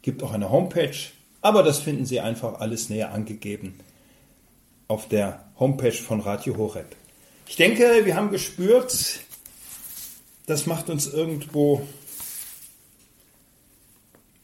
Gibt 0.00 0.22
auch 0.22 0.32
eine 0.32 0.50
Homepage, 0.50 0.96
aber 1.42 1.62
das 1.62 1.80
finden 1.80 2.06
Sie 2.06 2.20
einfach 2.20 2.60
alles 2.60 2.88
näher 2.88 3.12
angegeben 3.12 3.74
auf 4.86 5.08
der 5.08 5.44
Homepage 5.58 5.92
von 5.92 6.20
Radio 6.20 6.56
Horeb. 6.56 6.96
Ich 7.46 7.56
denke, 7.56 7.82
wir 8.04 8.16
haben 8.16 8.30
gespürt, 8.30 9.20
das 10.48 10.64
macht 10.64 10.88
uns 10.88 11.06
irgendwo 11.06 11.86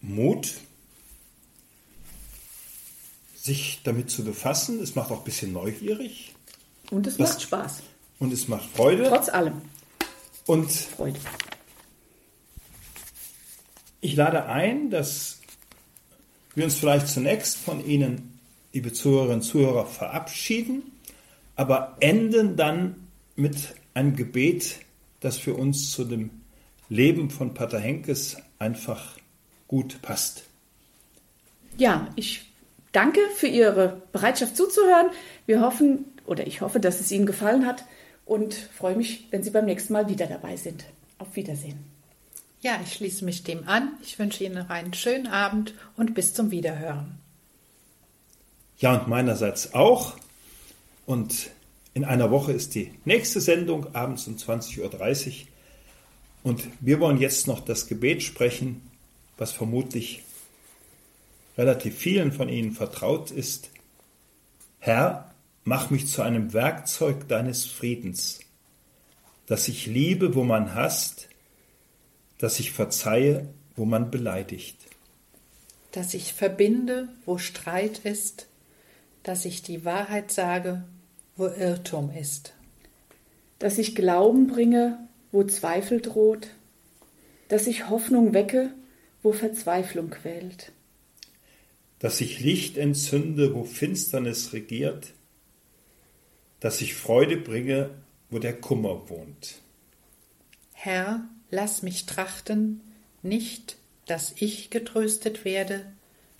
Mut, 0.03 0.55
sich 3.35 3.81
damit 3.85 4.11
zu 4.11 4.23
befassen. 4.23 4.83
Es 4.83 4.95
macht 4.95 5.11
auch 5.11 5.21
ein 5.21 5.25
bisschen 5.25 5.55
neugierig. 5.55 6.35
Und 6.91 7.07
es 7.07 7.17
das, 7.17 7.31
macht 7.31 7.43
Spaß. 7.43 7.83
Und 8.19 8.33
es 8.35 8.49
macht 8.49 8.69
Freude. 8.77 9.09
Trotz 9.09 9.31
allem. 9.31 9.63
Und 10.45 10.71
Freude. 10.71 11.19
Ich 14.03 14.15
lade 14.15 14.45
ein, 14.45 14.91
dass 14.91 15.41
wir 16.55 16.65
uns 16.65 16.75
vielleicht 16.75 17.09
zunächst 17.09 17.57
von 17.57 17.85
Ihnen, 17.85 18.39
liebe 18.75 18.93
Zuhörerinnen 18.93 19.37
und 19.37 19.43
Zuhörer, 19.43 19.87
verabschieden, 19.87 20.83
aber 21.57 21.97
enden 22.01 22.57
dann 22.57 23.09
mit 23.37 23.75
einem 23.95 24.15
Gebet 24.17 24.81
das 25.25 25.39
für 25.39 25.55
uns 25.55 25.91
zu 25.91 26.05
dem 26.05 26.31
Leben 26.89 27.31
von 27.31 27.55
Pater 27.55 27.81
Henkes 27.81 28.37
einfach 28.59 29.17
gut 29.67 30.03
passt. 30.03 30.45
Ja, 31.79 32.09
ich 32.15 32.53
danke 32.93 33.21
für 33.35 33.47
Ihre 33.47 34.03
Bereitschaft 34.13 34.57
zuzuhören. 34.57 35.09
Wir 35.47 35.63
hoffen, 35.63 36.05
oder 36.27 36.47
ich 36.47 36.61
hoffe, 36.61 36.79
dass 36.79 37.01
es 37.01 37.11
Ihnen 37.11 37.27
gefallen 37.27 37.67
hat 37.67 37.85
und 38.27 38.55
freue 38.55 38.97
mich, 38.97 39.29
wenn 39.31 39.43
Sie 39.43 39.51
beim 39.51 39.65
nächsten 39.65 39.95
Mal 39.95 40.09
wieder 40.09 40.27
dabei 40.27 40.57
sind. 40.57 40.85
Auf 41.19 41.35
Wiedersehen. 41.37 41.79
Ja, 42.61 42.79
ich 42.83 42.93
schließe 42.93 43.25
mich 43.25 43.45
dem 43.45 43.67
an. 43.67 43.93
Ich 44.03 44.19
wünsche 44.19 44.45
Ihnen 44.45 44.57
noch 44.57 44.69
einen 44.69 44.95
schönen 44.95 45.27
Abend 45.27 45.75
und 45.97 46.15
bis 46.15 46.35
zum 46.35 46.51
Wiederhören. 46.51 47.19
Ja, 48.79 48.95
und 48.95 49.09
meinerseits 49.09 49.75
auch. 49.75 50.17
Und 51.07 51.51
in 51.95 52.05
einer 52.05 52.31
Woche 52.33 52.53
ist 52.53 52.75
die 52.75 52.93
nächste 53.05 53.41
Sendung, 53.41 53.95
abends 53.95 54.27
um 54.27 54.37
20.30 54.37 55.29
Uhr. 55.29 55.47
Und 56.43 56.63
wir 56.81 57.01
wollen 57.01 57.21
jetzt 57.21 57.47
noch 57.47 57.61
das 57.61 57.87
Gebet 57.87 58.23
sprechen, 58.23 58.83
was 59.39 59.53
vermutlich 59.53 60.23
relativ 61.57 61.97
vielen 61.97 62.33
von 62.33 62.49
Ihnen 62.49 62.73
vertraut 62.73 63.31
ist. 63.31 63.71
Herr, 64.81 65.33
mach 65.63 65.91
mich 65.91 66.09
zu 66.09 66.23
einem 66.23 66.53
Werkzeug 66.53 67.29
deines 67.29 67.65
Friedens, 67.65 68.41
dass 69.47 69.69
ich 69.69 69.87
liebe, 69.87 70.35
wo 70.35 70.43
man 70.43 70.75
hasst, 70.75 71.29
dass 72.39 72.59
ich 72.59 72.73
verzeihe, 72.73 73.49
wo 73.77 73.85
man 73.85 74.11
beleidigt. 74.11 74.77
Dass 75.93 76.13
ich 76.13 76.35
verbinde, 76.35 77.09
wo 77.25 77.39
Streit 77.39 78.01
ist, 78.01 78.49
dass 79.23 79.45
ich 79.45 79.63
die 79.63 79.85
Wahrheit 79.85 80.33
sage, 80.33 80.85
wo 81.37 81.47
Irrtum 81.47 82.11
ist. 82.11 82.55
Dass 83.59 83.79
ich 83.79 83.95
Glauben 83.95 84.47
bringe, 84.47 84.99
wo 85.33 85.45
Zweifel 85.45 86.01
droht. 86.01 86.49
Dass 87.49 87.67
ich 87.67 87.89
Hoffnung 87.89 88.35
wecke, 88.35 88.73
wo 89.23 89.33
Verzweiflung 89.33 90.11
quält. 90.11 90.73
Dass 91.99 92.21
ich 92.21 92.41
Licht 92.41 92.77
entzünde, 92.77 93.55
wo 93.55 93.65
Finsternis 93.65 94.53
regiert. 94.53 95.13
Dass 96.61 96.81
ich 96.81 96.95
Freude 96.95 97.37
bringe, 97.37 97.91
wo 98.31 98.39
der 98.39 98.59
Kummer 98.61 99.09
wohnt. 99.09 99.57
Herr, 100.73 101.27
lass 101.51 101.83
mich 101.83 102.07
trachten, 102.07 102.81
nicht, 103.23 103.77
dass 104.07 104.35
ich 104.37 104.71
getröstet 104.71 105.45
werde, 105.45 105.87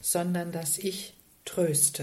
sondern 0.01 0.53
dass 0.53 0.77
ich 0.77 1.15
tröste. 1.45 2.03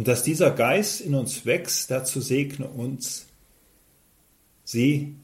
Und 0.00 0.08
dass 0.08 0.22
dieser 0.22 0.50
Geist 0.52 1.02
in 1.02 1.14
uns 1.14 1.44
wächst, 1.44 1.90
dazu 1.90 2.22
segne 2.22 2.66
uns 2.66 3.26
Sie, 4.64 5.14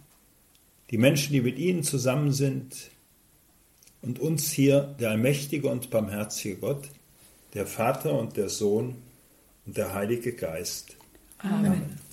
die 0.91 0.99
Menschen, 0.99 1.33
die 1.33 1.41
mit 1.41 1.59
Ihnen 1.59 1.83
zusammen 1.83 2.31
sind, 2.31 2.91
und 4.03 4.19
uns 4.19 4.53
hier 4.53 4.95
der 5.01 5.13
allmächtige 5.13 5.69
und 5.69 5.89
barmherzige 5.89 6.57
Gott, 6.57 6.91
der 7.55 7.67
Vater 7.67 8.19
und 8.19 8.37
der 8.37 8.51
Sohn 8.51 8.97
und 9.65 9.79
der 9.79 9.95
Heilige 9.95 10.35
Geist. 10.35 10.95
Amen. 11.39 11.65
Amen. 11.65 12.06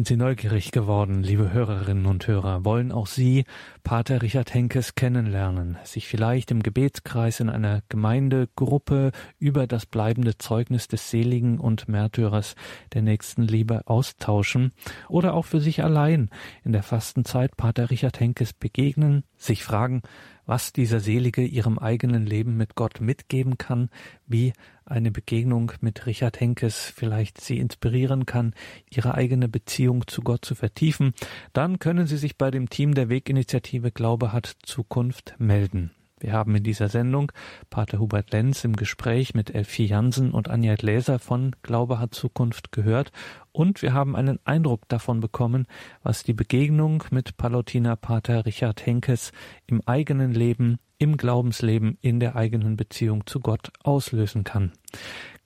Sind 0.00 0.08
Sie 0.08 0.16
neugierig 0.16 0.72
geworden, 0.72 1.22
liebe 1.22 1.52
Hörerinnen 1.52 2.06
und 2.06 2.26
Hörer? 2.26 2.64
Wollen 2.64 2.90
auch 2.90 3.06
Sie 3.06 3.44
Pater 3.82 4.22
Richard 4.22 4.54
Henkes 4.54 4.94
kennenlernen, 4.94 5.76
sich 5.84 6.08
vielleicht 6.08 6.50
im 6.50 6.62
Gebetskreis 6.62 7.38
in 7.38 7.50
einer 7.50 7.82
Gemeindegruppe 7.90 9.10
über 9.38 9.66
das 9.66 9.84
bleibende 9.84 10.38
Zeugnis 10.38 10.88
des 10.88 11.10
Seligen 11.10 11.58
und 11.58 11.86
Märtyrers 11.86 12.54
der 12.94 13.02
nächsten 13.02 13.42
Liebe 13.42 13.86
austauschen 13.88 14.72
oder 15.10 15.34
auch 15.34 15.44
für 15.44 15.60
sich 15.60 15.84
allein 15.84 16.30
in 16.64 16.72
der 16.72 16.82
Fastenzeit 16.82 17.58
Pater 17.58 17.90
Richard 17.90 18.20
Henkes 18.20 18.54
begegnen, 18.54 19.24
sich 19.36 19.64
fragen, 19.64 20.00
was 20.46 20.72
dieser 20.72 21.00
Selige 21.00 21.44
ihrem 21.44 21.78
eigenen 21.78 22.24
Leben 22.24 22.56
mit 22.56 22.74
Gott 22.74 23.02
mitgeben 23.02 23.58
kann, 23.58 23.90
wie 24.26 24.54
eine 24.90 25.10
Begegnung 25.10 25.72
mit 25.80 26.06
Richard 26.06 26.40
Henkes 26.40 26.92
vielleicht 26.94 27.40
Sie 27.40 27.58
inspirieren 27.58 28.26
kann, 28.26 28.54
Ihre 28.90 29.14
eigene 29.14 29.48
Beziehung 29.48 30.06
zu 30.06 30.22
Gott 30.22 30.44
zu 30.44 30.54
vertiefen, 30.54 31.14
dann 31.52 31.78
können 31.78 32.06
Sie 32.06 32.16
sich 32.16 32.36
bei 32.36 32.50
dem 32.50 32.68
Team 32.68 32.94
der 32.94 33.08
Weginitiative 33.08 33.90
Glaube 33.92 34.32
hat 34.32 34.56
Zukunft 34.62 35.34
melden. 35.38 35.90
Wir 36.20 36.34
haben 36.34 36.54
in 36.54 36.62
dieser 36.62 36.88
Sendung 36.88 37.32
Pater 37.70 37.98
Hubert 37.98 38.30
Lenz 38.32 38.62
im 38.64 38.76
Gespräch 38.76 39.34
mit 39.34 39.54
Elfie 39.54 39.86
Jansen 39.86 40.32
und 40.32 40.48
Anja 40.48 40.74
Gläser 40.74 41.18
von 41.18 41.56
Glaube 41.62 41.98
hat 41.98 42.14
Zukunft 42.14 42.72
gehört 42.72 43.10
und 43.52 43.80
wir 43.80 43.94
haben 43.94 44.14
einen 44.14 44.38
Eindruck 44.44 44.86
davon 44.88 45.20
bekommen, 45.20 45.66
was 46.02 46.22
die 46.22 46.34
Begegnung 46.34 47.04
mit 47.10 47.38
Palutiner 47.38 47.96
Pater 47.96 48.44
Richard 48.44 48.84
Henkes 48.84 49.32
im 49.66 49.80
eigenen 49.86 50.32
Leben, 50.32 50.78
im 50.98 51.16
Glaubensleben, 51.16 51.96
in 52.02 52.20
der 52.20 52.36
eigenen 52.36 52.76
Beziehung 52.76 53.26
zu 53.26 53.40
Gott 53.40 53.72
auslösen 53.82 54.44
kann. 54.44 54.72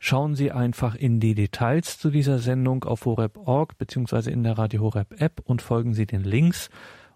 Schauen 0.00 0.34
Sie 0.34 0.50
einfach 0.50 0.96
in 0.96 1.20
die 1.20 1.36
Details 1.36 1.98
zu 1.98 2.10
dieser 2.10 2.40
Sendung 2.40 2.84
auf 2.84 3.04
horeb.org 3.04 3.78
bzw. 3.78 4.30
in 4.30 4.42
der 4.42 4.58
Radio 4.58 4.82
Horeb 4.82 5.20
App 5.20 5.40
und 5.44 5.62
folgen 5.62 5.94
Sie 5.94 6.06
den 6.06 6.24
Links 6.24 6.68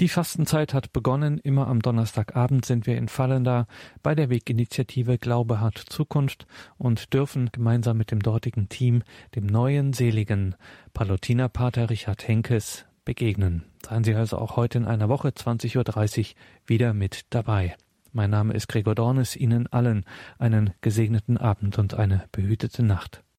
Die 0.00 0.08
Fastenzeit 0.08 0.74
hat 0.74 0.92
begonnen. 0.92 1.38
Immer 1.38 1.68
am 1.68 1.80
Donnerstagabend 1.80 2.64
sind 2.64 2.88
wir 2.88 2.96
in 2.96 3.06
Fallenda 3.06 3.68
bei 4.02 4.16
der 4.16 4.28
Weginitiative 4.28 5.18
Glaube 5.18 5.60
hat 5.60 5.78
Zukunft 5.78 6.48
und 6.78 7.14
dürfen 7.14 7.50
gemeinsam 7.52 7.96
mit 7.96 8.10
dem 8.10 8.18
dortigen 8.18 8.68
Team 8.68 9.04
dem 9.36 9.46
neuen 9.46 9.92
seligen 9.92 10.56
Palutinerpater 10.94 11.90
Richard 11.90 12.26
Henkes 12.26 12.86
begegnen. 13.04 13.66
Seien 13.86 14.02
Sie 14.02 14.16
also 14.16 14.38
auch 14.38 14.56
heute 14.56 14.78
in 14.78 14.84
einer 14.84 15.08
Woche 15.08 15.28
20.30 15.28 15.76
Uhr 15.78 16.34
wieder 16.66 16.92
mit 16.92 17.26
dabei. 17.30 17.76
Mein 18.12 18.30
Name 18.30 18.54
ist 18.54 18.66
Gregor 18.66 18.96
Dornes. 18.96 19.36
Ihnen 19.36 19.68
allen 19.68 20.04
einen 20.40 20.72
gesegneten 20.80 21.36
Abend 21.36 21.78
und 21.78 21.94
eine 21.94 22.24
behütete 22.32 22.82
Nacht. 22.82 23.24